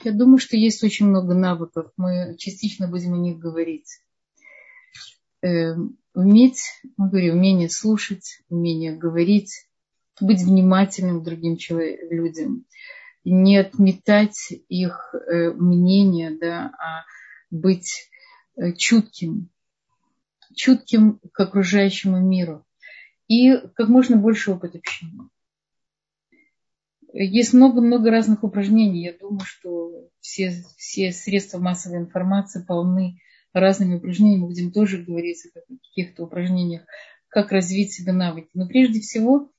Я 0.05 0.13
думаю, 0.13 0.39
что 0.39 0.57
есть 0.57 0.83
очень 0.83 1.07
много 1.07 1.35
навыков. 1.35 1.93
Мы 1.97 2.37
частично 2.37 2.89
будем 2.89 3.15
о 3.15 3.19
них 3.19 3.39
говорить. 3.39 4.01
Уметь, 6.15 6.63
мы 6.97 7.09
говорим, 7.09 7.37
умение 7.37 7.71
слушать, 7.71 8.43
умение 8.51 8.95
говорить, 8.95 9.67
быть 10.21 10.43
внимательным 10.43 11.21
к 11.21 11.25
другим 11.25 11.57
людям, 12.11 12.67
не 13.25 13.57
отметать 13.57 14.53
их 14.69 15.15
э, 15.15 15.53
мнение, 15.53 16.37
да, 16.39 16.73
а 16.79 17.05
быть 17.51 18.11
э, 18.57 18.73
чутким, 18.75 19.49
чутким 20.55 21.21
к 21.33 21.41
окружающему 21.41 22.21
миру 22.21 22.67
и 23.29 23.57
как 23.75 23.89
можно 23.89 24.17
больше 24.17 24.51
опыта 24.51 24.79
общения. 24.79 25.29
Есть 27.15 27.53
много-много 27.53 28.11
разных 28.11 28.43
упражнений. 28.43 29.05
Я 29.05 29.13
думаю, 29.13 29.45
что 29.45 30.09
все, 30.21 30.63
все 30.77 31.13
средства 31.13 31.59
массовой 31.59 31.99
информации 31.99 32.63
полны 32.63 33.19
разными 33.53 33.97
упражнениями. 33.97 34.47
Будем 34.47 34.73
тоже 34.73 35.03
говорить 35.03 35.47
о 35.47 35.61
каких-то 35.61 36.25
упражнениях, 36.25 36.83
как 37.29 37.53
развить 37.53 37.93
себе 37.93 38.13
навыки. 38.13 38.51
Но 38.55 38.67
прежде 38.67 39.01
всего 39.01 39.51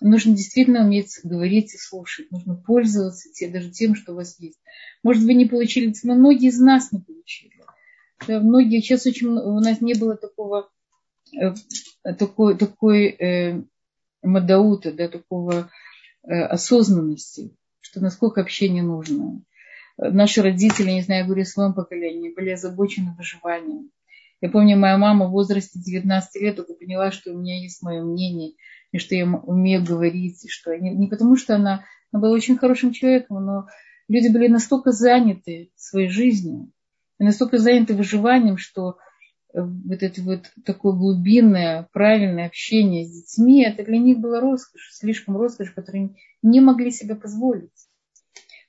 нужно 0.00 0.34
действительно 0.34 0.84
уметь 0.84 1.20
говорить 1.22 1.74
и 1.74 1.78
слушать. 1.78 2.30
Нужно 2.30 2.54
пользоваться 2.54 3.30
те, 3.32 3.48
даже 3.48 3.70
тем, 3.70 3.94
что 3.94 4.12
у 4.12 4.16
вас 4.16 4.38
есть. 4.38 4.58
Может, 5.02 5.24
вы 5.24 5.34
не 5.34 5.46
получили, 5.46 5.94
но 6.02 6.14
многие 6.14 6.48
из 6.48 6.58
нас 6.58 6.92
не 6.92 7.00
получили. 7.00 7.52
Да, 8.26 8.40
многие, 8.40 8.80
сейчас 8.80 9.06
очень, 9.06 9.28
у 9.28 9.60
нас 9.60 9.80
не 9.80 9.94
было 9.94 10.16
такого, 10.16 10.70
э, 11.38 11.54
такой, 12.18 12.56
такой 12.56 13.08
э, 13.08 13.62
мадаута, 14.22 14.92
да, 14.92 15.08
такого 15.08 15.70
э, 16.22 16.32
осознанности, 16.32 17.56
что 17.80 18.00
насколько 18.00 18.40
общение 18.40 18.82
нужно. 18.82 19.42
Наши 19.96 20.42
родители, 20.42 20.90
не 20.90 21.02
знаю, 21.02 21.20
я 21.20 21.26
говорю 21.26 21.42
о 21.42 21.46
своем 21.46 21.72
поколении, 21.72 22.34
были 22.34 22.50
озабочены 22.50 23.14
выживанием. 23.16 23.90
Я 24.40 24.50
помню, 24.50 24.76
моя 24.76 24.98
мама 24.98 25.26
в 25.26 25.30
возрасте 25.30 25.78
19 25.78 26.42
лет 26.42 26.56
только 26.56 26.74
поняла, 26.74 27.12
что 27.12 27.32
у 27.32 27.38
меня 27.38 27.62
есть 27.62 27.82
мое 27.82 28.02
мнение, 28.02 28.52
и 28.92 28.98
что 28.98 29.14
я 29.14 29.24
умею 29.26 29.84
говорить, 29.84 30.44
и 30.44 30.48
что 30.48 30.76
не, 30.76 30.90
не 30.90 31.06
потому, 31.06 31.36
что 31.36 31.54
она, 31.54 31.84
она 32.12 32.20
была 32.20 32.32
очень 32.32 32.58
хорошим 32.58 32.92
человеком, 32.92 33.44
но 33.44 33.66
люди 34.08 34.28
были 34.28 34.48
настолько 34.48 34.90
заняты 34.90 35.70
своей 35.76 36.08
жизнью, 36.08 36.72
и 37.18 37.24
настолько 37.24 37.58
заняты 37.58 37.94
выживанием, 37.94 38.58
что 38.58 38.98
э, 39.54 39.62
вот 39.62 40.02
это 40.02 40.20
вот 40.22 40.50
такое 40.64 40.92
глубинное, 40.92 41.88
правильное 41.92 42.46
общение 42.46 43.06
с 43.06 43.12
детьми, 43.12 43.64
это 43.64 43.84
для 43.84 43.98
них 43.98 44.18
было 44.18 44.40
роскошь, 44.40 44.90
слишком 44.92 45.36
роскошь, 45.36 45.70
которую 45.70 46.16
не 46.42 46.60
могли 46.60 46.90
себе 46.90 47.14
позволить. 47.14 47.88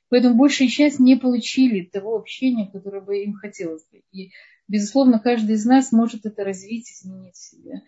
Поэтому 0.09 0.35
большая 0.35 0.67
часть 0.67 0.99
не 0.99 1.15
получили 1.15 1.85
того 1.85 2.15
общения, 2.15 2.69
которое 2.71 3.01
бы 3.01 3.23
им 3.23 3.33
хотелось 3.33 3.85
бы. 3.91 4.01
И, 4.11 4.31
безусловно, 4.67 5.19
каждый 5.19 5.55
из 5.55 5.65
нас 5.65 5.91
может 5.91 6.25
это 6.25 6.43
развить, 6.43 6.91
изменить 6.91 7.35
в 7.35 7.49
себе. 7.49 7.81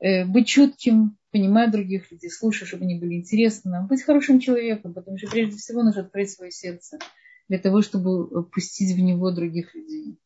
Э, 0.00 0.24
быть 0.24 0.48
чутким, 0.48 1.16
понимать 1.30 1.70
других 1.70 2.10
людей, 2.10 2.30
слушать, 2.30 2.68
чтобы 2.68 2.84
они 2.84 2.98
были 2.98 3.14
интересны 3.14 3.70
нам, 3.70 3.86
быть 3.86 4.02
хорошим 4.02 4.40
человеком, 4.40 4.94
потому 4.94 5.18
что 5.18 5.30
прежде 5.30 5.56
всего 5.56 5.82
нужно 5.82 6.02
открыть 6.02 6.30
свое 6.30 6.50
сердце 6.50 6.98
для 7.48 7.58
того, 7.58 7.82
чтобы 7.82 8.44
пустить 8.50 8.96
в 8.96 9.00
него 9.00 9.30
других 9.30 9.74
людей. 9.74 10.18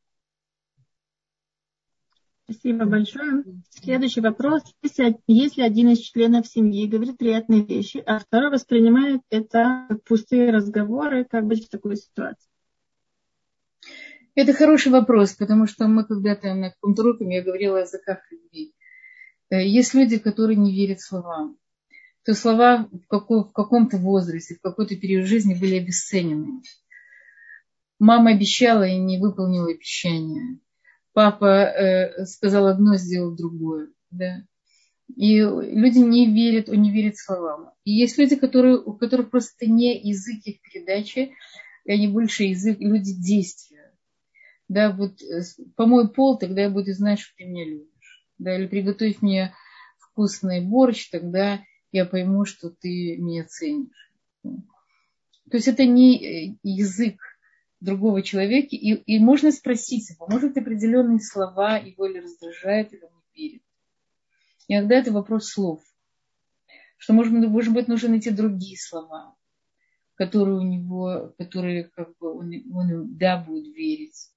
Спасибо 2.53 2.85
большое. 2.85 3.45
Следующий 3.71 4.21
вопрос. 4.21 4.63
Если, 4.83 5.17
если 5.27 5.63
один 5.63 5.89
из 5.91 6.01
членов 6.01 6.47
семьи 6.47 6.87
говорит 6.87 7.17
приятные 7.17 7.65
вещи, 7.65 8.03
а 8.05 8.19
второй 8.19 8.51
воспринимает 8.51 9.23
это 9.31 9.89
пустые 10.07 10.51
разговоры, 10.51 11.25
как 11.25 11.47
быть 11.47 11.67
в 11.67 11.71
такой 11.71 11.97
ситуации? 11.97 12.51
Это 14.35 14.53
хороший 14.53 14.93
вопрос, 14.93 15.33
потому 15.33 15.67
что 15.67 15.89
мы 15.89 16.05
когда-то 16.05 16.55
на 16.55 16.71
каком-то 16.71 17.03
уроке 17.03 17.25
я 17.27 17.43
говорила 17.43 17.79
о 17.79 17.83
языках 17.83 18.19
любви. 18.31 18.75
Э, 19.51 19.67
есть 19.67 19.95
люди, 19.95 20.19
которые 20.19 20.57
не 20.57 20.75
верят 20.75 21.01
словам. 21.01 21.57
То 22.25 22.35
слова 22.35 22.89
в, 22.93 23.07
какой, 23.09 23.45
в 23.45 23.53
каком-то 23.53 23.97
возрасте, 23.97 24.57
в 24.57 24.61
какой-то 24.61 24.97
период 24.97 25.27
жизни 25.27 25.55
были 25.55 25.79
обесценены. 25.79 26.63
Мама 27.99 28.33
обещала 28.33 28.87
и 28.87 28.99
не 28.99 29.19
выполнила 29.19 29.71
обещание 29.71 30.59
папа 31.13 31.47
э, 31.47 32.25
сказал 32.27 32.67
одно, 32.67 32.97
сделал 32.97 33.35
другое. 33.35 33.89
Да? 34.11 34.45
И 35.17 35.39
люди 35.39 35.99
не 35.99 36.33
верят, 36.33 36.69
он 36.69 36.83
не 36.83 36.91
верит 36.91 37.19
словам. 37.19 37.71
И 37.85 37.93
есть 37.93 38.19
люди, 38.19 38.37
которые, 38.37 38.79
у 38.79 38.95
которых 38.95 39.31
просто 39.31 39.67
не 39.67 39.99
язык 39.99 40.41
их 40.45 40.63
передачи, 40.63 41.33
и 41.85 41.93
они 41.93 42.09
больше 42.09 42.45
язык, 42.45 42.79
люди 42.81 43.13
действия. 43.13 43.93
Да, 44.69 44.91
вот 44.91 45.21
э, 45.21 45.43
помой 45.77 46.09
пол, 46.09 46.39
тогда 46.39 46.63
я 46.63 46.71
буду 46.71 46.93
знать, 46.93 47.21
что 47.21 47.35
ты 47.37 47.45
меня 47.45 47.67
любишь. 47.67 48.27
Да, 48.39 48.57
или 48.57 48.67
приготовь 48.67 49.21
мне 49.21 49.55
вкусный 49.99 50.61
борщ, 50.61 51.11
тогда 51.11 51.63
я 51.91 52.07
пойму, 52.07 52.45
что 52.45 52.71
ты 52.71 53.17
меня 53.19 53.45
ценишь. 53.45 54.11
То 54.43 55.59
есть 55.59 55.69
это 55.69 55.85
не 55.85 56.17
э, 56.17 56.57
язык 56.63 57.21
другого 57.83 58.23
человека, 58.23 58.77
и, 58.77 58.95
и 58.95 59.19
можно 59.19 59.51
спросить 59.51 60.11
его, 60.11 60.27
может 60.29 60.57
определенные 60.57 61.21
слова 61.21 61.77
его 61.77 62.07
или 62.07 62.19
раздражают, 62.19 62.93
или 62.93 63.03
он 63.03 63.11
не 63.35 63.43
верит. 63.43 63.63
Иногда 64.69 64.97
это 64.97 65.13
вопрос 65.13 65.49
слов, 65.49 65.83
что 66.97 67.13
может, 67.13 67.33
может 67.33 67.75
быть 67.75 67.89
нужно 67.89 68.11
найти 68.11 68.31
другие 68.31 68.79
слова, 68.79 69.35
которые 70.15 70.59
у 70.59 70.63
него, 70.63 71.35
которые 71.39 71.85
как 71.85 72.17
бы 72.19 72.33
он, 72.33 72.53
он 72.73 73.17
да 73.17 73.39
будет 73.39 73.75
верить. 73.75 74.31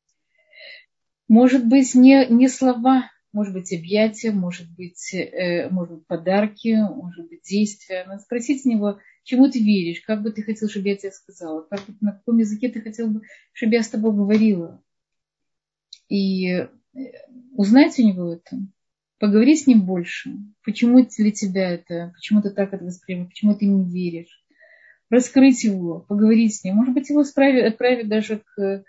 Может 1.28 1.66
быть 1.68 1.94
не, 1.96 2.26
не 2.28 2.50
слова, 2.50 3.10
может 3.36 3.54
быть 3.54 3.74
объятия, 3.74 4.32
может 4.32 4.74
быть, 4.76 5.14
э, 5.14 5.70
может 5.70 5.96
быть 5.96 6.08
подарки, 6.08 6.78
может 6.90 7.28
быть 7.28 7.42
действия. 7.44 8.06
Надо 8.06 8.22
спросить 8.22 8.66
у 8.66 8.70
него, 8.70 9.00
чему 9.24 9.52
ты 9.52 9.60
веришь, 9.60 10.02
как 10.02 10.24
бы 10.24 10.32
ты 10.32 10.42
хотел, 10.42 10.70
чтобы 10.70 10.88
я 10.88 10.96
тебе 10.96 11.12
сказала, 11.12 11.64
как, 11.70 11.82
на 12.00 12.14
каком 12.14 12.38
языке 12.38 12.70
ты 12.70 12.82
хотел 12.82 13.10
бы, 13.10 13.24
чтобы 13.52 13.74
я 13.74 13.84
с 13.84 13.90
тобой 13.90 14.14
говорила. 14.14 14.82
И 16.08 16.48
э, 16.48 16.70
узнать 17.58 18.00
у 18.00 18.04
него 18.04 18.34
это, 18.34 18.58
поговори 19.20 19.58
с 19.58 19.68
ним 19.68 19.86
больше. 19.86 20.32
Почему 20.64 21.06
для 21.06 21.32
тебя 21.32 21.72
это, 21.72 22.14
почему 22.16 22.42
ты 22.42 22.52
так 22.52 22.74
это 22.74 22.86
воспринимаешь, 22.86 23.32
почему 23.32 23.54
ты 23.54 23.66
не 23.66 23.84
веришь. 23.84 24.46
Раскрыть 25.10 25.66
его, 25.66 26.00
поговорить 26.00 26.56
с 26.56 26.64
ним. 26.64 26.78
Может 26.78 26.94
быть, 26.94 27.10
его 27.10 27.20
отправить 27.20 28.08
даже 28.08 28.42
к, 28.56 28.86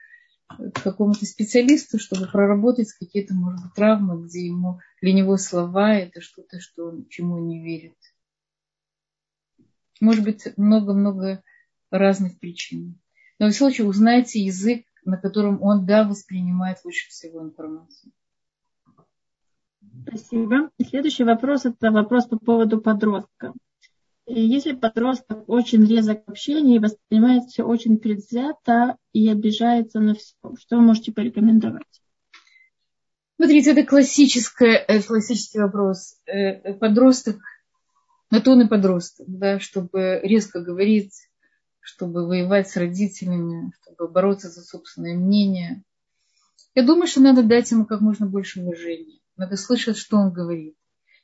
к 0.48 0.82
какому-то 0.82 1.24
специалисту, 1.26 1.98
чтобы 1.98 2.26
проработать 2.26 2.92
какие-то, 2.92 3.34
может 3.34 3.62
быть, 3.62 3.74
травмы, 3.74 4.24
где 4.24 4.46
ему 4.46 4.80
для 5.00 5.12
него 5.12 5.36
слова 5.36 5.94
это 5.94 6.20
что-то, 6.20 6.60
что 6.60 6.86
он, 6.86 7.06
чему 7.08 7.38
не 7.38 7.62
верит. 7.62 7.96
Может 10.00 10.24
быть, 10.24 10.46
много-много 10.56 11.42
разных 11.90 12.38
причин. 12.38 13.00
Но 13.38 13.48
в 13.48 13.52
случае 13.52 13.86
узнайте 13.86 14.40
язык, 14.40 14.84
на 15.04 15.16
котором 15.16 15.62
он, 15.62 15.86
да, 15.86 16.06
воспринимает 16.06 16.78
лучше 16.84 17.08
всего 17.08 17.42
информацию. 17.42 18.12
Спасибо. 20.06 20.70
Следующий 20.88 21.24
вопрос– 21.24 21.64
это 21.64 21.90
вопрос 21.90 22.26
по 22.26 22.38
поводу 22.38 22.80
подростка. 22.80 23.52
И 24.26 24.40
если 24.40 24.72
подросток 24.72 25.48
очень 25.48 25.86
резок 25.86 26.24
в 26.26 26.30
общении, 26.30 26.80
воспринимает 26.80 27.44
все 27.44 27.62
очень 27.62 27.98
предвзято 27.98 28.96
и 29.12 29.30
обижается 29.30 30.00
на 30.00 30.14
все, 30.14 30.34
что 30.58 30.76
вы 30.76 30.82
можете 30.82 31.12
порекомендовать? 31.12 32.02
Смотрите, 33.36 33.70
это 33.70 33.84
классический, 33.84 34.66
э, 34.66 35.02
классический 35.02 35.60
вопрос. 35.60 36.16
Э, 36.26 36.74
подросток 36.74 37.36
на 38.30 38.40
то 38.40 38.52
он 38.52 38.62
и 38.62 38.68
подросток, 38.68 39.26
да, 39.28 39.60
чтобы 39.60 40.20
резко 40.22 40.60
говорить, 40.60 41.14
чтобы 41.78 42.26
воевать 42.26 42.68
с 42.68 42.76
родителями, 42.76 43.70
чтобы 43.80 44.10
бороться 44.10 44.48
за 44.48 44.62
собственное 44.62 45.14
мнение. 45.14 45.84
Я 46.74 46.82
думаю, 46.82 47.06
что 47.06 47.20
надо 47.20 47.44
дать 47.44 47.70
ему 47.70 47.86
как 47.86 48.00
можно 48.00 48.26
больше 48.26 48.60
уважения. 48.60 49.20
Надо 49.36 49.56
слышать, 49.56 49.96
что 49.96 50.16
он 50.16 50.32
говорит. 50.32 50.74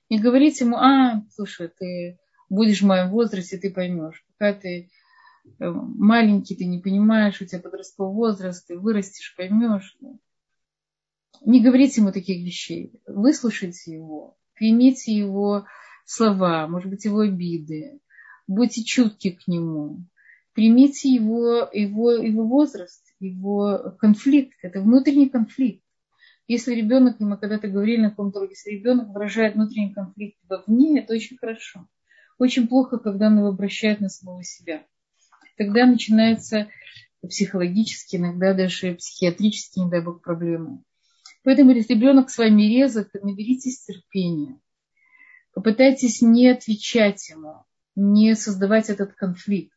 Не 0.09 0.21
говорить 0.21 0.61
ему, 0.61 0.77
а, 0.77 1.23
слушай, 1.35 1.69
ты 1.77 2.19
будешь 2.53 2.83
в 2.83 2.87
моем 2.87 3.11
возрасте, 3.11 3.57
ты 3.57 3.71
поймешь. 3.71 4.25
Пока 4.37 4.53
ты 4.53 4.91
э, 5.59 5.71
маленький, 5.71 6.55
ты 6.55 6.67
не 6.67 6.79
понимаешь, 6.79 7.41
у 7.41 7.47
тебя 7.47 7.61
подростковый 7.61 8.15
возраст, 8.15 8.67
ты 8.67 8.79
вырастешь, 8.79 9.35
поймешь. 9.37 9.97
Не 11.45 11.63
говорите 11.63 12.03
ему 12.03 12.13
таких 12.13 12.45
вещей. 12.45 13.01
Выслушайте 13.07 13.93
его, 13.93 14.37
примите 14.55 15.13
его 15.13 15.65
слова, 16.05 16.69
может 16.69 16.91
быть, 16.91 17.07
его 17.07 17.21
обиды. 17.21 18.01
Будьте 18.47 18.85
чутки 18.85 19.31
к 19.31 19.49
нему. 19.49 20.05
Примите 20.53 21.09
его, 21.09 21.71
его, 21.73 22.13
его 22.13 22.47
возраст, 22.47 23.03
его 23.19 23.97
конфликт. 23.99 24.59
Это 24.63 24.83
внутренний 24.83 25.31
конфликт. 25.31 25.83
Если 26.49 26.75
ребенок, 26.75 27.19
мы 27.19 27.39
когда-то 27.39 27.69
говорили 27.69 28.03
на 28.03 28.11
каком-то 28.11 28.41
уроке, 28.41 28.57
если 28.57 28.77
ребенок 28.77 29.09
выражает 29.09 29.55
внутренний 29.55 29.95
конфликт 29.95 30.37
вовне, 30.49 31.01
это 31.01 31.15
очень 31.15 31.39
хорошо. 31.39 31.89
Очень 32.39 32.69
плохо, 32.69 32.99
когда 32.99 33.27
он 33.27 33.39
его 33.39 33.49
обращает 33.49 34.01
на 34.01 34.09
самого 34.09 34.43
себя. 34.43 34.85
Тогда 35.57 35.87
начинается 35.87 36.69
психологически, 37.27 38.17
иногда 38.17 38.55
даже 38.55 38.95
психиатрически, 38.95 39.81
не 39.81 39.91
дай 39.91 40.03
бог, 40.03 40.23
проблемы. 40.23 40.83
Поэтому, 41.45 41.73
если 41.73 41.95
ребенок 41.95 42.31
с 42.31 42.39
вами 42.39 42.63
резок, 42.63 43.09
наберитесь 43.15 43.85
терпения. 43.85 44.59
Попытайтесь 45.55 46.23
не 46.23 46.49
отвечать 46.49 47.29
ему, 47.29 47.65
не 47.95 48.35
создавать 48.35 48.91
этот 48.91 49.15
конфликт. 49.15 49.77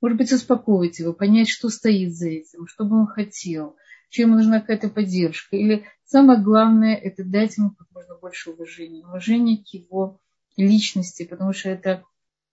Может 0.00 0.18
быть, 0.18 0.32
успокоить 0.32 0.98
его, 0.98 1.14
понять, 1.14 1.48
что 1.48 1.70
стоит 1.70 2.14
за 2.14 2.28
этим, 2.28 2.66
что 2.66 2.84
бы 2.84 3.00
он 3.00 3.06
хотел, 3.06 3.76
чем 4.10 4.28
ему 4.28 4.36
нужна 4.36 4.60
какая-то 4.60 4.90
поддержка. 4.90 5.56
Или 5.56 5.84
самое 6.04 6.42
главное, 6.42 6.94
это 6.94 7.24
дать 7.24 7.56
ему 7.56 7.70
как 7.70 7.90
можно 7.92 8.16
больше 8.16 8.50
уважения. 8.50 9.06
Уважение 9.06 9.64
к 9.64 9.68
его 9.68 10.20
личности, 10.56 11.24
потому 11.24 11.52
что 11.52 11.70
это 11.70 12.04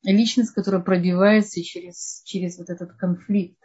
личность, 0.04 0.54
которая 0.54 0.82
пробивается 0.82 1.64
через, 1.64 2.22
через 2.26 2.58
вот 2.58 2.70
этот 2.70 2.94
конфликт, 2.94 3.60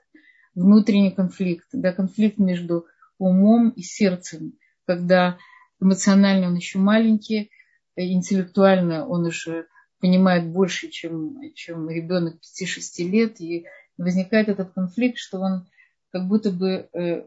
внутренний 0.55 1.11
конфликт, 1.11 1.66
да, 1.72 1.93
конфликт 1.93 2.39
между 2.39 2.87
умом 3.18 3.70
и 3.70 3.82
сердцем, 3.82 4.55
когда 4.87 5.39
эмоционально 5.80 6.49
он 6.49 6.55
еще 6.55 6.78
маленький, 6.78 7.51
интеллектуально 7.97 9.07
он 9.07 9.26
уже 9.26 9.66
понимает 10.01 10.47
больше, 10.49 10.89
чем, 10.89 11.41
чем 11.55 11.89
ребенок 11.89 12.37
5-6 12.37 13.05
лет, 13.05 13.41
и 13.41 13.66
возникает 13.97 14.49
этот 14.49 14.72
конфликт, 14.72 15.18
что 15.18 15.41
он 15.41 15.66
как 16.12 16.28
будто 16.28 16.51
бы 16.51 16.89
э, 16.93 17.24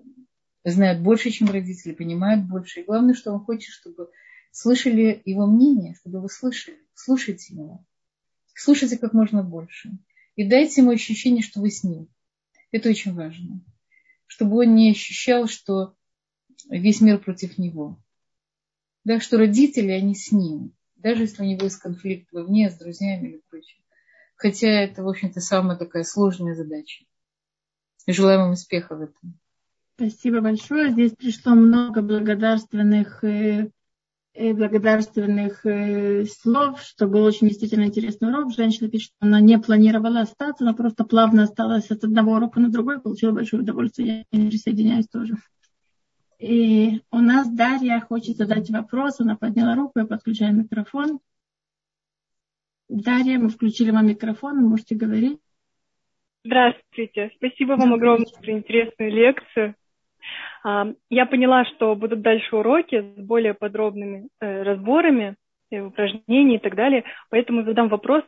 знает 0.63 1.01
больше, 1.01 1.31
чем 1.31 1.49
родители, 1.49 1.93
понимает 1.93 2.47
больше. 2.47 2.81
И 2.81 2.83
главное, 2.83 3.13
что 3.13 3.31
он 3.31 3.39
хочет, 3.39 3.71
чтобы 3.73 4.09
слышали 4.51 5.21
его 5.25 5.45
мнение, 5.47 5.95
чтобы 5.95 6.21
вы 6.21 6.29
слышали, 6.29 6.77
слушайте 6.99 7.53
его. 7.53 7.85
Слушайте 8.53 8.97
как 8.97 9.13
можно 9.13 9.41
больше. 9.41 9.91
И 10.35 10.47
дайте 10.47 10.81
ему 10.81 10.91
ощущение, 10.91 11.41
что 11.41 11.61
вы 11.61 11.71
с 11.71 11.83
ним. 11.83 12.07
Это 12.71 12.89
очень 12.89 13.13
важно. 13.13 13.61
Чтобы 14.27 14.57
он 14.57 14.75
не 14.75 14.91
ощущал, 14.91 15.47
что 15.47 15.95
весь 16.69 17.01
мир 17.01 17.19
против 17.19 17.57
него. 17.57 18.01
Да, 19.05 19.19
что 19.19 19.37
родители, 19.37 19.91
они 19.91 20.13
с 20.13 20.31
ним. 20.31 20.73
Даже 20.97 21.23
если 21.23 21.41
у 21.41 21.45
него 21.45 21.63
есть 21.63 21.77
конфликт 21.77 22.31
вовне 22.31 22.69
с 22.69 22.77
друзьями 22.77 23.29
или 23.29 23.41
прочим. 23.49 23.79
Хотя 24.35 24.67
это, 24.67 25.03
в 25.03 25.07
общем-то, 25.07 25.39
самая 25.39 25.77
такая 25.77 26.03
сложная 26.03 26.55
задача. 26.55 27.05
Желаем 28.07 28.41
вам 28.41 28.51
успеха 28.51 28.95
в 28.95 29.01
этом. 29.01 29.39
Спасибо 29.95 30.41
большое. 30.41 30.91
Здесь 30.91 31.13
пришло 31.13 31.53
много 31.55 32.01
благодарственных 32.01 33.23
э, 33.23 33.69
благодарственных 34.39 35.65
э, 35.65 36.25
слов, 36.25 36.81
что 36.81 37.07
был 37.07 37.23
очень 37.23 37.49
действительно 37.49 37.83
интересный 37.83 38.29
урок. 38.29 38.53
Женщина 38.53 38.89
пишет, 38.89 39.11
что 39.15 39.25
она 39.25 39.39
не 39.41 39.59
планировала 39.59 40.21
остаться, 40.21 40.63
она 40.63 40.73
просто 40.73 41.03
плавно 41.03 41.43
осталась 41.43 41.91
от 41.91 42.03
одного 42.03 42.33
урока 42.33 42.59
на 42.59 42.69
другой, 42.69 43.01
получила 43.01 43.31
большое 43.31 43.63
удовольствие. 43.63 44.25
Я 44.31 44.49
присоединяюсь 44.49 45.07
тоже. 45.07 45.35
И 46.39 47.01
у 47.11 47.17
нас 47.17 47.49
Дарья 47.49 47.99
хочет 47.99 48.37
задать 48.37 48.69
вопрос, 48.69 49.19
она 49.19 49.35
подняла 49.35 49.75
руку, 49.75 49.99
я 49.99 50.05
подключаю 50.05 50.55
микрофон. 50.55 51.19
Дарья, 52.87 53.37
мы 53.37 53.49
включили 53.49 53.91
вам 53.91 54.07
микрофон, 54.07 54.61
вы 54.61 54.69
можете 54.69 54.95
говорить. 54.95 55.39
Здравствуйте. 56.45 57.31
Спасибо 57.35 57.73
вам 57.73 57.93
огромное 57.93 58.25
за 58.41 58.51
интересную 58.51 59.11
лекцию. 59.11 59.75
Я 60.63 61.25
поняла, 61.25 61.65
что 61.65 61.95
будут 61.95 62.21
дальше 62.21 62.55
уроки 62.55 63.13
с 63.15 63.21
более 63.21 63.53
подробными 63.53 64.27
э, 64.41 64.63
разборами 64.63 65.35
упражнений 65.71 66.55
и 66.55 66.59
так 66.59 66.75
далее, 66.75 67.03
поэтому 67.29 67.63
задам 67.63 67.89
вопрос 67.89 68.23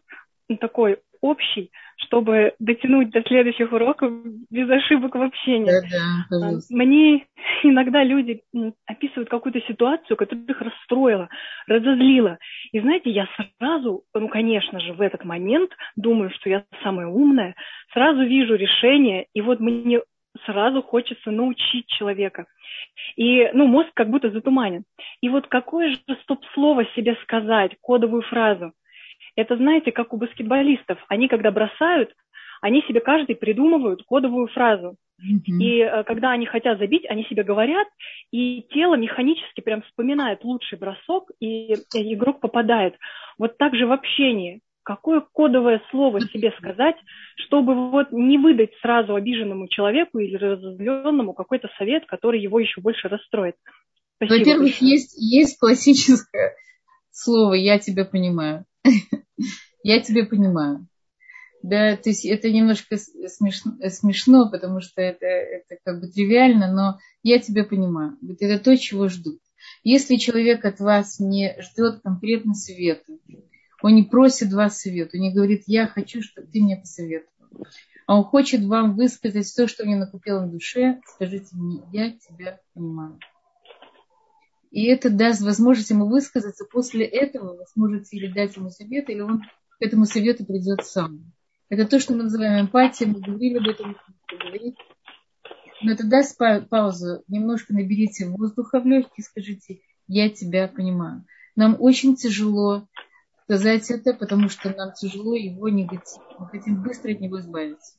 такой 0.60 1.00
общий, 1.22 1.72
чтобы 1.98 2.54
дотянуть 2.60 3.12
до 3.12 3.22
следующих 3.22 3.72
уроков 3.72 4.12
без 4.50 4.70
ошибок 4.70 5.16
в 5.16 5.22
общении. 5.22 5.68
Да, 5.70 6.40
да, 6.40 6.60
Мне 6.70 7.28
иногда 7.64 8.04
люди 8.04 8.42
описывают 8.88 9.30
какую-то 9.30 9.62
ситуацию, 9.62 10.18
которая 10.18 10.46
их 10.46 10.62
расстроила, 10.62 11.30
разозлила. 11.68 12.40
И 12.72 12.80
знаете, 12.80 13.12
я 13.12 13.28
сразу, 13.60 14.04
ну, 14.14 14.28
конечно 14.30 14.80
же, 14.80 14.94
в 14.94 15.02
этот 15.02 15.24
момент 15.24 15.72
думаю, 15.96 16.32
что 16.32 16.50
я 16.50 16.64
самая 16.84 17.08
умная, 17.08 17.56
сразу 17.94 18.24
вижу 18.24 18.56
решение, 18.56 19.28
и 19.34 19.42
вот 19.42 19.60
мне 19.60 20.02
сразу 20.46 20.82
хочется 20.82 21.32
научить 21.32 21.88
человека. 21.88 22.46
И, 23.16 23.50
ну, 23.54 23.68
мозг 23.68 23.90
как 23.94 24.10
будто 24.10 24.32
затуманен. 24.32 24.84
И 25.22 25.30
вот 25.30 25.48
какое 25.48 25.90
же 25.90 26.00
стоп-слово 26.24 26.86
себе 26.96 27.18
сказать, 27.24 27.76
кодовую 27.82 28.22
фразу? 28.24 28.74
Это, 29.36 29.58
знаете, 29.58 29.92
как 29.92 30.14
у 30.14 30.18
баскетболистов. 30.18 31.00
Они, 31.08 31.28
когда 31.28 31.52
бросают, 31.52 32.14
они 32.62 32.82
себе 32.84 33.00
каждый 33.00 33.36
придумывают 33.36 34.04
кодовую 34.04 34.48
фразу. 34.48 34.98
Mm-hmm. 35.22 35.58
И 35.60 35.80
э, 35.80 36.04
когда 36.04 36.32
они 36.32 36.46
хотят 36.46 36.80
забить, 36.80 37.06
они 37.08 37.24
себе 37.26 37.44
говорят, 37.44 37.88
и 38.32 38.66
тело 38.72 38.96
механически 38.96 39.62
прям 39.62 39.84
вспоминает 39.84 40.44
лучший 40.44 40.78
бросок, 40.78 41.30
и, 41.40 41.74
и 41.74 42.14
игрок 42.14 42.40
попадает. 42.40 42.96
Вот 43.38 43.58
так 43.58 43.76
же 43.76 43.86
в 43.86 43.92
общении. 43.92 44.62
Какое 44.96 45.22
кодовое 45.34 45.82
слово 45.90 46.20
себе 46.20 46.52
сказать, 46.58 46.96
чтобы 47.36 47.92
вот 47.92 48.12
не 48.12 48.38
выдать 48.38 48.72
сразу 48.82 49.16
обиженному 49.16 49.68
человеку 49.70 50.20
или 50.20 50.36
разозленному 50.36 51.34
какой-то 51.34 51.70
совет, 51.78 52.06
который 52.08 52.42
его 52.42 52.60
еще 52.60 52.82
больше 52.82 53.08
расстроит. 53.08 53.56
Во-первых, 54.20 54.82
есть, 54.82 55.16
есть 55.18 55.58
классическое 55.60 56.56
слово 57.12 57.54
«я 57.54 57.80
тебя 57.80 58.06
понимаю». 58.06 58.66
Я 59.84 60.00
тебя 60.00 60.26
понимаю. 60.28 60.86
Да, 61.64 61.96
то 61.96 62.10
есть 62.10 62.24
это 62.24 62.52
немножко 62.52 62.98
смешно, 62.98 63.74
смешно 63.90 64.50
потому 64.52 64.80
что 64.80 65.02
это, 65.02 65.26
это 65.26 65.78
как 65.84 66.00
бы 66.00 66.08
тривиально, 66.08 66.72
но 66.72 67.00
я 67.24 67.40
тебя 67.40 67.64
понимаю. 67.64 68.16
Вот 68.22 68.38
это 68.42 68.64
то, 68.64 68.78
чего 68.78 69.08
ждут. 69.08 69.40
Если 69.84 70.18
человек 70.18 70.66
от 70.66 70.80
вас 70.80 71.20
не 71.20 71.56
ждет 71.60 72.02
конкретно 72.04 72.54
совета, 72.54 73.14
он 73.82 73.96
не 73.96 74.04
просит 74.04 74.54
вас 74.54 74.80
совета, 74.80 75.18
он 75.18 75.24
не 75.24 75.34
говорит, 75.34 75.64
я 75.68 75.88
хочу, 75.88 76.22
чтобы 76.22 76.48
ты 76.48 76.62
мне 76.62 76.78
посоветовал. 76.78 77.66
А 78.08 78.18
он 78.18 78.24
хочет 78.24 78.64
вам 78.64 78.96
высказать 78.96 79.52
то, 79.56 79.68
что 79.68 79.86
мне 79.86 79.96
накупило 79.96 80.46
в 80.46 80.52
душе, 80.52 81.02
скажите 81.06 81.56
мне, 81.56 81.82
я 81.92 82.12
тебя 82.12 82.60
понимаю 82.74 83.20
и 84.72 84.86
это 84.86 85.10
даст 85.10 85.42
возможность 85.42 85.90
ему 85.90 86.08
высказаться. 86.08 86.66
После 86.66 87.06
этого 87.06 87.58
вы 87.58 87.66
сможете 87.74 88.18
или 88.18 88.32
дать 88.32 88.56
ему 88.56 88.70
совет, 88.70 89.10
или 89.10 89.20
он 89.20 89.42
к 89.42 89.82
этому 89.82 90.06
совету 90.06 90.46
придет 90.46 90.86
сам. 90.86 91.34
Это 91.70 91.86
то, 91.86 92.00
что 92.00 92.14
мы 92.14 92.24
называем 92.24 92.66
эмпатией, 92.66 93.12
мы 93.12 93.20
говорили 93.20 93.58
об 93.58 93.68
этом. 93.68 93.98
Но 95.84 95.92
это 95.92 96.08
даст 96.08 96.38
паузу, 96.38 97.24
немножко 97.28 97.74
наберите 97.74 98.28
воздуха 98.28 98.80
в 98.80 98.86
легкие, 98.86 99.24
скажите, 99.24 99.82
я 100.08 100.30
тебя 100.30 100.68
понимаю. 100.68 101.26
Нам 101.56 101.76
очень 101.80 102.16
тяжело 102.16 102.88
сказать 103.44 103.90
это, 103.92 104.14
потому 104.14 104.50
что 104.50 104.76
нам 104.76 104.94
тяжело 104.94 105.36
его 105.36 105.70
негатив. 105.70 106.22
Мы 106.40 106.48
хотим 106.48 106.82
быстро 106.82 107.12
от 107.12 107.20
него 107.20 107.40
избавиться. 107.40 107.98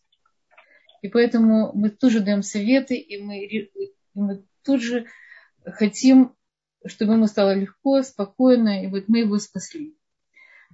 И 1.02 1.08
поэтому 1.08 1.72
мы 1.74 1.90
тоже 1.90 2.20
даем 2.20 2.42
советы, 2.42 2.96
и 2.96 3.22
мы, 3.22 3.44
и 3.44 3.70
мы 4.14 4.44
тут 4.62 4.80
же 4.80 5.06
хотим 5.64 6.34
чтобы 6.86 7.14
ему 7.14 7.26
стало 7.26 7.54
легко, 7.54 8.02
спокойно, 8.02 8.84
и 8.84 8.88
вот 8.88 9.04
мы 9.08 9.20
его 9.20 9.38
спасли. 9.38 9.96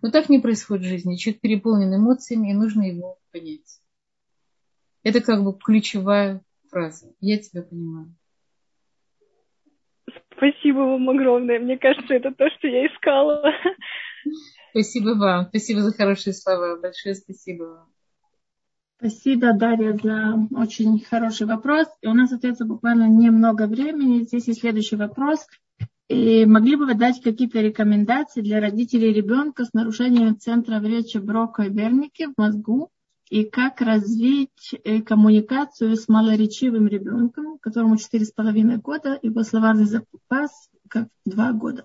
Но 0.00 0.10
так 0.10 0.28
не 0.28 0.38
происходит 0.38 0.84
в 0.84 0.88
жизни. 0.88 1.16
Человек 1.16 1.40
переполнен 1.40 1.94
эмоциями, 1.94 2.50
и 2.50 2.54
нужно 2.54 2.82
его 2.82 3.18
понять. 3.32 3.80
Это 5.02 5.20
как 5.20 5.42
бы 5.42 5.56
ключевая 5.58 6.42
фраза. 6.70 7.12
Я 7.20 7.38
тебя 7.38 7.62
понимаю. 7.62 8.14
Спасибо 10.36 10.78
вам 10.78 11.08
огромное. 11.10 11.58
Мне 11.58 11.78
кажется, 11.78 12.14
это 12.14 12.32
то, 12.32 12.48
что 12.50 12.68
я 12.68 12.86
искала. 12.86 13.42
Спасибо 14.70 15.10
вам. 15.10 15.46
Спасибо 15.48 15.82
за 15.82 15.92
хорошие 15.92 16.32
слова. 16.32 16.78
Большое 16.80 17.14
спасибо 17.14 17.64
вам. 17.64 17.88
Спасибо, 18.98 19.52
Дарья, 19.52 19.96
за 20.02 20.48
очень 20.56 20.98
хороший 21.04 21.46
вопрос. 21.46 21.86
И 22.02 22.08
у 22.08 22.14
нас 22.14 22.32
остается 22.32 22.64
буквально 22.64 23.08
немного 23.08 23.68
времени. 23.68 24.24
Здесь 24.24 24.48
есть 24.48 24.60
следующий 24.60 24.96
вопрос. 24.96 25.46
И 26.08 26.46
могли 26.46 26.74
бы 26.74 26.86
вы 26.86 26.94
дать 26.94 27.22
какие-то 27.22 27.60
рекомендации 27.60 28.40
для 28.40 28.60
родителей 28.60 29.12
ребенка 29.12 29.64
с 29.64 29.72
нарушением 29.72 30.38
центра 30.38 30.80
в 30.80 30.84
речи 30.84 31.18
Брока 31.18 31.64
и 31.64 31.68
Берники 31.68 32.26
в 32.26 32.32
мозгу? 32.36 32.90
И 33.30 33.44
как 33.44 33.82
развить 33.82 34.74
э, 34.84 35.02
коммуникацию 35.02 35.94
с 35.94 36.08
малоречивым 36.08 36.88
ребенком, 36.88 37.58
которому 37.58 37.96
4,5 37.96 38.78
года, 38.78 39.18
его 39.22 39.44
словарный 39.44 39.84
запас 39.84 40.70
как 40.88 41.08
2 41.26 41.52
года? 41.52 41.84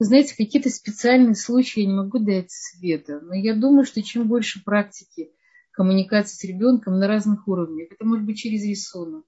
Вы 0.00 0.06
знаете, 0.06 0.34
какие-то 0.34 0.70
специальные 0.70 1.34
случаи 1.34 1.80
я 1.80 1.86
не 1.86 1.92
могу 1.92 2.18
дать 2.18 2.50
света, 2.50 3.20
но 3.20 3.34
я 3.34 3.54
думаю, 3.54 3.84
что 3.84 4.02
чем 4.02 4.26
больше 4.26 4.64
практики 4.64 5.30
коммуникации 5.72 6.36
с 6.36 6.44
ребенком 6.44 6.98
на 6.98 7.06
разных 7.06 7.46
уровнях, 7.46 7.88
это 7.92 8.06
может 8.06 8.24
быть 8.24 8.38
через 8.38 8.64
рисунок, 8.64 9.26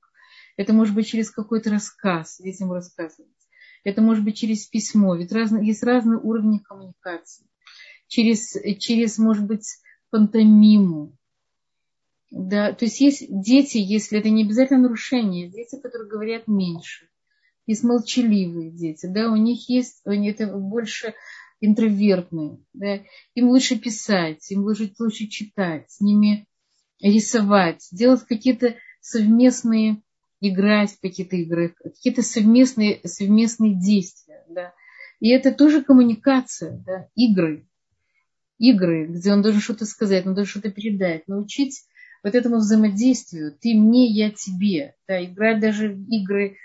это 0.56 0.72
может 0.72 0.94
быть 0.94 1.06
через 1.06 1.30
какой-то 1.30 1.68
рассказ, 1.68 2.38
детям 2.40 2.72
рассказывать. 2.72 3.30
Это 3.84 4.00
может 4.00 4.24
быть 4.24 4.38
через 4.38 4.64
письмо. 4.66 5.14
Ведь 5.14 5.30
разные, 5.30 5.66
есть 5.66 5.82
разные 5.82 6.18
уровни 6.18 6.58
коммуникации. 6.58 7.46
Через, 8.06 8.56
через, 8.78 9.18
может 9.18 9.44
быть, 9.44 9.66
пантомиму. 10.08 11.18
Да, 12.30 12.72
то 12.72 12.86
есть 12.86 12.98
есть 13.00 13.26
дети, 13.28 13.76
если 13.76 14.18
это 14.18 14.30
не 14.30 14.44
обязательно 14.44 14.80
нарушение, 14.80 15.50
дети, 15.50 15.78
которые 15.78 16.08
говорят 16.08 16.48
меньше. 16.48 17.08
Есть 17.66 17.84
молчаливые 17.84 18.70
дети, 18.70 19.06
да, 19.06 19.30
у 19.30 19.36
них 19.36 19.68
есть, 19.68 20.00
они 20.04 20.30
это 20.30 20.46
больше 20.46 21.14
интровертные, 21.60 22.58
да, 22.72 23.00
им 23.34 23.48
лучше 23.48 23.78
писать, 23.78 24.50
им 24.50 24.62
лучше, 24.62 24.92
лучше 24.98 25.28
читать, 25.28 25.90
с 25.90 26.00
ними 26.00 26.48
рисовать, 27.00 27.86
делать 27.92 28.22
какие-то 28.22 28.74
совместные 29.00 30.02
играть 30.42 30.90
в 30.90 31.00
какие-то 31.00 31.36
игры, 31.36 31.74
какие-то 31.82 32.22
совместные, 32.22 33.00
совместные 33.04 33.78
действия. 33.78 34.44
Да. 34.48 34.74
И 35.20 35.28
это 35.30 35.52
тоже 35.52 35.82
коммуникация, 35.82 36.82
да, 36.84 37.08
игры. 37.14 37.66
Игры, 38.58 39.06
где 39.06 39.32
он 39.32 39.42
должен 39.42 39.60
что-то 39.60 39.86
сказать, 39.86 40.26
он 40.26 40.34
должен 40.34 40.50
что-то 40.50 40.72
передать, 40.72 41.28
научить 41.28 41.84
вот 42.24 42.34
этому 42.34 42.56
взаимодействию. 42.56 43.56
Ты 43.60 43.74
мне, 43.74 44.06
я 44.06 44.30
тебе. 44.30 44.94
Да, 45.06 45.24
играть 45.24 45.60
даже 45.60 45.88
в 45.88 46.08
игры 46.08 46.56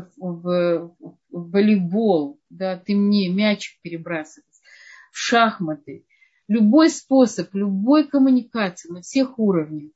в, 0.00 0.12
в, 0.16 0.96
волейбол, 1.30 2.40
да, 2.50 2.76
ты 2.76 2.94
мне 2.94 3.28
мячик 3.28 3.80
перебрасывать, 3.82 4.46
в 5.12 5.18
шахматы. 5.18 6.04
Любой 6.48 6.90
способ, 6.90 7.52
любой 7.54 8.06
коммуникации 8.06 8.90
на 8.90 9.02
всех 9.02 9.38
уровнях. 9.38 9.90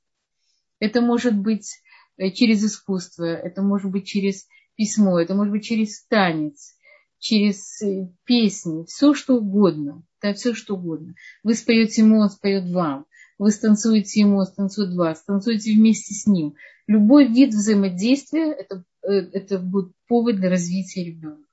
Это 0.80 1.01
может 1.01 1.36
быть 1.36 1.80
э, 2.16 2.30
через 2.30 2.64
искусство, 2.64 3.24
это 3.24 3.62
может 3.62 3.90
быть 3.90 4.07
через 4.07 4.46
письмо, 4.74 5.20
это 5.20 5.34
может 5.34 5.53
быть 5.53 5.64
через 5.64 6.05
танец, 6.07 6.74
через 7.18 7.80
э, 7.82 8.09
песни, 8.24 8.84
все 8.86 9.14
что 9.14 9.36
угодно, 9.36 10.03
да, 10.22 10.34
все 10.34 10.55
что 10.55 10.74
угодно. 10.74 11.14
Вы 11.44 11.55
споете 11.55 12.03
ему, 12.03 12.18
он 12.18 12.30
споет 12.30 12.68
вам. 12.70 13.07
Вы 13.38 13.53
станцуете 13.53 14.20
ему, 14.20 14.36
он 14.36 14.46
станцует 14.46 14.94
вас, 14.94 15.20
станцуете 15.20 15.72
вместе 15.72 16.12
с 16.12 16.26
ним. 16.26 16.57
Любой 16.86 17.26
вид 17.26 17.55
взаимодействия 17.55 18.53
это, 18.53 18.84
это 19.03 19.59
будет 19.59 19.92
повод 20.09 20.36
для 20.36 20.51
развития 20.51 21.05
ребенка. 21.05 21.46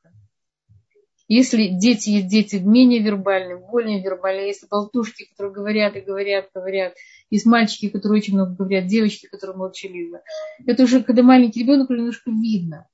Если 1.30 1.68
дети 1.68 2.10
есть 2.10 2.28
дети 2.28 2.56
менее 2.56 3.02
вербальные, 3.02 3.58
более 3.58 4.02
вербальные, 4.02 4.48
есть 4.48 4.68
болтушки, 4.70 5.26
которые 5.26 5.54
говорят 5.54 5.96
и 5.98 6.02
говорят, 6.02 6.50
говорят, 6.54 6.94
есть 7.30 7.46
мальчики, 7.46 7.90
которые 7.90 8.20
очень 8.20 8.36
много 8.36 8.56
говорят, 8.56 8.88
девочки, 8.88 9.28
которые 9.28 9.58
молчаливы. 9.58 10.22
Это 10.66 10.84
уже, 10.84 11.04
когда 11.04 11.24
маленький 11.24 11.62
ребенок, 11.62 11.90
немножко 11.90 12.32
видно 12.32 12.88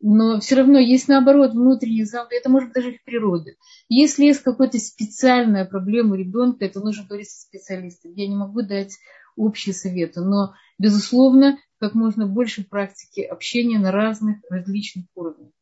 но 0.00 0.40
все 0.40 0.56
равно 0.56 0.78
есть 0.78 1.08
наоборот 1.08 1.52
внутренний 1.52 2.04
замок, 2.04 2.32
это 2.32 2.48
может 2.48 2.70
быть 2.70 2.76
даже 2.76 2.94
их 2.94 3.04
природа. 3.04 3.50
Если 3.88 4.24
есть 4.24 4.40
какая-то 4.42 4.78
специальная 4.78 5.66
проблема 5.66 6.16
ребенка, 6.16 6.64
это 6.64 6.80
нужно 6.80 7.06
говорить 7.06 7.28
со 7.28 7.42
специалистом. 7.42 8.12
Я 8.14 8.26
не 8.26 8.34
могу 8.34 8.62
дать 8.62 8.96
общие 9.40 9.74
советы, 9.74 10.20
но, 10.20 10.54
безусловно, 10.78 11.58
как 11.78 11.94
можно 11.94 12.26
больше 12.26 12.64
практики 12.64 13.20
общения 13.20 13.78
на 13.78 13.90
разных 13.90 14.38
различных 14.50 15.06
уровнях. 15.14 15.52